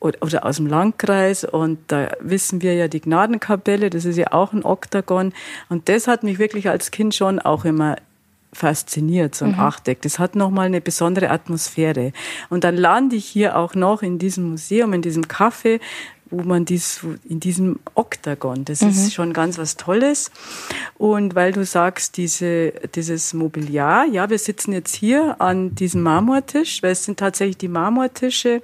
oder, 0.03 0.45
aus 0.45 0.57
dem 0.57 0.67
Landkreis 0.67 1.45
und 1.45 1.79
da 1.87 2.11
wissen 2.21 2.61
wir 2.61 2.75
ja 2.75 2.89
die 2.89 3.01
Gnadenkapelle, 3.01 3.89
das 3.89 4.05
ist 4.05 4.17
ja 4.17 4.33
auch 4.33 4.53
ein 4.53 4.65
Oktagon. 4.65 5.33
Und 5.69 5.89
das 5.89 6.09
hat 6.09 6.25
mich 6.25 6.39
wirklich 6.39 6.69
als 6.69 6.91
Kind 6.91 7.15
schon 7.15 7.39
auch 7.39 7.65
immer 7.65 7.97
fasziniert, 8.53 9.35
so 9.35 9.45
ein 9.45 9.53
mhm. 9.53 9.61
Achteck. 9.61 10.03
Das 10.03 10.19
hat 10.19 10.35
nochmal 10.35 10.67
eine 10.67 10.81
besondere 10.81 11.31
Atmosphäre. 11.31 12.13
Und 12.51 12.65
dann 12.65 12.77
lande 12.77 13.17
ich 13.17 13.25
hier 13.25 13.57
auch 13.57 13.75
noch 13.75 14.03
in 14.03 14.19
diesem 14.19 14.51
Museum, 14.51 14.93
in 14.93 15.03
diesem 15.03 15.25
Café, 15.25 15.81
wo 16.31 16.43
man 16.43 16.65
dies, 16.65 17.01
in 17.29 17.41
diesem 17.41 17.79
Oktagon, 17.95 18.65
das 18.65 18.81
mhm. 18.81 18.89
ist 18.89 19.15
schon 19.15 19.33
ganz 19.33 19.59
was 19.59 19.77
Tolles. 19.77 20.31
Und 20.99 21.35
weil 21.35 21.53
du 21.53 21.65
sagst, 21.65 22.17
diese, 22.17 22.73
dieses 22.95 23.35
Mobiliar, 23.35 24.07
ja, 24.07 24.29
wir 24.29 24.39
sitzen 24.39 24.73
jetzt 24.73 24.95
hier 24.95 25.41
an 25.41 25.75
diesem 25.75 26.03
Marmortisch, 26.03 26.83
weil 26.83 26.93
es 26.93 27.05
sind 27.05 27.19
tatsächlich 27.19 27.59
die 27.59 27.69
Marmortische 27.69 28.63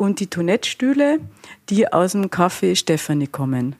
und 0.00 0.18
die 0.18 0.28
Toilettstühle, 0.28 1.20
die 1.68 1.92
aus 1.92 2.12
dem 2.12 2.30
Café 2.30 2.74
Stephanie 2.74 3.26
kommen. 3.26 3.76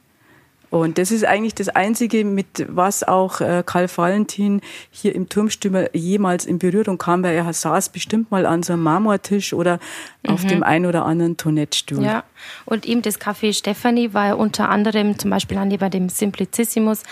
Und 0.71 0.99
das 0.99 1.11
ist 1.11 1.25
eigentlich 1.25 1.57
das 1.57 1.69
Einzige, 1.69 2.25
mit 2.25 2.67
was 2.69 3.03
auch 3.03 3.41
äh, 3.41 3.65
Karl 3.67 3.89
Valentin 3.95 4.61
hier 4.91 5.15
im 5.15 5.29
Turmstümer 5.29 5.95
jemals 5.95 6.47
in 6.47 6.61
Berührung 6.61 6.97
kam, 6.97 7.25
weil 7.25 7.35
er 7.35 7.53
saß 7.53 7.89
bestimmt 7.89 8.31
mal 8.31 8.47
an 8.47 8.63
so 8.63 8.73
einem 8.75 8.85
Marmortisch 8.85 9.53
oder 9.53 9.81
mhm. 10.23 10.31
auf 10.31 10.47
dem 10.47 10.63
ein 10.63 10.87
oder 10.87 11.05
anderen 11.05 11.37
Toilettstuhl. 11.37 12.05
Ja, 12.05 12.23
und 12.67 12.87
eben 12.87 13.03
das 13.03 13.21
Café 13.21 13.53
Stefanie 13.53 14.15
war 14.15 14.29
ja 14.29 14.35
unter 14.35 14.69
anderem 14.69 15.19
zum 15.19 15.31
Beispiel 15.31 15.59
an 15.59 15.71
bei 15.77 15.89
dem 15.89 16.09
Simplicissimus 16.09 17.03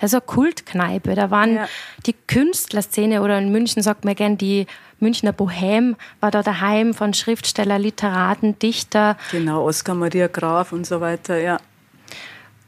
ja, 0.00 0.08
so 0.08 0.16
eine 0.16 0.26
Kultkneipe. 0.26 1.14
Da 1.14 1.30
waren 1.30 1.56
ja. 1.56 1.68
die 2.06 2.14
Künstlerszene 2.26 3.22
oder 3.22 3.38
in 3.38 3.52
München 3.52 3.82
sagt 3.82 4.06
man 4.06 4.14
gern 4.14 4.38
die 4.38 4.66
Münchner 5.00 5.32
Bohem 5.32 5.96
war 6.20 6.30
da 6.30 6.42
daheim 6.42 6.94
von 6.94 7.12
Schriftsteller, 7.12 7.78
Literaten, 7.78 8.58
Dichter. 8.58 9.18
Genau, 9.32 9.64
Oskar 9.64 9.96
Maria 9.96 10.28
Graf 10.28 10.72
und 10.72 10.86
so 10.86 11.00
weiter, 11.00 11.38
ja. 11.38 11.58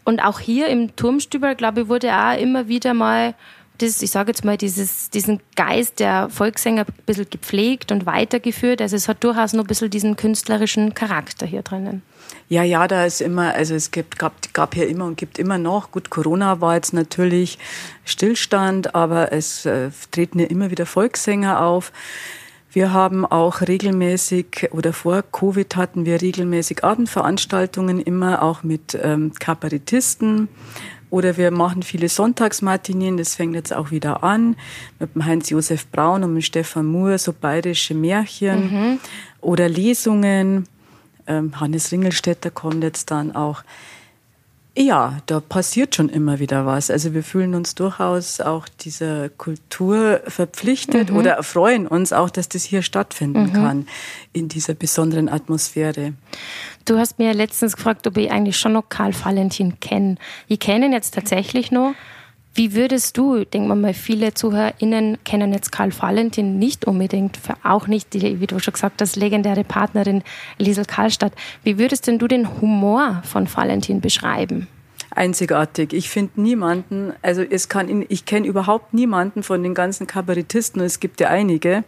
Und 0.05 0.21
auch 0.21 0.41
hier 0.41 0.69
im 0.69 0.95
Turmstüber, 0.97 1.55
glaube 1.55 1.83
ich, 1.83 1.89
wurde 1.89 2.13
auch 2.15 2.39
immer 2.39 2.69
wieder 2.69 2.95
mal 2.95 3.35
das, 3.79 4.03
ich 4.03 4.11
sage 4.11 4.31
jetzt 4.31 4.45
mal, 4.45 4.57
dieses, 4.57 5.11
diesen 5.11 5.41
Geist 5.57 5.99
der 5.99 6.29
Volkssänger 6.31 6.83
ein 6.83 7.05
bisschen 7.07 7.27
gepflegt 7.29 7.91
und 7.91 8.07
weitergeführt. 8.07 8.81
Also 8.81 8.95
es 8.95 9.09
hat 9.09 9.25
durchaus 9.25 9.53
noch 9.53 9.65
ein 9.65 9.67
bisschen 9.67 9.91
diesen 9.91 10.17
künstlerischen 10.17 10.95
Charakter 10.95 11.45
hier 11.45 11.63
drinnen. 11.63 12.03
Ja, 12.49 12.63
ja, 12.63 12.87
da 12.87 13.05
ist 13.05 13.21
immer, 13.21 13.55
also 13.55 13.75
es 13.75 13.91
gibt, 13.91 14.19
gab, 14.19 14.35
gab 14.53 14.75
hier 14.75 14.89
immer 14.89 15.07
und 15.07 15.17
gibt 15.17 15.39
immer 15.39 15.59
noch. 15.59 15.91
Gut, 15.91 16.11
Corona 16.11 16.61
war 16.61 16.77
jetzt 16.77 16.93
natürlich 16.93 17.59
Stillstand, 18.05 18.95
aber 18.95 19.33
es 19.33 19.67
äh, 19.67 19.91
treten 20.13 20.39
ja 20.39 20.47
immer 20.47 20.71
wieder 20.71 20.87
Volkssänger 20.87 21.61
auf. 21.61 21.91
Wir 22.75 22.93
haben 22.93 23.25
auch 23.25 23.61
regelmäßig 23.61 24.71
oder 24.73 24.93
vor 24.93 25.23
Covid 25.23 25.77
hatten 25.77 26.05
wir 26.07 26.21
regelmäßig 26.21 26.83
Abendveranstaltungen 26.83 28.01
immer 28.01 28.43
auch 28.43 28.65
mit 28.65 28.99
ähm, 29.01 29.33
Kabarettisten 29.39 30.49
oder 31.09 31.37
wir 31.37 31.53
machen 31.53 31.85
viele 31.85 32.09
Sonntagsmatinien, 32.09 33.17
das 33.17 33.37
fängt 33.37 33.55
jetzt 33.55 33.73
auch 33.73 33.93
wieder 33.93 34.25
an, 34.25 34.57
mit 34.99 35.15
dem 35.15 35.25
Heinz-Josef 35.25 35.87
Braun 35.87 36.25
und 36.25 36.35
mit 36.35 36.45
Stefan 36.45 36.87
Muhr, 36.87 37.17
so 37.19 37.33
bayerische 37.33 37.95
Märchen 37.95 38.73
mhm. 38.73 39.01
oder 39.41 39.69
Lesungen. 39.69 40.67
Ähm, 41.29 41.59
Hannes 41.61 41.93
Ringelstädter 41.93 42.51
kommt 42.51 42.83
jetzt 42.83 43.13
dann 43.13 43.37
auch. 43.37 43.63
Ja, 44.77 45.19
da 45.27 45.39
passiert 45.39 45.95
schon 45.95 46.09
immer 46.09 46.41
wieder 46.41 46.67
was. 46.67 46.91
Also 46.91 47.15
wir 47.15 47.23
fühlen 47.23 47.55
uns 47.55 47.77
durchaus 47.77 48.41
auch 48.41 48.69
dieser 48.69 49.29
Kultur 49.29 50.21
verpflichtet 50.27 51.11
mhm. 51.11 51.17
oder 51.17 51.43
freuen 51.45 51.87
uns 51.87 52.13
auch, 52.13 52.29
dass 52.29 52.49
das 52.49 52.65
hier 52.65 52.83
stattfinden 52.83 53.45
mhm. 53.45 53.53
kann 53.53 53.89
in 54.33 54.49
dieser 54.49 54.75
besonderen 54.75 55.29
Atmosphäre. 55.29 56.15
Du 56.87 56.99
hast 56.99 57.21
mir 57.21 57.33
letztens 57.35 57.77
gefragt, 57.77 58.05
ob 58.09 58.17
ich 58.17 58.33
eigentlich 58.33 58.59
schon 58.59 58.73
noch 58.73 58.89
Karl 58.89 59.15
Valentin 59.15 59.79
kenne. 59.79 60.17
Ich 60.49 60.59
kenne 60.59 60.87
ihn 60.87 60.93
jetzt 60.93 61.15
tatsächlich 61.15 61.71
noch, 61.71 61.95
wie 62.55 62.75
würdest 62.75 63.17
du, 63.17 63.45
denken 63.45 63.69
wir 63.69 63.75
mal, 63.75 63.95
viele 63.95 64.33
ZuhörerInnen 64.33 65.19
kennen 65.25 65.53
jetzt 65.53 65.73
Karl 65.73 65.91
Valentin 65.97 66.59
nicht 66.59 66.87
unbedingt, 66.87 67.39
auch 67.65 67.89
nicht 67.89 68.15
die, 68.15 68.41
wie 68.41 68.47
du 68.47 68.59
schon 68.61 68.73
gesagt 68.73 69.01
hast, 69.01 69.17
legendäre 69.17 69.65
Partnerin 69.65 70.23
Liesel 70.59 70.85
Karlstadt. 70.85 71.33
Wie 71.65 71.79
würdest 71.79 72.07
denn 72.07 72.19
du 72.19 72.29
den 72.29 72.61
Humor 72.61 73.23
von 73.25 73.49
Valentin 73.53 74.01
beschreiben? 74.01 74.69
einzigartig. 75.17 75.93
Ich 75.93 76.11
finde 76.11 76.41
niemanden, 76.41 77.13
also 77.23 77.43
es 77.43 77.69
kann, 77.69 78.05
ich 78.09 78.25
kenne 78.25 78.47
überhaupt 78.47 78.95
niemanden 78.95 79.43
von 79.43 79.63
den 79.63 79.75
ganzen 79.75 80.07
Kabarettisten, 80.07 80.83
es 80.83 81.01
gibt 81.01 81.21
ja 81.21 81.29
einige, 81.29 81.85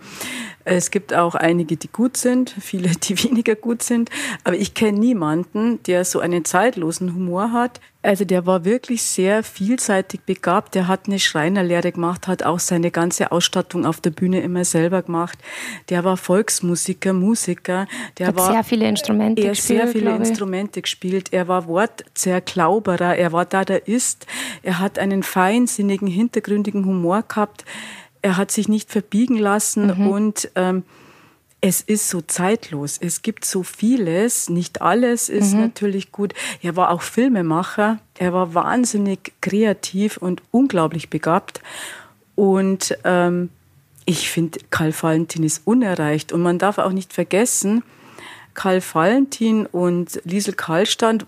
es 0.64 0.90
gibt 0.90 1.14
auch 1.14 1.34
einige, 1.34 1.76
die 1.76 1.88
gut 1.88 2.16
sind, 2.16 2.54
viele, 2.60 2.90
die 3.02 3.22
weniger 3.22 3.54
gut 3.54 3.82
sind. 3.82 4.10
Aber 4.44 4.56
ich 4.56 4.74
kenne 4.74 4.98
niemanden, 4.98 5.82
der 5.84 6.04
so 6.04 6.20
einen 6.20 6.44
zeitlosen 6.44 7.14
Humor 7.14 7.52
hat. 7.52 7.80
Also 8.06 8.24
der 8.24 8.46
war 8.46 8.64
wirklich 8.64 9.02
sehr 9.02 9.42
vielseitig 9.42 10.20
begabt. 10.22 10.74
Der 10.74 10.88
hat 10.88 11.06
eine 11.06 11.18
Schreinerlehre 11.18 11.92
gemacht, 11.92 12.28
hat 12.28 12.42
auch 12.42 12.60
seine 12.60 12.90
ganze 12.90 13.32
Ausstattung 13.32 13.84
auf 13.84 14.00
der 14.00 14.10
Bühne 14.10 14.40
immer 14.40 14.64
selber 14.64 15.02
gemacht. 15.02 15.38
Der 15.88 16.04
war 16.04 16.16
Volksmusiker, 16.16 17.12
Musiker. 17.12 17.86
Der 18.18 18.28
hat 18.28 18.36
war 18.36 18.52
sehr 18.52 18.64
viele 18.64 18.88
Instrumente 18.88 19.42
er 19.42 19.50
gespielt. 19.50 19.80
sehr 19.80 19.88
viele 19.88 20.14
Instrumente 20.14 20.82
gespielt. 20.82 21.32
Er 21.32 21.48
war 21.48 21.66
Wortzerklauberer. 21.66 23.16
Er 23.16 23.32
war 23.32 23.44
Dadaist. 23.44 24.26
Er 24.62 24.78
hat 24.78 24.98
einen 24.98 25.22
feinsinnigen, 25.22 26.08
hintergründigen 26.08 26.84
Humor 26.84 27.22
gehabt 27.22 27.64
er 28.22 28.36
hat 28.36 28.50
sich 28.50 28.68
nicht 28.68 28.90
verbiegen 28.90 29.36
lassen 29.36 29.98
mhm. 29.98 30.08
und 30.08 30.50
ähm, 30.56 30.82
es 31.60 31.80
ist 31.80 32.08
so 32.08 32.20
zeitlos. 32.20 32.98
Es 33.00 33.22
gibt 33.22 33.44
so 33.44 33.62
vieles, 33.62 34.48
nicht 34.50 34.82
alles 34.82 35.28
ist 35.28 35.54
mhm. 35.54 35.60
natürlich 35.60 36.12
gut. 36.12 36.34
Er 36.62 36.76
war 36.76 36.90
auch 36.90 37.02
Filmemacher, 37.02 37.98
er 38.14 38.32
war 38.32 38.54
wahnsinnig 38.54 39.32
kreativ 39.40 40.16
und 40.18 40.42
unglaublich 40.50 41.10
begabt. 41.10 41.62
Und 42.34 42.96
ähm, 43.04 43.48
ich 44.04 44.30
finde, 44.30 44.60
Karl 44.70 44.94
Valentin 44.98 45.42
ist 45.42 45.62
unerreicht. 45.64 46.32
Und 46.32 46.42
man 46.42 46.58
darf 46.58 46.78
auch 46.78 46.92
nicht 46.92 47.12
vergessen, 47.12 47.82
Karl 48.54 48.80
Valentin 48.80 49.66
und 49.66 50.20
Liesel 50.24 50.54
Karlstadt 50.54 51.26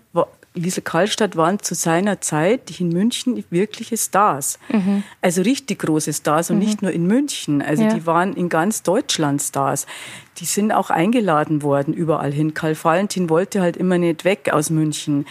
Liesel 0.55 0.81
Karlstadt 0.81 1.35
waren 1.35 1.59
zu 1.59 1.75
seiner 1.75 2.21
Zeit 2.21 2.79
in 2.79 2.89
München 2.89 3.43
wirkliche 3.49 3.97
Stars. 3.97 4.57
Mhm. 4.69 5.03
Also 5.21 5.41
richtig 5.43 5.79
große 5.79 6.11
Stars 6.11 6.49
und 6.49 6.57
mhm. 6.57 6.63
nicht 6.63 6.81
nur 6.81 6.91
in 6.91 7.05
München. 7.05 7.61
Also 7.61 7.83
ja. 7.83 7.93
die 7.93 8.05
waren 8.05 8.33
in 8.33 8.49
ganz 8.49 8.81
Deutschland 8.81 9.41
Stars. 9.41 9.85
Die 10.37 10.45
sind 10.45 10.71
auch 10.71 10.89
eingeladen 10.89 11.61
worden 11.61 11.93
überall 11.93 12.31
hin. 12.31 12.53
Karl 12.53 12.75
Valentin 12.81 13.29
wollte 13.29 13.61
halt 13.61 13.77
immer 13.77 13.97
nicht 13.97 14.25
weg 14.25 14.49
aus 14.51 14.69
München. 14.71 15.25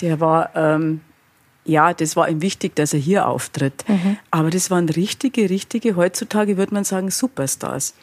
Der 0.00 0.20
war, 0.20 0.54
ähm, 0.54 1.00
ja, 1.64 1.92
das 1.92 2.14
war 2.14 2.28
ihm 2.28 2.40
wichtig, 2.40 2.76
dass 2.76 2.94
er 2.94 3.00
hier 3.00 3.26
auftritt. 3.26 3.84
Mhm. 3.88 4.18
Aber 4.30 4.50
das 4.50 4.70
waren 4.70 4.88
richtige, 4.88 5.50
richtige, 5.50 5.96
heutzutage 5.96 6.56
würde 6.56 6.74
man 6.74 6.84
sagen, 6.84 7.10
Superstars. 7.10 7.94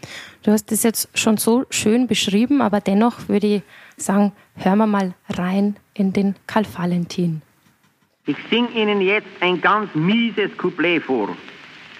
Du 0.43 0.51
hast 0.51 0.69
das 0.71 0.83
jetzt 0.83 1.07
schon 1.17 1.37
so 1.37 1.65
schön 1.69 2.07
beschrieben, 2.07 2.61
aber 2.61 2.81
dennoch 2.81 3.29
würde 3.29 3.47
ich 3.47 3.61
sagen, 3.95 4.33
hören 4.55 4.77
wir 4.77 4.87
mal 4.87 5.13
rein 5.29 5.77
in 5.97 6.13
den 6.13 6.35
Karl 6.47 6.65
Valentin. 6.65 7.41
Ich 8.25 8.37
singe 8.49 8.69
Ihnen 8.69 9.01
jetzt 9.01 9.27
ein 9.41 9.61
ganz 9.61 9.93
mieses 9.95 10.55
Couplet 10.57 11.03
vor. 11.03 11.35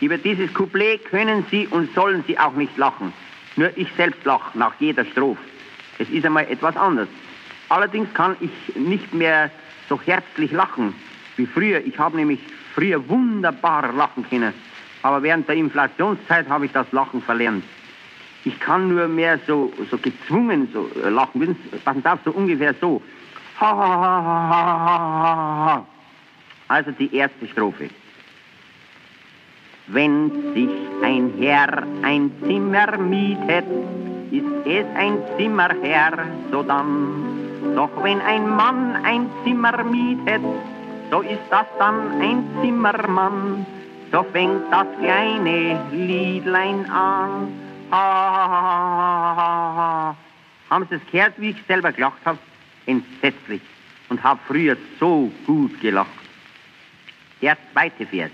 Über 0.02 0.18
dieses 0.18 0.54
Couplet 0.54 1.04
können 1.06 1.46
Sie 1.50 1.68
und 1.68 1.94
sollen 1.96 2.24
Sie 2.28 2.38
auch 2.38 2.54
nicht 2.54 2.78
lachen. 2.78 3.14
Nur 3.56 3.76
ich 3.76 3.88
selbst 3.98 4.24
lache 4.26 4.58
nach 4.58 4.74
jeder 4.80 5.06
Strophe. 5.06 5.42
Es 5.98 6.10
ist 6.10 6.26
einmal 6.26 6.46
etwas 6.50 6.76
anders. 6.76 7.08
Allerdings 7.70 8.14
kann 8.14 8.36
ich 8.40 8.76
nicht 8.76 9.14
mehr 9.14 9.50
so 9.90 10.00
herzlich 10.06 10.52
lachen 10.52 10.94
wie 11.38 11.46
früher. 11.46 11.80
Ich 11.86 11.98
habe 11.98 12.18
nämlich 12.18 12.40
früher 12.74 13.08
wunderbar 13.10 13.94
lachen 13.94 14.28
können. 14.30 14.54
Aber 15.02 15.24
während 15.24 15.48
der 15.48 15.56
Inflationszeit 15.56 16.48
habe 16.50 16.66
ich 16.66 16.72
das 16.72 16.92
Lachen 16.92 17.22
verlernt. 17.22 17.64
Ich 18.44 18.60
kann 18.60 18.90
nur 18.90 19.08
mehr 19.08 19.40
so, 19.48 19.74
so 19.90 19.98
gezwungen 19.98 20.70
so 20.72 20.90
äh, 21.04 21.10
lachen. 21.10 21.56
Passen 21.84 22.02
Sie 22.02 22.10
auf, 22.12 22.20
so 22.24 22.32
ungefähr 22.32 22.76
so. 22.80 23.02
Also 26.70 26.92
die 26.92 27.16
erste 27.16 27.48
Strophe. 27.48 27.90
Wenn 29.88 30.54
sich 30.54 30.70
ein 31.02 31.34
Herr 31.40 31.84
ein 32.04 32.30
Zimmer 32.44 32.98
mietet, 32.98 33.66
ist 34.32 34.46
es 34.66 34.86
ein 34.96 35.18
Zimmerherr, 35.38 36.28
so 36.52 36.64
dann. 36.64 37.74
Doch 37.76 37.92
wenn 38.04 38.20
ein 38.20 38.50
Mann 38.50 38.98
ein 39.06 39.30
Zimmer 39.44 39.82
mietet, 39.86 40.42
so 41.10 41.22
ist 41.22 41.40
das 41.50 41.66
dann 41.80 42.22
ein 42.22 42.44
Zimmermann. 42.62 43.66
So 44.12 44.24
fängt 44.24 44.72
das 44.72 44.88
kleine 45.00 45.80
Liedlein 45.92 46.90
an. 46.90 47.54
Ha, 47.92 47.96
ha, 47.96 49.36
ha. 49.38 50.16
Haben 50.70 50.86
Sie 50.90 50.96
es 50.96 51.12
gehört, 51.12 51.34
wie 51.38 51.52
ich 51.52 51.64
selber 51.66 51.94
gelacht 51.94 52.20
habe? 52.26 52.38
Entsetzlich. 52.88 53.62
Und 54.10 54.24
habe 54.24 54.40
früher 54.48 54.76
so 55.00 55.32
gut 55.46 55.80
gelacht. 55.82 56.10
Der 57.42 57.58
zweite 57.72 58.06
Vers. 58.08 58.32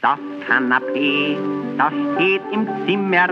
Das 0.00 0.18
Kanapee, 0.46 1.36
das 1.78 1.92
steht 2.14 2.42
im 2.52 2.68
Zimmer, 2.86 3.28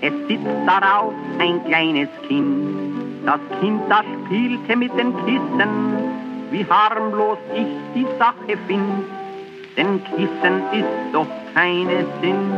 es 0.00 0.12
sitzt 0.28 0.46
darauf 0.66 1.14
ein 1.38 1.64
kleines 1.64 2.08
Kind. 2.28 3.24
Das 3.24 3.40
Kind, 3.60 3.80
das 3.88 4.04
spielte 4.26 4.76
mit 4.76 4.92
den 4.98 5.16
Kissen, 5.24 5.70
wie 6.50 6.66
harmlos 6.66 7.38
ich 7.54 7.66
die 7.94 8.06
Sache 8.18 8.58
find. 8.66 9.04
Denn 9.78 10.04
Kissen 10.04 10.62
ist 10.72 11.14
doch 11.14 11.26
keine 11.54 12.06
Sinn. 12.20 12.52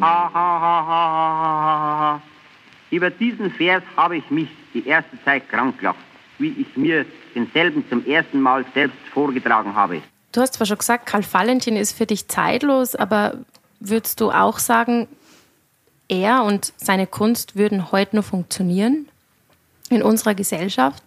Ha, 0.00 0.30
ha, 0.32 0.60
ha, 0.60 0.86
ha, 0.86 1.98
ha. 1.98 2.22
Über 2.92 3.10
diesen 3.10 3.50
Vers 3.50 3.82
habe 3.96 4.18
ich 4.18 4.30
mich 4.30 4.48
die 4.74 4.86
erste 4.86 5.22
Zeit 5.24 5.48
krank 5.48 5.78
gelacht, 5.78 5.98
wie 6.38 6.54
ich 6.58 6.76
mir 6.76 7.04
denselben 7.34 7.84
zum 7.88 8.04
ersten 8.06 8.40
Mal 8.40 8.64
selbst 8.74 8.98
vorgetragen 9.12 9.74
habe. 9.74 10.02
Du 10.32 10.40
hast 10.40 10.54
zwar 10.54 10.66
schon 10.66 10.78
gesagt, 10.78 11.06
Karl 11.06 11.24
Valentin 11.30 11.76
ist 11.76 11.96
für 11.96 12.06
dich 12.06 12.28
zeitlos, 12.28 12.94
aber 12.94 13.38
würdest 13.80 14.20
du 14.20 14.30
auch 14.30 14.58
sagen, 14.58 15.08
er 16.08 16.44
und 16.44 16.72
seine 16.76 17.06
Kunst 17.06 17.56
würden 17.56 17.92
heute 17.92 18.16
noch 18.16 18.24
funktionieren 18.24 19.08
in 19.88 20.02
unserer 20.02 20.34
Gesellschaft? 20.34 21.02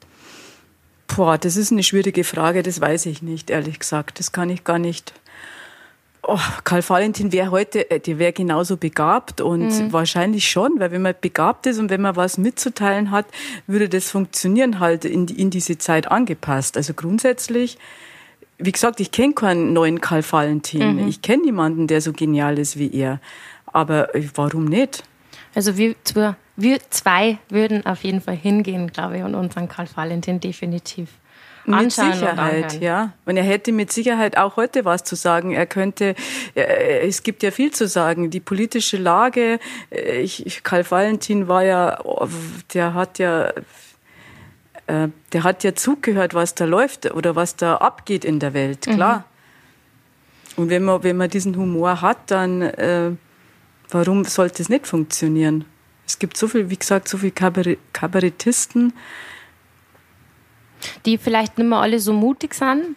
Boah, 1.07 1.38
das 1.38 1.57
ist 1.57 1.72
eine 1.72 1.84
schwierige 1.84 2.24
Frage, 2.24 2.64
das 2.64 2.82
weiß 2.82 3.05
ich 3.05 3.22
nicht, 3.22 3.49
ehrlich 3.49 3.80
gesagt. 3.80 4.20
Das 4.20 4.32
kann 4.32 4.49
ich 4.49 4.64
gar 4.64 4.80
nicht. 4.80 5.14
Oh, 6.26 6.39
Karl 6.63 6.88
Valentin 6.88 7.32
wäre 7.34 7.51
heute, 7.51 7.91
äh, 7.91 7.99
der 7.99 8.17
wäre 8.17 8.34
genauso 8.34 8.78
begabt 8.78 9.41
und 9.41 9.67
mhm. 9.67 9.91
wahrscheinlich 9.91 10.49
schon, 10.49 10.80
weil 10.80 10.91
wenn 10.91 11.01
man 11.01 11.15
begabt 11.19 11.65
ist 11.65 11.80
und 11.80 11.89
wenn 11.89 12.01
man 12.01 12.15
was 12.15 12.38
mitzuteilen 12.38 13.11
hat, 13.11 13.26
würde 13.67 13.89
das 13.89 14.09
funktionieren 14.09 14.80
halt 14.80 15.03
in, 15.03 15.28
in 15.28 15.49
diese 15.49 15.78
Zeit 15.78 16.09
angepasst. 16.09 16.78
Also 16.78 16.93
grundsätzlich 16.93 17.78
wie 18.57 18.71
gesagt, 18.71 18.99
ich 18.99 19.11
kenne 19.11 19.34
keinen 19.34 19.74
neuen 19.74 20.01
Karl 20.01 20.24
Valentin. 20.30 21.01
Mhm. 21.01 21.07
Ich 21.07 21.21
kenne 21.21 21.43
niemanden, 21.43 21.88
der 21.88 22.01
so 22.01 22.13
genial 22.13 22.57
ist 22.59 22.78
wie 22.78 22.93
er. 22.93 23.19
Aber 23.65 24.15
äh, 24.15 24.28
warum 24.36 24.65
nicht? 24.65 25.03
Also 25.55 25.78
wir, 25.78 25.95
zwei, 26.03 26.36
wir 26.55 26.80
zwei 26.89 27.38
würden 27.49 27.86
auf 27.86 28.03
jeden 28.03 28.21
Fall 28.21 28.36
hingehen, 28.36 28.91
glaube 28.91 29.17
ich, 29.17 29.24
und 29.24 29.36
unseren 29.36 29.67
Karl 29.67 29.88
Valentin 29.93 30.39
definitiv. 30.39 31.09
Mit 31.66 31.91
Sicherheit, 31.91 32.82
ja. 32.82 33.14
Und 33.26 33.38
er 33.38 33.43
hätte 33.43 33.72
mit 33.72 33.91
Sicherheit 33.91 34.38
auch 34.38 34.57
heute 34.57 34.84
was 34.84 35.03
zu 35.03 35.16
sagen. 35.16 35.51
Er 35.51 35.66
könnte, 35.66 36.16
äh, 36.55 37.07
es 37.07 37.24
gibt 37.24 37.41
ja 37.41 37.51
viel 37.51 37.72
zu 37.72 37.88
sagen. 37.88 38.30
Die 38.30 38.41
politische 38.41 38.97
Lage, 38.97 39.59
äh, 39.89 40.22
ich, 40.22 40.64
Karl 40.64 40.89
Valentin 40.89 41.47
war 41.47 41.64
ja, 41.64 41.99
der 42.74 42.93
hat 42.93 43.20
ja 43.20 43.53
äh, 44.88 45.07
der 45.32 45.43
hat 45.43 45.64
ja 45.64 45.76
zugehört, 45.76 46.34
was 46.34 46.55
da 46.55 46.66
läuft 46.66 47.09
oder 47.11 47.36
was 47.36 47.55
da 47.55 47.78
abgeht 47.78 48.26
in 48.26 48.39
der 48.39 48.53
Welt, 48.53 48.88
mhm. 48.88 48.95
klar. 48.95 49.18
Mhm. 49.18 49.24
Und 50.55 50.70
wenn 50.70 50.84
man, 50.84 51.03
wenn 51.03 51.18
man 51.18 51.30
diesen 51.30 51.55
Humor 51.55 52.01
hat, 52.01 52.30
dann 52.30 52.61
äh, 52.61 53.11
warum 53.89 54.26
sollte 54.26 54.61
es 54.61 54.70
nicht 54.70 54.86
funktionieren? 54.86 55.66
Es 56.05 56.20
gibt 56.20 56.38
so 56.38 56.47
viel, 56.47 56.70
wie 56.70 56.78
gesagt, 56.78 57.07
so 57.07 57.18
viele 57.18 57.32
Kabarettisten. 57.32 58.93
Die 61.06 61.18
vielleicht 61.18 61.58
nicht 61.58 61.68
mehr 61.68 61.80
alle 61.80 61.99
so 61.99 62.14
mutig 62.14 62.54
sind, 62.54 62.95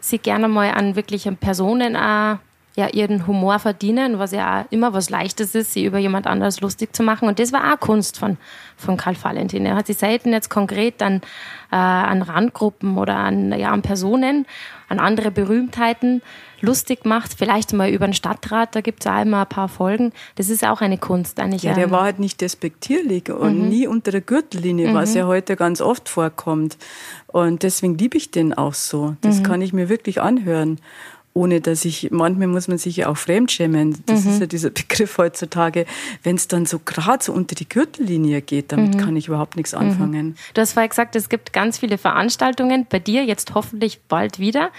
sie 0.00 0.18
gerne 0.18 0.48
mal 0.48 0.70
an 0.70 0.96
wirklichen 0.96 1.36
Personen 1.36 1.96
auch 1.96 2.38
ja 2.78 2.88
ihren 2.90 3.26
Humor 3.26 3.58
verdienen, 3.58 4.20
was 4.20 4.30
ja 4.30 4.60
auch 4.60 4.64
immer 4.70 4.92
was 4.92 5.10
Leichtes 5.10 5.56
ist, 5.56 5.72
sie 5.72 5.84
über 5.84 5.98
jemand 5.98 6.28
anderes 6.28 6.60
lustig 6.60 6.94
zu 6.94 7.02
machen. 7.02 7.26
Und 7.26 7.40
das 7.40 7.52
war 7.52 7.74
auch 7.74 7.80
Kunst 7.80 8.16
von, 8.16 8.36
von 8.76 8.96
Karl 8.96 9.16
Valentin. 9.20 9.66
Er 9.66 9.74
hat 9.74 9.88
sich 9.88 9.98
selten 9.98 10.32
jetzt 10.32 10.48
konkret 10.48 11.02
an, 11.02 11.16
äh, 11.72 11.76
an 11.76 12.22
Randgruppen 12.22 12.96
oder 12.96 13.16
an, 13.16 13.52
ja, 13.58 13.72
an 13.72 13.82
Personen, 13.82 14.46
an 14.88 15.00
andere 15.00 15.32
Berühmtheiten 15.32 16.22
lustig 16.60 17.02
gemacht. 17.02 17.34
Vielleicht 17.36 17.72
mal 17.72 17.90
über 17.90 18.06
den 18.06 18.14
Stadtrat, 18.14 18.76
da 18.76 18.80
gibt 18.80 19.04
es 19.04 19.10
auch 19.10 19.20
immer 19.20 19.40
ein 19.40 19.48
paar 19.48 19.68
Folgen. 19.68 20.12
Das 20.36 20.48
ist 20.48 20.64
auch 20.64 20.80
eine 20.80 20.98
Kunst 20.98 21.40
eigentlich. 21.40 21.64
Ja, 21.64 21.74
der 21.74 21.90
war 21.90 22.02
halt 22.02 22.20
nicht 22.20 22.40
despektierlich 22.40 23.28
und 23.28 23.60
mhm. 23.60 23.68
nie 23.70 23.88
unter 23.88 24.12
der 24.12 24.20
Gürtellinie, 24.20 24.90
mhm. 24.90 24.94
was 24.94 25.14
ja 25.14 25.26
heute 25.26 25.56
ganz 25.56 25.80
oft 25.80 26.08
vorkommt. 26.08 26.78
Und 27.26 27.64
deswegen 27.64 27.98
liebe 27.98 28.16
ich 28.16 28.30
den 28.30 28.54
auch 28.54 28.74
so. 28.74 29.16
Das 29.20 29.40
mhm. 29.40 29.42
kann 29.42 29.62
ich 29.62 29.72
mir 29.72 29.88
wirklich 29.88 30.20
anhören 30.20 30.78
ohne 31.34 31.60
dass 31.60 31.84
ich, 31.84 32.10
manchmal 32.10 32.48
muss 32.48 32.68
man 32.68 32.78
sich 32.78 32.96
ja 32.96 33.08
auch 33.08 33.16
fremdschämen. 33.16 34.02
Das 34.06 34.24
mhm. 34.24 34.30
ist 34.30 34.40
ja 34.40 34.46
dieser 34.46 34.70
Begriff 34.70 35.18
heutzutage. 35.18 35.86
Wenn 36.22 36.36
es 36.36 36.48
dann 36.48 36.66
so 36.66 36.80
gerade 36.84 37.22
so 37.22 37.32
unter 37.32 37.54
die 37.54 37.68
Gürtellinie 37.68 38.42
geht, 38.42 38.72
damit 38.72 38.94
mhm. 38.94 38.98
kann 38.98 39.16
ich 39.16 39.28
überhaupt 39.28 39.56
nichts 39.56 39.74
anfangen. 39.74 40.28
Mhm. 40.28 40.34
Du 40.54 40.60
hast 40.60 40.72
vorher 40.72 40.88
gesagt, 40.88 41.14
es 41.14 41.28
gibt 41.28 41.52
ganz 41.52 41.78
viele 41.78 41.98
Veranstaltungen, 41.98 42.86
bei 42.88 42.98
dir 42.98 43.24
jetzt 43.24 43.54
hoffentlich 43.54 44.00
bald 44.08 44.38
wieder. 44.38 44.70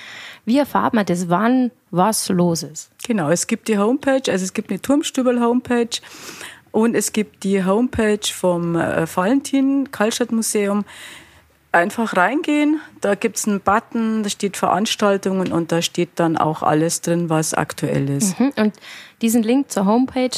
Wie 0.45 0.57
erfahrt 0.57 0.93
man 0.93 1.05
das, 1.05 1.29
wann 1.29 1.71
was 1.91 2.27
los 2.29 2.63
ist? 2.63 2.91
Genau, 3.05 3.29
es 3.29 3.47
gibt 3.47 3.67
die 3.67 3.77
Homepage, 3.77 4.29
also 4.29 4.43
es 4.43 4.53
gibt 4.53 4.69
eine 4.69 4.81
Turmstübel-Homepage. 4.81 6.01
Und 6.71 6.95
es 6.95 7.13
gibt 7.13 7.43
die 7.43 7.63
Homepage 7.65 8.19
vom 8.31 8.75
äh, 8.75 9.07
Valentin 9.15 9.91
Karlstadt 9.91 10.31
Museum 10.31 10.85
einfach 11.71 12.15
reingehen. 12.17 12.79
Da 13.01 13.15
gibt's 13.15 13.47
einen 13.47 13.61
Button, 13.61 14.23
da 14.23 14.29
steht 14.29 14.57
Veranstaltungen 14.57 15.51
und 15.51 15.71
da 15.71 15.81
steht 15.81 16.09
dann 16.15 16.37
auch 16.37 16.63
alles 16.63 17.01
drin, 17.01 17.29
was 17.29 17.53
aktuell 17.53 18.09
ist. 18.09 18.39
Mhm. 18.39 18.53
Und 18.57 18.73
diesen 19.21 19.43
Link 19.43 19.71
zur 19.71 19.85
Homepage 19.85 20.37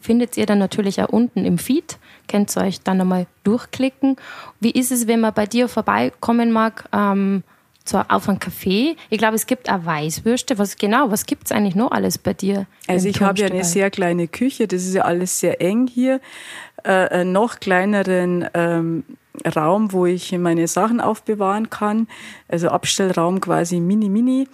findet 0.00 0.36
ihr 0.36 0.46
dann 0.46 0.58
natürlich 0.58 1.02
auch 1.02 1.08
unten 1.08 1.44
im 1.44 1.58
Feed. 1.58 1.98
Könnt 2.28 2.54
ihr 2.56 2.62
euch 2.62 2.80
dann 2.82 2.98
nochmal 2.98 3.26
durchklicken. 3.44 4.16
Wie 4.60 4.70
ist 4.70 4.92
es, 4.92 5.06
wenn 5.06 5.20
man 5.20 5.34
bei 5.34 5.46
dir 5.46 5.68
vorbeikommen 5.68 6.52
mag? 6.52 6.84
Ähm, 6.92 7.42
zwar 7.84 8.06
auf 8.10 8.28
einen 8.28 8.38
Kaffee. 8.38 8.96
Ich 9.08 9.18
glaube, 9.18 9.34
es 9.34 9.46
gibt 9.46 9.70
auch 9.70 9.84
Weißwürste. 9.84 10.58
Was 10.58 10.76
genau, 10.76 11.10
was 11.10 11.24
gibt 11.24 11.46
es 11.46 11.52
eigentlich 11.52 11.74
noch 11.74 11.90
alles 11.90 12.18
bei 12.18 12.34
dir? 12.34 12.66
Also 12.86 13.08
ich 13.08 13.20
habe 13.22 13.40
ja 13.40 13.46
eine 13.46 13.64
sehr 13.64 13.90
kleine 13.90 14.28
Küche, 14.28 14.68
das 14.68 14.82
ist 14.82 14.94
ja 14.94 15.02
alles 15.02 15.40
sehr 15.40 15.60
eng 15.60 15.86
hier. 15.86 16.20
Äh, 16.84 17.24
noch 17.24 17.58
kleineren 17.58 18.46
ähm, 18.54 19.04
Raum, 19.44 19.92
wo 19.92 20.06
ich 20.06 20.32
meine 20.32 20.68
Sachen 20.68 21.00
aufbewahren 21.00 21.70
kann. 21.70 22.08
Also 22.48 22.68
Abstellraum 22.68 23.40
quasi 23.40 23.80
mini, 23.80 24.08
mini. 24.08 24.48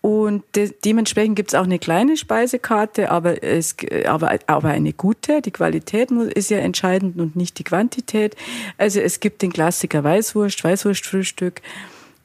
Und 0.00 0.44
de 0.54 0.72
dementsprechend 0.84 1.36
gibt 1.36 1.50
es 1.50 1.54
auch 1.54 1.64
eine 1.64 1.78
kleine 1.78 2.16
Speisekarte, 2.16 3.10
aber, 3.10 3.42
es, 3.42 3.74
aber, 4.06 4.38
aber 4.46 4.68
eine 4.68 4.92
gute. 4.92 5.42
Die 5.42 5.50
Qualität 5.50 6.10
muss, 6.10 6.28
ist 6.28 6.50
ja 6.50 6.58
entscheidend 6.58 7.18
und 7.18 7.34
nicht 7.34 7.58
die 7.58 7.64
Quantität. 7.64 8.36
Also 8.78 9.00
es 9.00 9.20
gibt 9.20 9.42
den 9.42 9.52
Klassiker 9.52 10.04
Weißwurst, 10.04 10.62
Weißwurstfrühstück. 10.62 11.62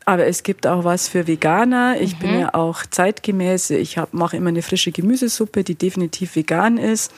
Aber 0.06 0.26
es 0.26 0.44
gibt 0.44 0.68
auch 0.68 0.84
was 0.84 1.08
für 1.08 1.28
Veganer. 1.28 2.00
Ich 2.00 2.16
mhm. 2.16 2.20
bin 2.20 2.40
ja 2.42 2.54
auch 2.54 2.86
zeitgemäß. 2.86 3.72
Ich 3.72 3.98
mache 4.12 4.38
immer 4.38 4.50
eine 4.50 4.62
frische 4.62 4.92
Gemüsesuppe, 4.92 5.64
die 5.64 5.76
definitiv 5.76 6.36
vegan 6.36 6.78
ist. 6.78 7.12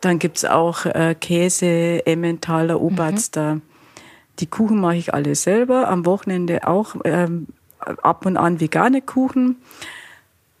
Dann 0.00 0.18
gibt's 0.18 0.44
auch 0.44 0.86
äh, 0.86 1.14
Käse, 1.18 2.06
Emmentaler, 2.06 2.80
Oberster. 2.80 3.56
Mhm. 3.56 3.62
Die 4.38 4.46
Kuchen 4.46 4.80
mache 4.80 4.96
ich 4.96 5.12
alle 5.12 5.34
selber. 5.34 5.88
Am 5.88 6.06
Wochenende 6.06 6.66
auch 6.66 6.96
ähm, 7.04 7.48
ab 7.78 8.24
und 8.24 8.36
an 8.36 8.60
vegane 8.60 9.02
Kuchen. 9.02 9.56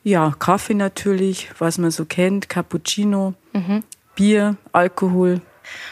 Ja, 0.02 0.34
Kaffee 0.38 0.74
natürlich, 0.74 1.50
was 1.58 1.78
man 1.78 1.90
so 1.90 2.04
kennt, 2.04 2.48
Cappuccino, 2.48 3.34
mhm. 3.52 3.82
Bier, 4.14 4.56
Alkohol. 4.72 5.40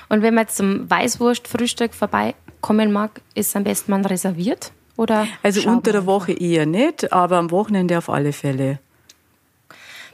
Und 0.08 0.22
wenn 0.22 0.34
man 0.34 0.44
jetzt 0.44 0.56
zum 0.56 0.90
Weißwurstfrühstück 0.90 1.94
vorbeikommen 1.94 2.92
mag, 2.92 3.20
ist 3.34 3.54
am 3.54 3.64
besten 3.64 3.90
man 3.90 4.04
reserviert? 4.04 4.72
Oder 4.96 5.26
also 5.42 5.68
unter 5.68 5.92
der 5.92 6.06
Woche 6.06 6.32
eher 6.32 6.66
nicht, 6.66 7.12
aber 7.12 7.36
am 7.36 7.50
Wochenende 7.50 7.96
auf 7.96 8.10
alle 8.10 8.32
Fälle. 8.32 8.80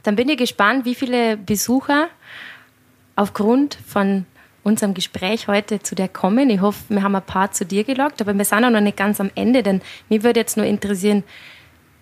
Dann 0.02 0.16
bin 0.16 0.28
ich 0.28 0.36
gespannt, 0.36 0.84
wie 0.84 0.94
viele 0.94 1.38
Besucher 1.38 2.08
aufgrund 3.16 3.78
von 3.86 4.26
unserem 4.62 4.94
Gespräch 4.94 5.46
heute 5.48 5.80
zu 5.80 5.94
dir 5.94 6.08
kommen. 6.08 6.48
Ich 6.48 6.60
hoffe, 6.60 6.84
wir 6.88 7.02
haben 7.02 7.14
ein 7.14 7.22
paar 7.22 7.52
zu 7.52 7.66
dir 7.66 7.84
gelockt, 7.84 8.22
aber 8.22 8.36
wir 8.36 8.44
sind 8.44 8.64
auch 8.64 8.70
noch 8.70 8.80
nicht 8.80 8.96
ganz 8.96 9.20
am 9.20 9.30
Ende, 9.34 9.62
denn 9.62 9.82
mich 10.08 10.22
würde 10.22 10.40
jetzt 10.40 10.56
nur 10.56 10.66
interessieren, 10.66 11.22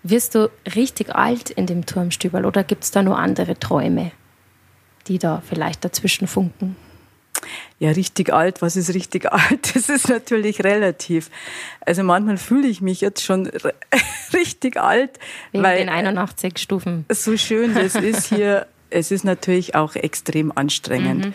wirst 0.03 0.35
du 0.35 0.49
richtig 0.75 1.13
alt 1.13 1.49
in 1.49 1.65
dem 1.65 1.85
Turmstübel 1.85 2.45
oder 2.45 2.63
gibt 2.63 2.83
es 2.83 2.91
da 2.91 3.03
nur 3.03 3.17
andere 3.17 3.59
Träume? 3.59 4.11
die 5.07 5.19
da 5.19 5.41
vielleicht 5.47 5.83
dazwischen 5.83 6.27
funken? 6.27 6.75
Ja, 7.79 7.91
richtig 7.91 8.31
alt, 8.31 8.61
was 8.61 8.75
ist 8.77 8.93
richtig 8.93 9.25
alt? 9.31 9.75
Das 9.75 9.89
ist 9.89 10.07
natürlich 10.07 10.63
relativ. 10.63 11.29
Also 11.81 12.03
manchmal 12.03 12.37
fühle 12.37 12.67
ich 12.67 12.81
mich 12.81 13.01
jetzt 13.01 13.23
schon 13.23 13.51
richtig 14.33 14.77
alt. 14.77 15.19
Wegen 15.51 15.63
weil 15.63 15.77
den 15.79 15.89
81 15.89 16.57
Stufen. 16.57 17.05
So 17.09 17.35
schön 17.35 17.73
das 17.73 17.95
ist 17.95 18.27
hier, 18.27 18.67
es 18.93 19.11
ist 19.11 19.23
natürlich 19.23 19.75
auch 19.75 19.95
extrem 19.95 20.51
anstrengend. 20.55 21.25
Mhm. 21.27 21.33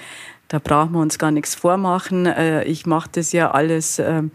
Da 0.49 0.59
brauchen 0.59 0.93
wir 0.93 1.01
uns 1.01 1.19
gar 1.19 1.31
nichts 1.31 1.55
vormachen. 1.55 2.25
Äh, 2.25 2.65
ich 2.65 2.87
mache 2.87 3.11
das 3.13 3.33
ja 3.33 3.51
alles 3.51 3.99
ähm, 3.99 4.31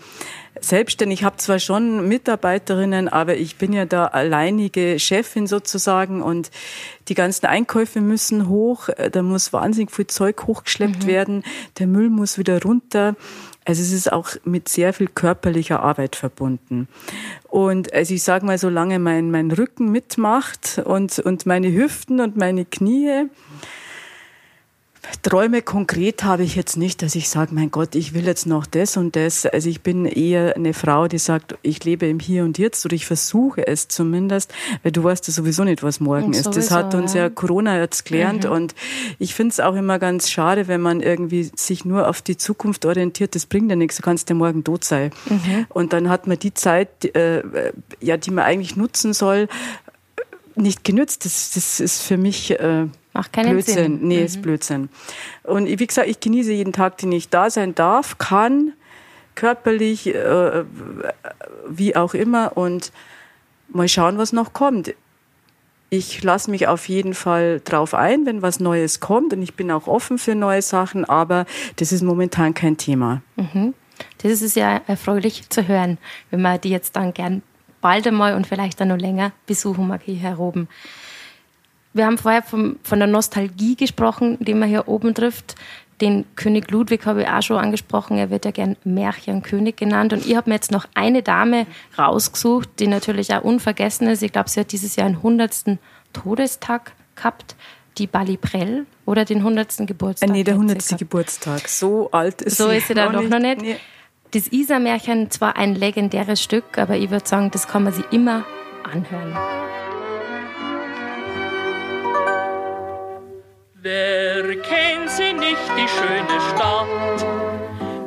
selbstständig. 0.61 1.21
Ich 1.21 1.25
habe 1.25 1.37
zwar 1.37 1.57
schon 1.57 2.07
Mitarbeiterinnen, 2.07 3.09
aber 3.09 3.35
ich 3.35 3.55
bin 3.55 3.73
ja 3.73 3.85
da 3.85 4.05
alleinige 4.05 4.99
Chefin 4.99 5.47
sozusagen 5.47 6.21
und 6.21 6.51
die 7.07 7.15
ganzen 7.15 7.47
Einkäufe 7.47 7.99
müssen 7.99 8.47
hoch. 8.47 8.89
Äh, 8.89 9.09
da 9.09 9.23
muss 9.23 9.53
wahnsinnig 9.53 9.91
viel 9.91 10.05
Zeug 10.05 10.43
hochgeschleppt 10.45 11.03
mhm. 11.03 11.07
werden. 11.07 11.43
Der 11.79 11.87
Müll 11.87 12.11
muss 12.11 12.37
wieder 12.37 12.61
runter. 12.61 13.15
Also 13.65 13.81
es 13.81 13.91
ist 13.91 14.11
auch 14.11 14.29
mit 14.43 14.67
sehr 14.67 14.93
viel 14.93 15.07
körperlicher 15.07 15.81
Arbeit 15.81 16.15
verbunden. 16.15 16.87
Und 17.49 17.93
also 17.93 18.13
ich 18.13 18.23
sage 18.23 18.45
mal, 18.45 18.57
solange 18.57 18.99
mein, 18.99 19.31
mein 19.31 19.51
Rücken 19.51 19.91
mitmacht 19.91 20.81
und, 20.83 21.19
und 21.19 21.45
meine 21.45 21.71
Hüften 21.71 22.19
und 22.19 22.35
meine 22.35 22.65
Knie, 22.65 23.29
Träume 25.21 25.61
konkret 25.61 26.23
habe 26.23 26.43
ich 26.43 26.55
jetzt 26.55 26.77
nicht, 26.77 27.01
dass 27.01 27.15
ich 27.15 27.29
sage, 27.29 27.53
mein 27.53 27.71
Gott, 27.71 27.93
ich 27.95 28.13
will 28.13 28.25
jetzt 28.25 28.45
noch 28.45 28.65
das 28.65 28.95
und 28.95 29.15
das. 29.15 29.45
Also 29.45 29.69
ich 29.69 29.81
bin 29.81 30.05
eher 30.05 30.55
eine 30.55 30.73
Frau, 30.73 31.07
die 31.07 31.17
sagt, 31.17 31.55
ich 31.61 31.83
lebe 31.83 32.07
im 32.07 32.19
Hier 32.19 32.43
und 32.43 32.57
Jetzt 32.57 32.85
oder 32.85 32.95
ich 32.95 33.05
versuche 33.05 33.67
es 33.67 33.89
zumindest, 33.89 34.53
weil 34.81 34.91
du 34.91 35.03
weißt 35.03 35.27
ja 35.27 35.33
sowieso 35.33 35.65
nicht, 35.65 35.83
was 35.83 35.99
morgen 35.99 36.27
und 36.27 36.35
ist. 36.35 36.45
Sowieso, 36.45 36.59
das 36.59 36.71
hat 36.71 36.95
uns 36.95 37.13
ja, 37.13 37.23
ja 37.23 37.29
Corona 37.29 37.79
jetzt 37.79 38.05
gelernt 38.05 38.45
mhm. 38.45 38.51
und 38.51 38.75
ich 39.19 39.33
finde 39.33 39.51
es 39.51 39.59
auch 39.59 39.75
immer 39.75 39.99
ganz 39.99 40.29
schade, 40.29 40.67
wenn 40.67 40.81
man 40.81 41.01
irgendwie 41.01 41.49
sich 41.55 41.83
nur 41.83 42.07
auf 42.07 42.21
die 42.21 42.37
Zukunft 42.37 42.85
orientiert. 42.85 43.35
Das 43.35 43.45
bringt 43.45 43.69
ja 43.69 43.75
nichts, 43.75 43.97
du 43.97 44.03
kannst 44.03 44.29
ja 44.29 44.35
morgen 44.35 44.63
tot 44.63 44.85
sein. 44.85 45.11
Mhm. 45.29 45.65
Und 45.69 45.93
dann 45.93 46.09
hat 46.09 46.27
man 46.27 46.39
die 46.39 46.53
Zeit, 46.53 47.05
äh, 47.15 47.43
ja, 47.99 48.17
die 48.17 48.31
man 48.31 48.45
eigentlich 48.45 48.77
nutzen 48.77 49.13
soll, 49.13 49.47
nicht 50.55 50.83
genützt. 50.83 51.25
Das, 51.25 51.51
das 51.51 51.79
ist 51.79 52.01
für 52.01 52.17
mich 52.17 52.51
äh, 52.51 52.87
Macht 53.13 53.31
keinen 53.31 53.51
Blödsinn. 53.51 53.75
Sinn. 53.75 53.99
Nee, 54.01 54.19
mhm. 54.19 54.25
ist 54.25 54.41
Blödsinn. 54.41 54.89
Und 55.43 55.67
wie 55.67 55.87
gesagt, 55.87 56.07
ich 56.07 56.19
genieße 56.19 56.51
jeden 56.51 56.73
Tag, 56.73 56.97
den 56.97 57.11
ich 57.11 57.29
da 57.29 57.49
sein 57.49 57.75
darf, 57.75 58.17
kann, 58.17 58.73
körperlich, 59.35 60.07
äh, 60.07 60.63
wie 61.67 61.95
auch 61.95 62.13
immer. 62.13 62.57
Und 62.57 62.91
mal 63.69 63.87
schauen, 63.87 64.17
was 64.17 64.33
noch 64.33 64.53
kommt. 64.53 64.93
Ich 65.89 66.23
lasse 66.23 66.49
mich 66.49 66.67
auf 66.67 66.89
jeden 66.89 67.13
Fall 67.13 67.61
drauf 67.63 67.93
ein, 67.93 68.25
wenn 68.25 68.41
was 68.41 68.59
Neues 68.59 68.99
kommt. 68.99 69.31
Und 69.33 69.43
ich 69.43 69.53
bin 69.53 69.69
auch 69.69 69.85
offen 69.85 70.17
für 70.17 70.33
neue 70.33 70.63
Sachen, 70.63 71.05
aber 71.05 71.45
das 71.75 71.91
ist 71.91 72.01
momentan 72.01 72.55
kein 72.55 72.77
Thema. 72.77 73.21
Mhm. 73.35 73.75
Das 74.23 74.41
ist 74.41 74.55
ja 74.55 74.81
erfreulich 74.87 75.49
zu 75.49 75.67
hören, 75.67 75.99
wenn 76.31 76.41
man 76.41 76.59
die 76.59 76.69
jetzt 76.69 76.95
dann 76.95 77.13
gern 77.13 77.43
bald 77.79 78.07
einmal 78.07 78.33
und 78.33 78.47
vielleicht 78.47 78.79
dann 78.79 78.87
noch 78.87 78.97
länger 78.97 79.33
besuchen 79.45 79.87
mag 79.87 80.01
hier 80.03 80.15
heroben. 80.15 80.67
Wir 81.93 82.05
haben 82.05 82.17
vorher 82.17 82.41
vom, 82.41 82.77
von 82.83 82.99
der 82.99 83.07
Nostalgie 83.07 83.75
gesprochen, 83.75 84.37
die 84.39 84.53
man 84.53 84.67
hier 84.67 84.87
oben 84.87 85.13
trifft. 85.13 85.55
Den 86.01 86.25
König 86.35 86.71
Ludwig 86.71 87.05
habe 87.05 87.21
ich 87.21 87.27
auch 87.27 87.41
schon 87.41 87.57
angesprochen. 87.57 88.17
Er 88.17 88.29
wird 88.29 88.45
ja 88.45 88.51
gern 88.51 88.75
Märchenkönig 88.83 89.75
genannt. 89.75 90.11
Und 90.11 90.25
ich 90.25 90.35
habe 90.35 90.49
mir 90.49 90.55
jetzt 90.55 90.71
noch 90.71 90.85
eine 90.95 91.21
Dame 91.21 91.67
rausgesucht, 91.97 92.67
die 92.79 92.87
natürlich 92.87 93.33
auch 93.33 93.43
unvergessen 93.43 94.07
ist. 94.07 94.23
Ich 94.23 94.31
glaube, 94.31 94.49
sie 94.49 94.59
hat 94.59 94.71
dieses 94.71 94.95
Jahr 94.95 95.05
einen 95.05 95.17
100. 95.17 95.77
Todestag 96.11 96.93
gehabt. 97.15 97.55
Die 97.99 98.07
Bali 98.07 98.37
Prell 98.37 98.87
oder 99.05 99.23
den 99.23 99.37
100. 99.37 99.85
Geburtstag? 99.85 100.27
Äh, 100.27 100.31
nee, 100.31 100.43
der 100.43 100.55
100. 100.55 100.97
Geburtstag. 100.97 101.67
So 101.67 102.09
alt 102.11 102.41
ist 102.41 102.57
so 102.57 102.63
sie. 102.65 102.69
So 102.71 102.75
ist 102.75 102.87
sie 102.87 102.93
da 102.95 103.09
doch 103.09 103.21
noch 103.21 103.39
nicht. 103.39 103.61
Nee. 103.61 103.75
Das 104.31 104.47
Isar-Märchen 104.47 105.29
zwar 105.29 105.57
ein 105.57 105.75
legendäres 105.75 106.41
Stück, 106.41 106.79
aber 106.79 106.97
ich 106.97 107.11
würde 107.11 107.27
sagen, 107.27 107.51
das 107.51 107.67
kann 107.67 107.83
man 107.83 107.93
sich 107.93 108.05
immer 108.11 108.45
anhören. 108.83 109.37
Wer 113.85 114.55
kennt 114.61 115.09
sie 115.09 115.33
nicht, 115.33 115.67
die 115.75 115.89
schöne 115.89 116.39
Stadt, 116.55 117.25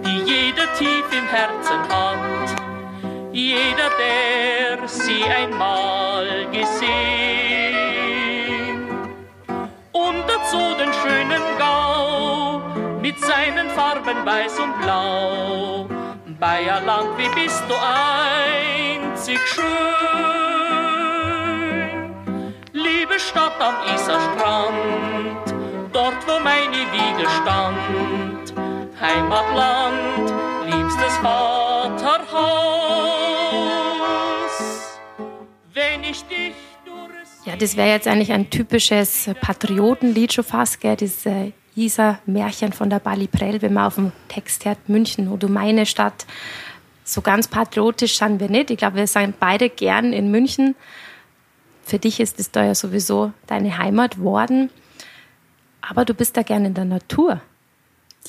die 0.07 0.23
jeder 0.25 0.73
tief 0.73 1.05
im 1.13 1.27
Herzen 1.29 1.87
hat? 1.91 2.57
Jeder, 3.31 3.91
der 4.01 4.89
sie 4.89 5.23
einmal 5.25 6.47
gesehen. 6.51 6.89
Und 9.93 10.25
dazu 10.27 10.75
den 10.79 10.95
schönen 10.95 11.43
Gau 11.59 12.63
mit 13.03 13.21
seinen 13.21 13.69
Farben 13.69 14.25
weiß 14.25 14.59
und 14.59 14.81
blau. 14.81 15.91
Bayerland, 16.41 17.19
wie 17.19 17.29
bist 17.39 17.63
du 17.69 17.75
einzig 19.13 19.41
schön? 19.47 19.67
Liebe 22.73 23.19
Stadt 23.21 23.61
am 23.61 23.75
Isarstrand, 23.95 25.46
dort 25.97 26.27
wo 26.29 26.39
meine 26.45 26.83
Wiege 26.93 27.27
stand. 27.41 28.53
Heimatland, 29.01 30.31
liebstes 30.67 31.17
Vaterhaus. 31.23 32.19
Wenn 35.73 36.05
ich 36.05 36.23
dich 36.25 36.55
ja, 37.47 37.55
das 37.55 37.77
wäre 37.77 37.91
jetzt 37.91 38.09
eigentlich 38.09 38.33
ein 38.33 38.51
typisches 38.51 39.31
Patriotenlied 39.41 40.33
schon 40.33 40.43
fast, 40.43 40.81
gell? 40.81 40.97
Das 40.97 41.25
äh, 41.27 41.53
Isar-Märchen 41.77 42.73
von 42.73 42.91
der 42.91 42.99
Bali 42.99 43.29
Prell, 43.29 43.63
wenn 43.63 43.73
man 43.73 43.87
auf 43.87 43.95
dem 43.95 44.11
Text 44.27 44.65
hört, 44.65 44.89
München 44.89 45.29
oder 45.29 45.47
meine 45.47 45.87
Stadt. 45.87 46.27
So 47.05 47.21
ganz 47.21 47.47
patriotisch 47.47 48.19
sind 48.19 48.41
wir 48.41 48.49
nicht. 48.51 48.73
Ich 48.73 48.79
glaube, 48.79 48.97
wir 48.97 49.07
sind 49.07 49.39
beide 49.39 49.71
gern 49.71 50.13
in 50.13 50.33
München. 50.33 50.75
Für 51.85 52.01
dich 52.01 52.19
ist 52.19 52.41
es 52.41 52.51
da 52.51 52.65
ja 52.65 52.75
sowieso 52.75 53.31
deine 53.47 53.79
Heimat 53.79 54.19
worden. 54.19 54.71
Aber 55.89 56.05
du 56.05 56.15
bist 56.15 56.37
da 56.37 56.43
gern 56.43 56.65
in 56.65 56.75
der 56.75 56.85
Natur. 56.85 57.41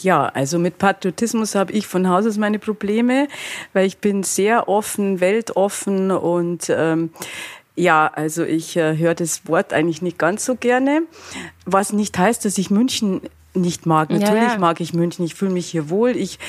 Ja, 0.01 0.28
also 0.28 0.60
mit 0.60 0.78
Patriotismus 0.78 1.55
habe 1.55 1.72
ich 1.72 1.88
von 1.88 2.08
Haus 2.08 2.26
aus 2.26 2.38
meine 2.38 2.60
Probleme, 2.60 3.28
weil 3.74 3.86
ich 3.88 3.97
bin 3.97 4.24
sehr 4.24 4.70
offen, 4.70 5.20
weltoffen 5.20 6.12
und 6.12 6.70
ähm, 6.70 7.10
ja, 7.76 8.08
also 8.08 8.43
ich 8.43 8.76
äh, 8.76 8.97
höre 8.97 9.16
das 9.16 9.47
Wort 9.47 9.74
eigentlich 9.74 10.01
nicht 10.01 10.18
ganz 10.18 10.45
so 10.45 10.55
gerne, 10.55 11.03
was 11.66 11.93
nicht 11.93 12.18
heißt, 12.18 12.43
dass 12.45 12.58
ich 12.58 12.70
München 12.70 13.22
nicht 13.58 13.86
mag. 13.86 14.10
Natürlich 14.10 14.43
ja, 14.43 14.53
ja. 14.53 14.58
mag 14.58 14.80
ich 14.80 14.93
München, 14.93 15.26
ich 15.26 15.36
fühle 15.36 15.51
mich 15.51 15.68
hier 15.68 15.89
wohl. 15.89 16.16
Ich 16.16 16.39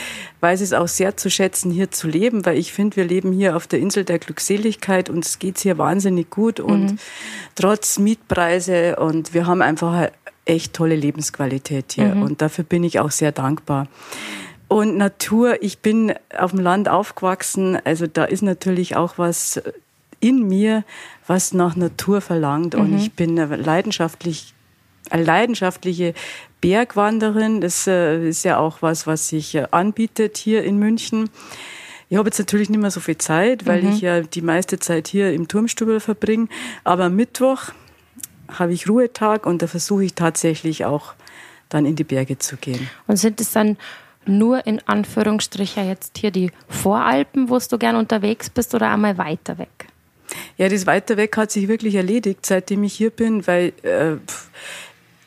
weiß 0.41 0.61
es 0.61 0.73
auch 0.73 0.89
sehr 0.89 1.17
zu 1.17 1.31
schätzen, 1.31 1.71
hier 1.71 1.91
zu 1.91 2.07
leben, 2.07 2.45
weil 2.47 2.59
ich 2.59 2.73
finde, 2.73 2.97
wir 2.97 3.05
leben 3.05 3.33
hier 3.33 3.57
auf 3.57 3.67
der 3.67 3.79
Insel 3.79 4.05
der 4.05 4.19
Glückseligkeit 4.19 5.11
und 5.11 5.25
es 5.25 5.39
geht 5.39 5.59
hier 5.59 5.79
wahnsinnig 5.79 6.31
gut 6.31 6.61
und 6.61 6.93
mhm. 6.93 6.99
trotz 7.55 7.99
Mietpreise 7.99 8.97
und 8.97 9.35
wir 9.35 9.47
haben 9.47 9.63
einfach 9.63 10.11
echt 10.49 10.73
tolle 10.73 10.97
Lebensqualität 10.97 11.93
hier 11.93 12.15
mhm. 12.15 12.23
und 12.23 12.43
dafür 12.43 12.65
bin 12.65 12.85
ich 12.85 13.01
auch 13.01 13.11
sehr 13.11 13.33
dankbar. 13.33 13.87
Und 14.69 14.97
Natur, 14.97 15.63
ich 15.63 15.79
bin 15.79 16.13
auf 16.37 16.51
dem 16.51 16.61
Land 16.61 16.89
aufgewachsen, 16.89 17.79
also 17.85 18.07
da 18.07 18.25
ist 18.25 18.43
natürlich 18.43 18.97
auch 18.97 19.15
was 19.17 19.61
in 20.21 20.47
mir, 20.47 20.85
was 21.27 21.55
nach 21.55 21.77
Natur 21.77 22.21
verlangt 22.21 22.75
mhm. 22.75 22.81
und 22.81 22.99
ich 22.99 23.13
bin 23.13 23.37
leidenschaftlich 23.37 24.55
eine 25.11 25.25
leidenschaftliche 25.25 26.15
Bergwanderin. 26.61 27.61
Das 27.61 27.87
äh, 27.87 28.29
ist 28.29 28.45
ja 28.45 28.59
auch 28.59 28.83
was, 28.83 29.07
was 29.07 29.29
sich 29.29 29.55
äh, 29.55 29.67
anbietet 29.71 30.37
hier 30.37 30.65
in 30.65 30.79
München. 30.79 31.31
Ich 32.11 32.17
habe 32.17 32.29
jetzt 32.29 32.39
natürlich 32.39 32.71
nicht 32.71 32.81
mehr 32.81 32.91
so 32.91 33.01
viel 33.01 33.19
Zeit, 33.19 33.67
weil 33.67 33.83
mhm. 33.83 33.93
ich 33.93 34.01
ja 34.01 34.21
die 34.21 34.43
meiste 34.43 34.79
Zeit 34.79 35.09
hier 35.09 35.33
im 35.33 35.49
Turmstübel 35.49 36.01
verbringe. 36.01 36.49
Aber 36.85 37.11
Mittwoch 37.11 37.73
habe 38.49 38.73
ich 38.73 38.89
Ruhetag 38.89 39.47
und 39.47 39.63
da 39.63 39.67
versuche 39.67 40.05
ich 40.05 40.15
tatsächlich 40.15 40.85
auch 40.85 41.15
dann 41.69 41.85
in 41.85 41.97
die 41.97 42.05
Berge 42.05 42.39
zu 42.39 42.57
gehen. 42.57 42.89
Und 43.07 43.17
sind 43.17 43.41
es 43.41 43.53
dann 43.53 43.77
nur 44.27 44.67
in 44.67 44.81
Anführungsstrichen 44.87 45.87
jetzt 45.89 46.19
hier 46.19 46.31
die 46.31 46.51
Voralpen, 46.69 47.49
wo 47.49 47.59
du 47.59 47.79
gern 47.79 47.97
unterwegs 47.97 48.51
bist 48.51 48.75
oder 48.75 48.91
einmal 48.91 49.19
weiter 49.19 49.59
weg? 49.59 49.87
Ja, 50.57 50.69
das 50.69 50.87
weiter 50.87 51.17
weg 51.17 51.37
hat 51.37 51.51
sich 51.51 51.69
wirklich 51.69 51.95
erledigt, 51.95 52.45
seitdem 52.45 52.85
ich 52.85 52.95
hier 52.95 53.11
bin, 53.11 53.47
weil 53.47 53.73
äh, 53.83 54.17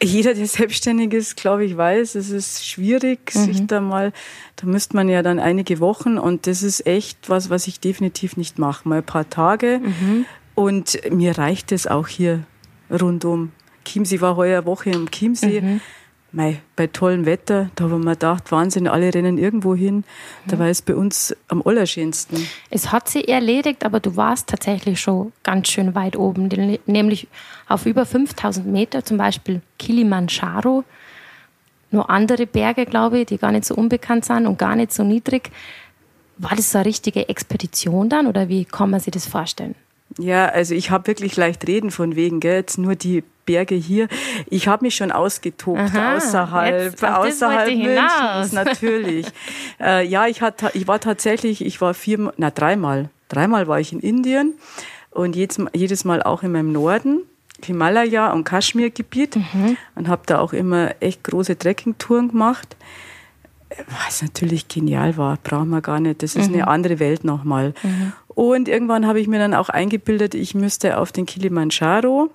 jeder, 0.03 0.33
der 0.33 0.47
selbstständig 0.47 1.13
ist, 1.13 1.35
glaube 1.37 1.65
ich, 1.65 1.75
weiß, 1.75 2.15
es 2.15 2.29
ist 2.29 2.67
schwierig, 2.67 3.33
mhm. 3.33 3.45
sich 3.45 3.67
da 3.67 3.81
mal, 3.81 4.13
da 4.57 4.67
müsste 4.67 4.95
man 4.95 5.09
ja 5.09 5.23
dann 5.23 5.39
einige 5.39 5.79
Wochen 5.79 6.17
und 6.17 6.47
das 6.47 6.63
ist 6.63 6.85
echt 6.85 7.29
was, 7.29 7.49
was 7.49 7.67
ich 7.67 7.79
definitiv 7.79 8.37
nicht 8.37 8.59
mache. 8.59 8.87
Mal 8.87 8.99
ein 8.99 9.03
paar 9.03 9.29
Tage 9.29 9.79
mhm. 9.83 10.25
und 10.55 10.99
mir 11.09 11.37
reicht 11.37 11.71
es 11.71 11.87
auch 11.87 12.07
hier 12.07 12.43
rundum. 12.91 13.51
Chiemsee 13.85 14.21
war 14.21 14.35
heuer 14.35 14.59
eine 14.59 14.65
Woche 14.67 14.91
im 14.91 15.09
Chiemsee. 15.09 15.61
Mhm. 15.61 15.81
Mei, 16.33 16.61
bei 16.77 16.87
tollem 16.87 17.25
Wetter, 17.25 17.71
da 17.75 17.89
haben 17.89 18.05
wir 18.05 18.11
gedacht, 18.11 18.53
Wahnsinn, 18.53 18.87
alle 18.87 19.13
rennen 19.13 19.37
irgendwo 19.37 19.75
hin. 19.75 20.05
Da 20.47 20.57
war 20.57 20.67
es 20.67 20.81
bei 20.81 20.95
uns 20.95 21.35
am 21.49 21.61
allerschönsten. 21.61 22.47
Es 22.69 22.93
hat 22.93 23.09
sich 23.09 23.27
erledigt, 23.27 23.83
aber 23.83 23.99
du 23.99 24.15
warst 24.15 24.47
tatsächlich 24.47 25.01
schon 25.01 25.33
ganz 25.43 25.67
schön 25.67 25.93
weit 25.93 26.15
oben, 26.15 26.47
nämlich 26.85 27.27
auf 27.67 27.85
über 27.85 28.05
5000 28.05 28.65
Meter, 28.65 29.03
zum 29.03 29.17
Beispiel 29.17 29.61
Kilimanjaro. 29.77 30.85
noch 31.89 32.07
andere 32.07 32.47
Berge, 32.47 32.85
glaube 32.85 33.19
ich, 33.19 33.25
die 33.25 33.37
gar 33.37 33.51
nicht 33.51 33.65
so 33.65 33.75
unbekannt 33.75 34.23
sind 34.23 34.47
und 34.47 34.57
gar 34.57 34.77
nicht 34.77 34.93
so 34.93 35.03
niedrig. 35.03 35.51
War 36.37 36.55
das 36.55 36.71
so 36.71 36.77
eine 36.77 36.85
richtige 36.85 37.27
Expedition 37.27 38.07
dann 38.07 38.27
oder 38.27 38.47
wie 38.47 38.63
kann 38.63 38.89
man 38.89 39.01
sich 39.01 39.11
das 39.11 39.27
vorstellen? 39.27 39.75
Ja, 40.17 40.47
also 40.47 40.75
ich 40.75 40.91
habe 40.91 41.07
wirklich 41.07 41.37
leicht 41.37 41.67
reden 41.67 41.89
von 41.91 42.15
wegen, 42.15 42.39
gell? 42.39 42.55
jetzt 42.57 42.77
nur 42.77 42.95
die 42.95 43.23
Berge 43.45 43.75
hier. 43.75 44.07
Ich 44.49 44.67
habe 44.67 44.85
mich 44.85 44.95
schon 44.95 45.11
ausgetobt 45.11 45.79
Aha, 45.79 46.17
außerhalb, 46.17 46.83
jetzt- 46.83 47.03
außerhalb 47.03 47.69
Münchens, 47.75 48.51
natürlich. 48.51 49.27
äh, 49.79 50.05
ja, 50.05 50.27
ich, 50.27 50.41
hatte, 50.41 50.69
ich 50.73 50.87
war 50.87 50.99
tatsächlich, 50.99 51.63
ich 51.65 51.79
war 51.81 51.93
viermal, 51.93 52.33
na 52.37 52.51
dreimal, 52.51 53.09
dreimal 53.29 53.67
war 53.67 53.79
ich 53.79 53.93
in 53.93 53.99
Indien 53.99 54.53
und 55.11 55.35
jedes, 55.35 55.57
Mal- 55.57 55.71
jedes 55.73 56.03
Mal 56.05 56.21
auch 56.21 56.43
in 56.43 56.51
meinem 56.51 56.71
Norden. 56.71 57.21
Himalaya 57.63 58.31
und 58.33 58.43
Kaschmirgebiet 58.43 59.35
Mhm. 59.35 59.77
und 59.95 60.07
habe 60.07 60.23
da 60.25 60.39
auch 60.39 60.51
immer 60.51 60.95
echt 60.99 61.23
große 61.23 61.57
Trekkingtouren 61.57 62.29
gemacht. 62.29 62.75
Was 64.05 64.21
natürlich 64.21 64.67
genial 64.67 65.15
war, 65.15 65.37
brauchen 65.41 65.69
wir 65.69 65.79
gar 65.81 65.99
nicht. 66.01 66.21
Das 66.23 66.35
ist 66.35 66.49
Mhm. 66.49 66.55
eine 66.55 66.67
andere 66.67 66.99
Welt 66.99 67.23
nochmal. 67.23 67.73
Und 68.35 68.67
irgendwann 68.67 69.05
habe 69.07 69.19
ich 69.19 69.27
mir 69.27 69.39
dann 69.39 69.53
auch 69.53 69.69
eingebildet, 69.69 70.33
ich 70.35 70.55
müsste 70.55 70.97
auf 70.97 71.11
den 71.11 71.25
Kilimanjaro. 71.25 72.31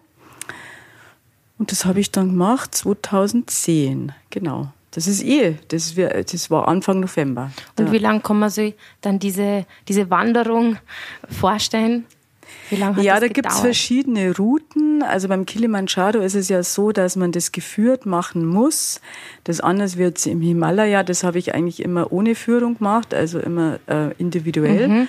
Und 1.59 1.73
das 1.73 1.85
habe 1.87 2.01
ich 2.01 2.11
dann 2.11 2.29
gemacht, 2.31 2.75
2010, 2.75 4.13
genau. 4.31 4.69
Das 4.91 5.07
ist 5.07 5.23
eh, 5.25 5.57
das, 5.69 5.95
das 5.95 6.51
war 6.51 6.69
Anfang 6.69 7.01
November. 7.01 7.51
Und 7.79 7.87
Ja. 7.87 7.93
wie 7.93 7.99
lange 7.99 8.21
kann 8.21 8.39
man 8.39 8.51
sich 8.51 8.75
dann 9.03 9.19
diese, 9.19 9.67
diese 9.89 10.09
Wanderung 10.11 10.77
vorstellen? 11.31 12.05
Wie 12.71 12.77
lange 12.77 12.97
hat 12.97 13.05
Ja, 13.05 13.15
das 13.15 13.21
da 13.21 13.27
gibt's 13.29 13.37
gedauert? 13.49 13.61
verschiedene 13.61 14.37
Routen. 14.37 15.03
Also 15.03 15.29
beim 15.29 15.47
Kilimanjaro 15.47 16.19
ist 16.21 16.35
es 16.35 16.49
ja 16.49 16.63
so, 16.63 16.93
dass 16.93 17.17
man 17.17 17.33
das 17.33 17.53
geführt 17.53 18.07
machen 18.07 18.45
muss. 18.47 19.01
Das 19.45 19.61
anders 19.61 19.97
wird 19.97 20.25
im 20.27 20.41
Himalaya. 20.41 21.03
Das 21.03 21.23
habe 21.25 21.39
ich 21.39 21.55
eigentlich 21.55 21.81
immer 21.83 22.13
ohne 22.13 22.35
Führung 22.35 22.79
gemacht, 22.79 23.15
also 23.15 23.39
immer 23.39 23.79
äh, 23.89 24.13
individuell. 24.19 24.89
Mhm. 24.89 25.09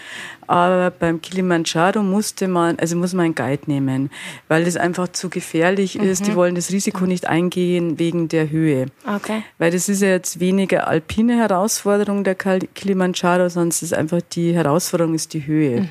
Aber 0.49 0.91
beim 0.91 1.21
Kilimanjaro 1.21 2.03
musste 2.03 2.47
man, 2.47 2.77
also 2.79 2.95
muss 2.95 3.13
man 3.13 3.25
einen 3.25 3.35
Guide 3.35 3.63
nehmen, 3.65 4.09
weil 4.47 4.63
das 4.63 4.77
einfach 4.77 5.09
zu 5.09 5.29
gefährlich 5.29 5.97
ist. 5.99 6.21
Mhm. 6.21 6.25
Die 6.25 6.35
wollen 6.35 6.55
das 6.55 6.71
Risiko 6.71 7.05
nicht 7.05 7.27
eingehen 7.27 7.99
wegen 7.99 8.29
der 8.29 8.49
Höhe. 8.49 8.85
Okay. 9.05 9.43
Weil 9.57 9.71
das 9.71 9.89
ist 9.89 10.01
ja 10.01 10.09
jetzt 10.09 10.39
weniger 10.39 10.87
alpine 10.87 11.37
Herausforderung 11.37 12.23
der 12.23 12.35
Kilimanjaro, 12.35 13.49
sondern 13.49 13.69
es 13.69 13.81
ist 13.83 13.93
einfach 13.93 14.21
die 14.31 14.53
Herausforderung 14.53 15.15
ist 15.15 15.33
die 15.33 15.45
Höhe 15.45 15.87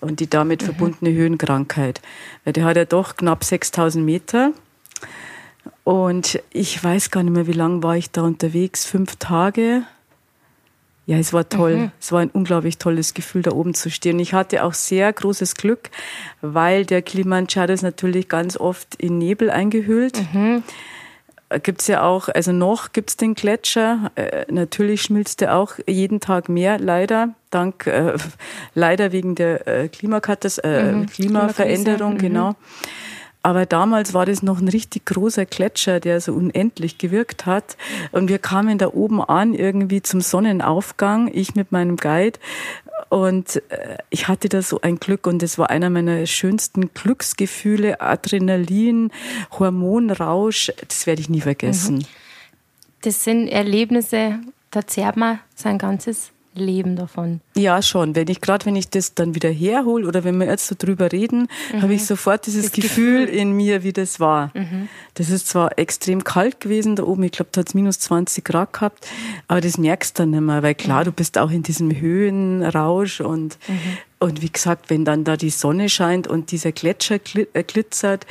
und 0.00 0.20
die 0.20 0.28
damit 0.28 0.62
verbundene 0.62 1.12
Höhenkrankheit. 1.12 2.00
Weil 2.44 2.52
der 2.52 2.64
hat 2.64 2.76
ja 2.76 2.84
doch 2.84 3.16
knapp 3.16 3.44
6000 3.44 4.04
Meter. 4.04 4.52
Und 5.84 6.40
ich 6.50 6.82
weiß 6.82 7.10
gar 7.10 7.22
nicht 7.22 7.32
mehr, 7.32 7.46
wie 7.46 7.52
lange 7.52 7.82
war 7.82 7.96
ich 7.96 8.10
da 8.10 8.22
unterwegs? 8.22 8.84
Fünf 8.84 9.16
Tage. 9.16 9.82
Ja, 11.06 11.18
es 11.18 11.32
war 11.32 11.48
toll. 11.48 11.92
Es 12.00 12.10
war 12.10 12.20
ein 12.20 12.30
unglaublich 12.30 12.78
tolles 12.78 13.14
Gefühl, 13.14 13.42
da 13.42 13.52
oben 13.52 13.74
zu 13.74 13.90
stehen. 13.90 14.18
Ich 14.18 14.32
hatte 14.32 14.64
auch 14.64 14.74
sehr 14.74 15.12
großes 15.12 15.54
Glück, 15.54 15.90
weil 16.40 16.84
der 16.84 17.00
Kilimanjaro 17.02 17.72
ist 17.72 17.82
natürlich 17.82 18.28
ganz 18.28 18.56
oft 18.56 18.96
in 18.96 19.18
Nebel 19.18 19.50
eingehüllt 19.50 20.20
gibt's 21.62 21.86
ja 21.86 22.02
auch, 22.02 22.28
also 22.28 22.52
noch 22.52 22.92
gibt's 22.92 23.16
den 23.16 23.34
Gletscher. 23.34 24.10
Äh, 24.14 24.46
natürlich 24.50 25.02
schmilzt 25.02 25.40
der 25.40 25.56
auch 25.56 25.74
jeden 25.86 26.20
Tag 26.20 26.48
mehr, 26.48 26.78
leider. 26.78 27.34
Dank, 27.50 27.86
äh, 27.86 28.14
leider 28.74 29.12
wegen 29.12 29.34
der 29.34 29.66
äh, 29.66 29.88
Klimakatas 29.88 30.58
äh, 30.58 31.06
Klimaveränderung, 31.12 32.14
mhm. 32.14 32.18
genau. 32.18 32.56
Aber 33.46 33.64
damals 33.64 34.12
war 34.12 34.26
das 34.26 34.42
noch 34.42 34.60
ein 34.60 34.66
richtig 34.66 35.04
großer 35.06 35.46
Gletscher, 35.46 36.00
der 36.00 36.20
so 36.20 36.32
unendlich 36.32 36.98
gewirkt 36.98 37.46
hat. 37.46 37.76
Und 38.10 38.28
wir 38.28 38.40
kamen 38.40 38.76
da 38.76 38.88
oben 38.88 39.22
an, 39.22 39.54
irgendwie 39.54 40.02
zum 40.02 40.20
Sonnenaufgang, 40.20 41.30
ich 41.32 41.54
mit 41.54 41.70
meinem 41.70 41.96
Guide. 41.96 42.40
Und 43.08 43.62
äh, 43.70 43.98
ich 44.10 44.28
hatte 44.28 44.48
da 44.48 44.62
so 44.62 44.80
ein 44.80 44.96
Glück 44.96 45.26
und 45.26 45.42
das 45.42 45.58
war 45.58 45.70
einer 45.70 45.90
meiner 45.90 46.26
schönsten 46.26 46.92
Glücksgefühle, 46.94 48.00
Adrenalin, 48.00 49.10
Hormonrausch, 49.58 50.72
das 50.88 51.06
werde 51.06 51.20
ich 51.20 51.28
nie 51.28 51.40
vergessen. 51.40 52.06
Das 53.02 53.22
sind 53.22 53.48
Erlebnisse, 53.48 54.40
da 54.70 54.86
zehrt 54.86 55.16
man 55.16 55.38
sein 55.54 55.78
ganzes 55.78 56.32
Leben 56.56 56.96
davon. 56.96 57.40
Ja, 57.56 57.80
schon. 57.82 58.14
Wenn 58.16 58.28
ich 58.28 58.40
gerade, 58.40 58.66
wenn 58.66 58.76
ich 58.76 58.90
das 58.90 59.14
dann 59.14 59.34
wieder 59.34 59.50
herhole 59.50 60.06
oder 60.06 60.24
wenn 60.24 60.38
wir 60.38 60.46
jetzt 60.46 60.66
so 60.66 60.74
drüber 60.76 61.12
reden, 61.12 61.48
habe 61.80 61.94
ich 61.94 62.04
sofort 62.04 62.46
dieses 62.46 62.72
Gefühl, 62.72 63.26
Gefühl. 63.26 63.38
in 63.38 63.52
mir, 63.52 63.82
wie 63.82 63.92
das 63.92 64.20
war. 64.20 64.50
Das 65.14 65.30
ist 65.30 65.48
zwar 65.48 65.78
extrem 65.78 66.24
kalt 66.24 66.60
gewesen 66.60 66.96
da 66.96 67.04
oben, 67.04 67.22
ich 67.22 67.32
glaube, 67.32 67.50
da 67.52 67.60
hat 67.60 67.68
es 67.68 67.74
minus 67.74 67.98
20 68.00 68.44
Grad 68.44 68.72
gehabt, 68.72 69.06
aber 69.48 69.60
das 69.60 69.78
merkst 69.78 70.18
du 70.18 70.22
dann 70.22 70.30
nicht 70.30 70.40
mehr, 70.40 70.62
weil 70.62 70.74
klar, 70.74 71.04
du 71.04 71.12
bist 71.12 71.38
auch 71.38 71.50
in 71.50 71.62
diesem 71.62 71.98
Höhenrausch 71.98 73.20
und, 73.20 73.58
und 74.18 74.42
wie 74.42 74.50
gesagt, 74.50 74.90
wenn 74.90 75.04
dann 75.04 75.24
da 75.24 75.36
die 75.36 75.50
Sonne 75.50 75.88
scheint 75.88 76.26
und 76.26 76.50
dieser 76.50 76.72
Gletscher 76.72 77.18
äh, 77.52 77.62
glitzert, 77.62 78.26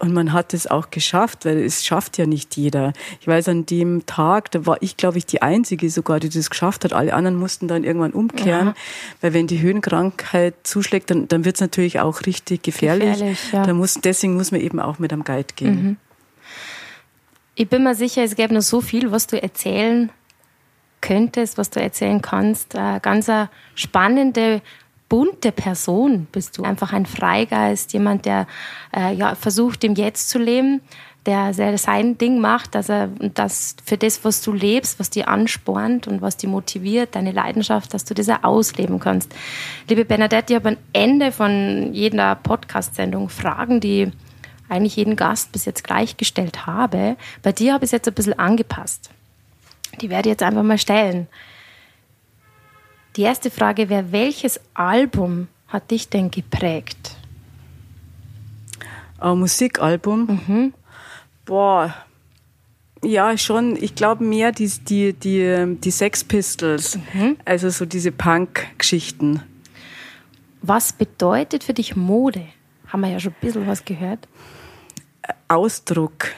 und 0.00 0.12
man 0.12 0.32
hat 0.32 0.54
es 0.54 0.66
auch 0.66 0.90
geschafft, 0.90 1.44
weil 1.44 1.58
es 1.58 1.84
schafft 1.84 2.18
ja 2.18 2.26
nicht 2.26 2.56
jeder. 2.56 2.92
Ich 3.20 3.26
weiß, 3.26 3.48
an 3.48 3.66
dem 3.66 4.06
Tag, 4.06 4.50
da 4.50 4.66
war 4.66 4.78
ich, 4.80 4.96
glaube 4.96 5.18
ich, 5.18 5.26
die 5.26 5.42
Einzige 5.42 5.90
sogar, 5.90 6.20
die 6.20 6.28
das 6.28 6.50
geschafft 6.50 6.84
hat. 6.84 6.92
Alle 6.92 7.14
anderen 7.14 7.36
mussten 7.36 7.68
dann 7.68 7.84
irgendwann 7.84 8.12
umkehren, 8.12 8.74
weil 9.20 9.32
wenn 9.32 9.46
die 9.46 9.60
Höhenkrankheit 9.60 10.54
zuschlägt, 10.64 11.10
dann, 11.10 11.28
dann 11.28 11.44
wird 11.44 11.56
es 11.56 11.60
natürlich 11.60 12.00
auch 12.00 12.26
richtig 12.26 12.62
gefährlich. 12.62 13.12
Gefährlich, 13.12 13.52
ja. 13.52 13.64
da 13.64 13.72
muss, 13.72 13.94
deswegen 13.94 14.34
muss 14.34 14.52
man 14.52 14.60
eben 14.60 14.80
auch 14.80 14.98
mit 14.98 15.12
einem 15.12 15.24
Guide 15.24 15.54
gehen. 15.54 15.98
Ich 17.54 17.68
bin 17.68 17.84
mir 17.84 17.94
sicher, 17.94 18.22
es 18.22 18.36
gäbe 18.36 18.54
noch 18.54 18.62
so 18.62 18.80
viel, 18.80 19.12
was 19.12 19.26
du 19.26 19.40
erzählen 19.40 20.10
könntest, 21.00 21.58
was 21.58 21.70
du 21.70 21.80
erzählen 21.80 22.22
kannst. 22.22 22.74
Eine 22.74 23.00
ganz 23.00 23.30
spannende, 23.74 24.62
bunte 25.10 25.52
Person 25.52 26.26
bist 26.32 26.56
du. 26.56 26.62
Einfach 26.62 26.94
ein 26.94 27.04
Freigeist, 27.04 27.92
jemand, 27.92 28.24
der 28.24 28.46
äh, 28.96 29.12
ja, 29.12 29.34
versucht, 29.34 29.84
im 29.84 29.94
Jetzt 29.94 30.30
zu 30.30 30.38
leben, 30.38 30.80
der 31.26 31.52
sehr 31.52 31.76
sein 31.76 32.16
Ding 32.16 32.38
macht, 32.38 32.74
dass 32.74 32.88
er 32.88 33.08
das 33.34 33.76
für 33.84 33.98
das, 33.98 34.24
was 34.24 34.40
du 34.40 34.52
lebst, 34.52 34.98
was 34.98 35.10
dir 35.10 35.28
anspornt 35.28 36.06
und 36.06 36.22
was 36.22 36.38
dich 36.38 36.48
motiviert, 36.48 37.14
deine 37.14 37.32
Leidenschaft, 37.32 37.92
dass 37.92 38.04
du 38.04 38.14
das 38.14 38.30
auch 38.30 38.42
ausleben 38.44 39.00
kannst. 39.00 39.34
Liebe 39.88 40.06
Bernadette, 40.06 40.54
ich 40.54 40.56
habe 40.56 40.70
am 40.70 40.76
Ende 40.94 41.32
von 41.32 41.92
jeder 41.92 42.36
Podcast-Sendung 42.36 43.28
Fragen, 43.28 43.80
die 43.80 44.10
eigentlich 44.70 44.96
jeden 44.96 45.16
Gast 45.16 45.52
bis 45.52 45.64
jetzt 45.64 45.84
gleichgestellt 45.84 46.66
habe. 46.66 47.16
Bei 47.42 47.52
dir 47.52 47.74
habe 47.74 47.84
ich 47.84 47.88
es 47.88 47.92
jetzt 47.92 48.08
ein 48.08 48.14
bisschen 48.14 48.38
angepasst. 48.38 49.10
Die 50.00 50.08
werde 50.08 50.28
ich 50.28 50.34
jetzt 50.34 50.42
einfach 50.44 50.62
mal 50.62 50.78
stellen. 50.78 51.26
Die 53.16 53.22
erste 53.22 53.50
Frage 53.50 53.88
wäre, 53.88 54.12
welches 54.12 54.60
Album 54.74 55.48
hat 55.68 55.90
dich 55.90 56.08
denn 56.08 56.30
geprägt? 56.30 57.16
Ein 59.18 59.38
Musikalbum. 59.38 60.72
Boah. 61.44 61.94
Ja, 63.02 63.36
schon. 63.36 63.76
Ich 63.76 63.94
glaube 63.94 64.24
mehr 64.24 64.52
die, 64.52 64.68
die, 64.68 65.12
die, 65.12 65.76
die 65.82 65.90
Sex 65.90 66.22
Pistols. 66.22 66.98
Also 67.44 67.70
so 67.70 67.86
diese 67.86 68.12
Punk-Geschichten. 68.12 69.42
Was 70.62 70.92
bedeutet 70.92 71.64
für 71.64 71.74
dich 71.74 71.96
Mode? 71.96 72.46
Haben 72.88 73.00
wir 73.02 73.10
ja 73.10 73.20
schon 73.20 73.32
ein 73.32 73.40
bisschen 73.40 73.66
was 73.66 73.84
gehört. 73.84 74.28
Ausdruck. 75.48 76.28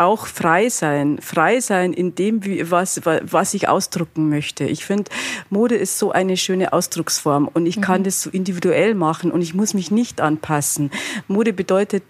Auch 0.00 0.26
frei 0.26 0.70
sein. 0.70 1.18
Frei 1.20 1.60
sein 1.60 1.92
in 1.92 2.14
dem, 2.14 2.42
wie, 2.42 2.70
was, 2.70 3.02
was 3.04 3.52
ich 3.52 3.68
ausdrucken 3.68 4.30
möchte. 4.30 4.64
Ich 4.64 4.86
finde, 4.86 5.10
Mode 5.50 5.74
ist 5.76 5.98
so 5.98 6.10
eine 6.10 6.38
schöne 6.38 6.72
Ausdrucksform 6.72 7.46
und 7.52 7.66
ich 7.66 7.82
kann 7.82 8.02
das 8.02 8.22
so 8.22 8.30
individuell 8.30 8.94
machen 8.94 9.30
und 9.30 9.42
ich 9.42 9.52
muss 9.52 9.74
mich 9.74 9.90
nicht 9.90 10.22
anpassen. 10.22 10.90
Mode 11.28 11.52
bedeutet 11.52 12.02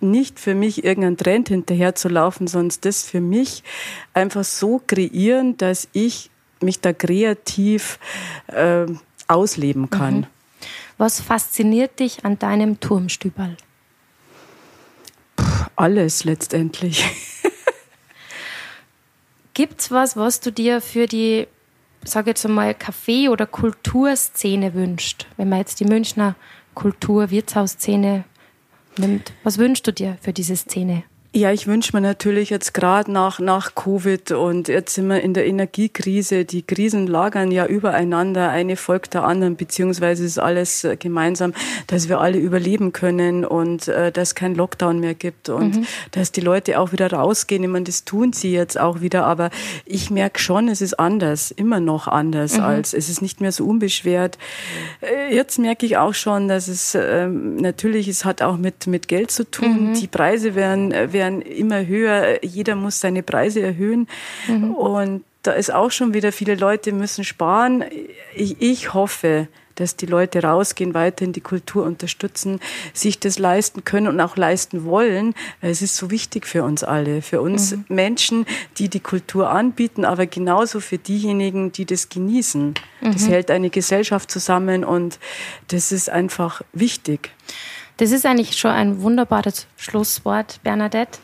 nicht 0.00 0.40
für 0.40 0.56
mich 0.56 0.82
irgendeinen 0.82 1.18
Trend 1.18 1.48
hinterher 1.48 1.94
zu 1.94 2.08
laufen, 2.08 2.48
sondern 2.48 2.76
das 2.80 3.04
für 3.04 3.20
mich 3.20 3.62
einfach 4.12 4.42
so 4.42 4.82
kreieren, 4.84 5.56
dass 5.56 5.86
ich 5.92 6.30
mich 6.60 6.80
da 6.80 6.92
kreativ 6.92 8.00
äh, 8.48 8.86
ausleben 9.28 9.88
kann. 9.88 10.26
Was 10.98 11.20
fasziniert 11.20 12.00
dich 12.00 12.24
an 12.24 12.40
deinem 12.40 12.80
Turmstüberl? 12.80 13.56
Alles 15.80 16.24
letztendlich. 16.24 17.02
Gibt's 19.54 19.90
was, 19.90 20.14
was 20.14 20.40
du 20.40 20.52
dir 20.52 20.82
für 20.82 21.06
die, 21.06 21.48
sag 22.04 22.26
jetzt 22.26 22.44
einmal, 22.44 22.72
Café- 22.72 23.30
oder 23.30 23.46
Kulturszene 23.46 24.74
wünscht? 24.74 25.26
Wenn 25.38 25.48
man 25.48 25.60
jetzt 25.60 25.80
die 25.80 25.86
Münchner 25.86 26.34
Kultur-Wirtshausszene 26.74 28.24
nimmt. 28.98 29.32
Was 29.42 29.56
wünschst 29.56 29.86
du 29.86 29.94
dir 29.94 30.18
für 30.20 30.34
diese 30.34 30.54
Szene? 30.54 31.04
Ja, 31.32 31.52
ich 31.52 31.68
wünsche 31.68 31.96
mir 31.96 32.00
natürlich 32.00 32.50
jetzt 32.50 32.74
gerade 32.74 33.12
nach, 33.12 33.38
nach 33.38 33.76
Covid 33.76 34.32
und 34.32 34.66
jetzt 34.66 34.96
sind 34.96 35.06
wir 35.06 35.20
in 35.20 35.32
der 35.32 35.46
Energiekrise. 35.46 36.44
Die 36.44 36.62
Krisen 36.62 37.06
lagern 37.06 37.52
ja 37.52 37.66
übereinander. 37.66 38.50
Eine 38.50 38.74
folgt 38.74 39.14
der 39.14 39.22
anderen, 39.22 39.54
beziehungsweise 39.54 40.24
ist 40.24 40.40
alles 40.40 40.82
äh, 40.82 40.96
gemeinsam, 40.96 41.54
dass 41.86 42.08
wir 42.08 42.20
alle 42.20 42.38
überleben 42.38 42.92
können 42.92 43.44
und 43.44 43.86
äh, 43.86 44.10
dass 44.10 44.30
es 44.30 44.34
kein 44.34 44.56
Lockdown 44.56 44.98
mehr 44.98 45.14
gibt 45.14 45.48
und 45.50 45.76
mhm. 45.76 45.86
dass 46.10 46.32
die 46.32 46.40
Leute 46.40 46.80
auch 46.80 46.90
wieder 46.90 47.12
rausgehen. 47.12 47.62
Ich 47.62 47.70
meine, 47.70 47.84
das 47.84 48.04
tun 48.04 48.32
sie 48.32 48.50
jetzt 48.50 48.80
auch 48.80 49.00
wieder, 49.00 49.24
aber 49.24 49.50
ich 49.84 50.10
merke 50.10 50.40
schon, 50.40 50.66
es 50.66 50.80
ist 50.80 50.98
anders, 50.98 51.52
immer 51.52 51.78
noch 51.78 52.08
anders 52.08 52.56
mhm. 52.56 52.64
als, 52.64 52.92
es 52.92 53.08
ist 53.08 53.22
nicht 53.22 53.40
mehr 53.40 53.52
so 53.52 53.66
unbeschwert. 53.66 54.36
Äh, 55.00 55.32
jetzt 55.32 55.60
merke 55.60 55.86
ich 55.86 55.96
auch 55.96 56.14
schon, 56.14 56.48
dass 56.48 56.66
es 56.66 56.96
äh, 56.96 57.28
natürlich, 57.28 58.08
es 58.08 58.24
hat 58.24 58.42
auch 58.42 58.56
mit, 58.56 58.88
mit 58.88 59.06
Geld 59.06 59.30
zu 59.30 59.48
tun. 59.48 59.90
Mhm. 59.90 59.94
Die 59.94 60.08
Preise 60.08 60.56
werden, 60.56 60.90
werden 60.90 61.19
werden 61.20 61.42
immer 61.42 61.86
höher. 61.86 62.42
Jeder 62.42 62.74
muss 62.74 63.00
seine 63.00 63.22
Preise 63.22 63.60
erhöhen. 63.60 64.08
Mhm. 64.48 64.74
Und 64.74 65.24
da 65.42 65.52
ist 65.52 65.72
auch 65.72 65.90
schon 65.90 66.14
wieder, 66.14 66.32
viele 66.32 66.54
Leute 66.54 66.92
müssen 66.92 67.24
sparen. 67.24 67.84
Ich, 68.34 68.56
ich 68.60 68.94
hoffe, 68.94 69.48
dass 69.74 69.96
die 69.96 70.06
Leute 70.06 70.42
rausgehen, 70.42 70.94
weiterhin 70.94 71.32
die 71.32 71.40
Kultur 71.40 71.84
unterstützen, 71.84 72.60
sich 72.92 73.18
das 73.18 73.38
leisten 73.38 73.84
können 73.84 74.08
und 74.08 74.20
auch 74.20 74.36
leisten 74.36 74.84
wollen. 74.84 75.34
Es 75.60 75.80
ist 75.80 75.96
so 75.96 76.10
wichtig 76.10 76.46
für 76.46 76.64
uns 76.64 76.84
alle, 76.84 77.22
für 77.22 77.40
uns 77.40 77.72
mhm. 77.72 77.84
Menschen, 77.88 78.46
die 78.76 78.88
die 78.88 79.00
Kultur 79.00 79.50
anbieten, 79.50 80.04
aber 80.04 80.26
genauso 80.26 80.80
für 80.80 80.98
diejenigen, 80.98 81.72
die 81.72 81.86
das 81.86 82.08
genießen. 82.10 82.74
Mhm. 83.00 83.12
Das 83.12 83.28
hält 83.28 83.50
eine 83.50 83.70
Gesellschaft 83.70 84.30
zusammen 84.30 84.84
und 84.84 85.18
das 85.68 85.92
ist 85.92 86.10
einfach 86.10 86.60
wichtig. 86.72 87.30
Das 88.00 88.12
ist 88.12 88.24
eigentlich 88.24 88.56
schon 88.56 88.70
ein 88.70 89.02
wunderbares 89.02 89.66
Schlusswort, 89.76 90.58
Bernadette. 90.62 91.18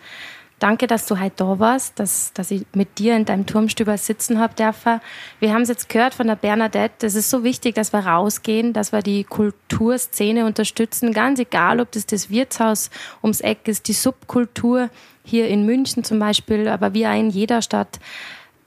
Danke, 0.58 0.86
dass 0.86 1.06
du 1.06 1.18
heute 1.18 1.36
da 1.36 1.58
warst, 1.58 1.98
dass, 1.98 2.34
dass 2.34 2.50
ich 2.50 2.66
mit 2.74 2.98
dir 2.98 3.16
in 3.16 3.24
deinem 3.24 3.46
Turmstüber 3.46 3.96
sitzen 3.96 4.38
habe 4.38 4.54
dürfen. 4.54 5.00
Wir 5.40 5.54
haben 5.54 5.62
es 5.62 5.70
jetzt 5.70 5.88
gehört 5.88 6.12
von 6.12 6.26
der 6.26 6.36
Bernadette. 6.36 7.06
Es 7.06 7.14
ist 7.14 7.30
so 7.30 7.44
wichtig, 7.44 7.76
dass 7.76 7.94
wir 7.94 8.00
rausgehen, 8.00 8.74
dass 8.74 8.92
wir 8.92 9.00
die 9.00 9.24
Kulturszene 9.24 10.44
unterstützen. 10.44 11.14
Ganz 11.14 11.38
egal, 11.38 11.80
ob 11.80 11.92
das 11.92 12.04
das 12.04 12.28
Wirtshaus 12.28 12.90
ums 13.22 13.40
Eck 13.40 13.68
ist, 13.68 13.88
die 13.88 13.94
Subkultur 13.94 14.90
hier 15.24 15.48
in 15.48 15.64
München 15.64 16.04
zum 16.04 16.18
Beispiel, 16.18 16.68
aber 16.68 16.92
wie 16.92 17.06
auch 17.06 17.18
in 17.18 17.30
jeder 17.30 17.62
Stadt. 17.62 18.00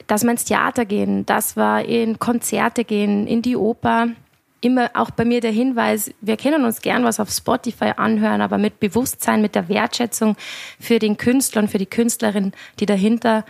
Dass 0.07 0.24
wir 0.24 0.32
ins 0.32 0.45
Theater 0.45 0.86
gehen, 0.86 1.28
dass 1.28 1.55
wir 1.55 1.86
in 1.86 2.18
Konzerte 2.18 2.86
gehen, 2.86 3.28
in 3.28 3.43
die 3.43 3.55
Oper 3.55 4.07
immer 4.62 4.91
auch 4.93 5.12
bei 5.12 5.26
mir 5.26 5.41
der 5.41 5.51
Hinweis, 5.51 6.12
wir 6.22 6.38
können 6.38 6.66
uns 6.66 6.82
gern 6.82 7.03
was 7.03 7.20
auf 7.20 7.30
Spotify 7.30 7.93
anhören, 7.95 8.41
aber 8.41 8.57
mit 8.57 8.80
Bewusstsein, 8.80 9.41
mit 9.41 9.55
der 9.55 9.70
Wertschätzung 9.70 10.36
für 10.80 10.99
den 10.99 11.18
Künstler 11.18 11.62
und 11.62 11.70
für 11.70 11.78
die 11.78 11.86
Künstlerin, 11.86 12.53
die 12.80 12.86
dahinter 12.86 13.45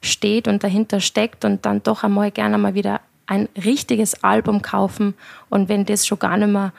steht 0.00 0.48
und 0.48 0.62
dahinter 0.62 1.00
steckt 1.00 1.44
und 1.44 1.64
dann 1.66 1.82
doch 1.82 2.04
einmal 2.04 2.30
gerne 2.30 2.58
mal 2.58 2.74
wieder 2.74 3.00
ein 3.26 3.48
richtiges 3.62 4.22
Album 4.22 4.62
kaufen 4.62 5.14
und 5.48 5.68
wenn 5.68 5.86
das 5.86 6.06
schon 6.06 6.18
gar 6.18 6.36
nicht 6.36 6.48
mehr 6.48 6.72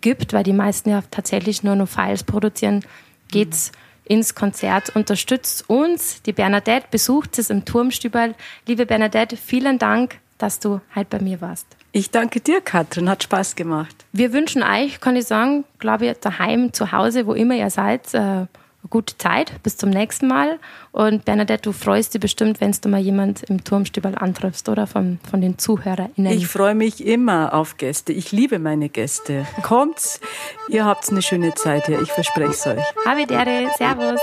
gibt, 0.00 0.32
weil 0.32 0.44
die 0.44 0.52
meisten 0.52 0.90
ja 0.90 1.02
tatsächlich 1.10 1.62
nur 1.62 1.76
noch 1.76 1.88
Files 1.88 2.24
produzieren, 2.24 2.84
geht's 3.30 3.72
ins 4.04 4.34
Konzert, 4.34 4.94
unterstützt 4.94 5.68
uns. 5.68 6.22
Die 6.22 6.32
Bernadette 6.32 6.86
besucht 6.90 7.38
es 7.38 7.50
im 7.50 7.64
Turmstüberl. 7.64 8.34
Liebe 8.66 8.86
Bernadette, 8.86 9.36
vielen 9.36 9.78
Dank, 9.78 10.18
dass 10.38 10.60
du 10.60 10.80
heute 10.94 11.18
bei 11.18 11.22
mir 11.22 11.40
warst. 11.40 11.77
Ich 11.92 12.10
danke 12.10 12.40
dir, 12.40 12.60
Katrin. 12.60 13.08
Hat 13.08 13.22
Spaß 13.22 13.56
gemacht. 13.56 14.04
Wir 14.12 14.32
wünschen 14.32 14.62
euch, 14.62 15.00
kann 15.00 15.16
ich 15.16 15.26
sagen, 15.26 15.64
glaube 15.78 16.06
ich, 16.06 16.18
daheim, 16.18 16.72
zu 16.72 16.92
Hause, 16.92 17.26
wo 17.26 17.32
immer 17.32 17.54
ihr 17.54 17.70
seid, 17.70 18.12
äh, 18.14 18.46
gute 18.90 19.16
Zeit, 19.18 19.62
bis 19.62 19.76
zum 19.76 19.90
nächsten 19.90 20.28
Mal. 20.28 20.58
Und 20.92 21.24
Bernadette, 21.24 21.62
du 21.62 21.72
freust 21.72 22.14
dich 22.14 22.20
bestimmt, 22.20 22.60
wenn 22.60 22.72
du 22.72 22.88
mal 22.88 23.00
jemand 23.00 23.42
im 23.44 23.64
Turmstübel 23.64 24.14
antriffst 24.14 24.68
oder 24.68 24.86
von, 24.86 25.18
von 25.28 25.40
den 25.40 25.58
ZuhörerInnen. 25.58 26.32
Ich 26.32 26.46
freue 26.46 26.74
mich 26.74 27.04
immer 27.04 27.54
auf 27.54 27.76
Gäste. 27.76 28.12
Ich 28.12 28.32
liebe 28.32 28.58
meine 28.58 28.88
Gäste. 28.88 29.46
Kommt's, 29.62 30.20
ihr 30.68 30.84
habt 30.84 31.08
eine 31.10 31.22
schöne 31.22 31.54
Zeit 31.54 31.86
hier. 31.86 32.00
Ich 32.00 32.12
verspreche 32.12 32.50
es 32.50 32.66
euch. 32.66 32.84
Havidere, 33.06 33.70
Servus. 33.76 34.20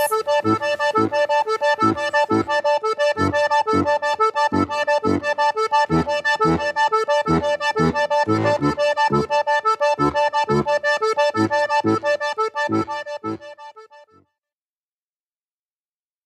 Thank 12.68 12.90
you. 13.24 13.65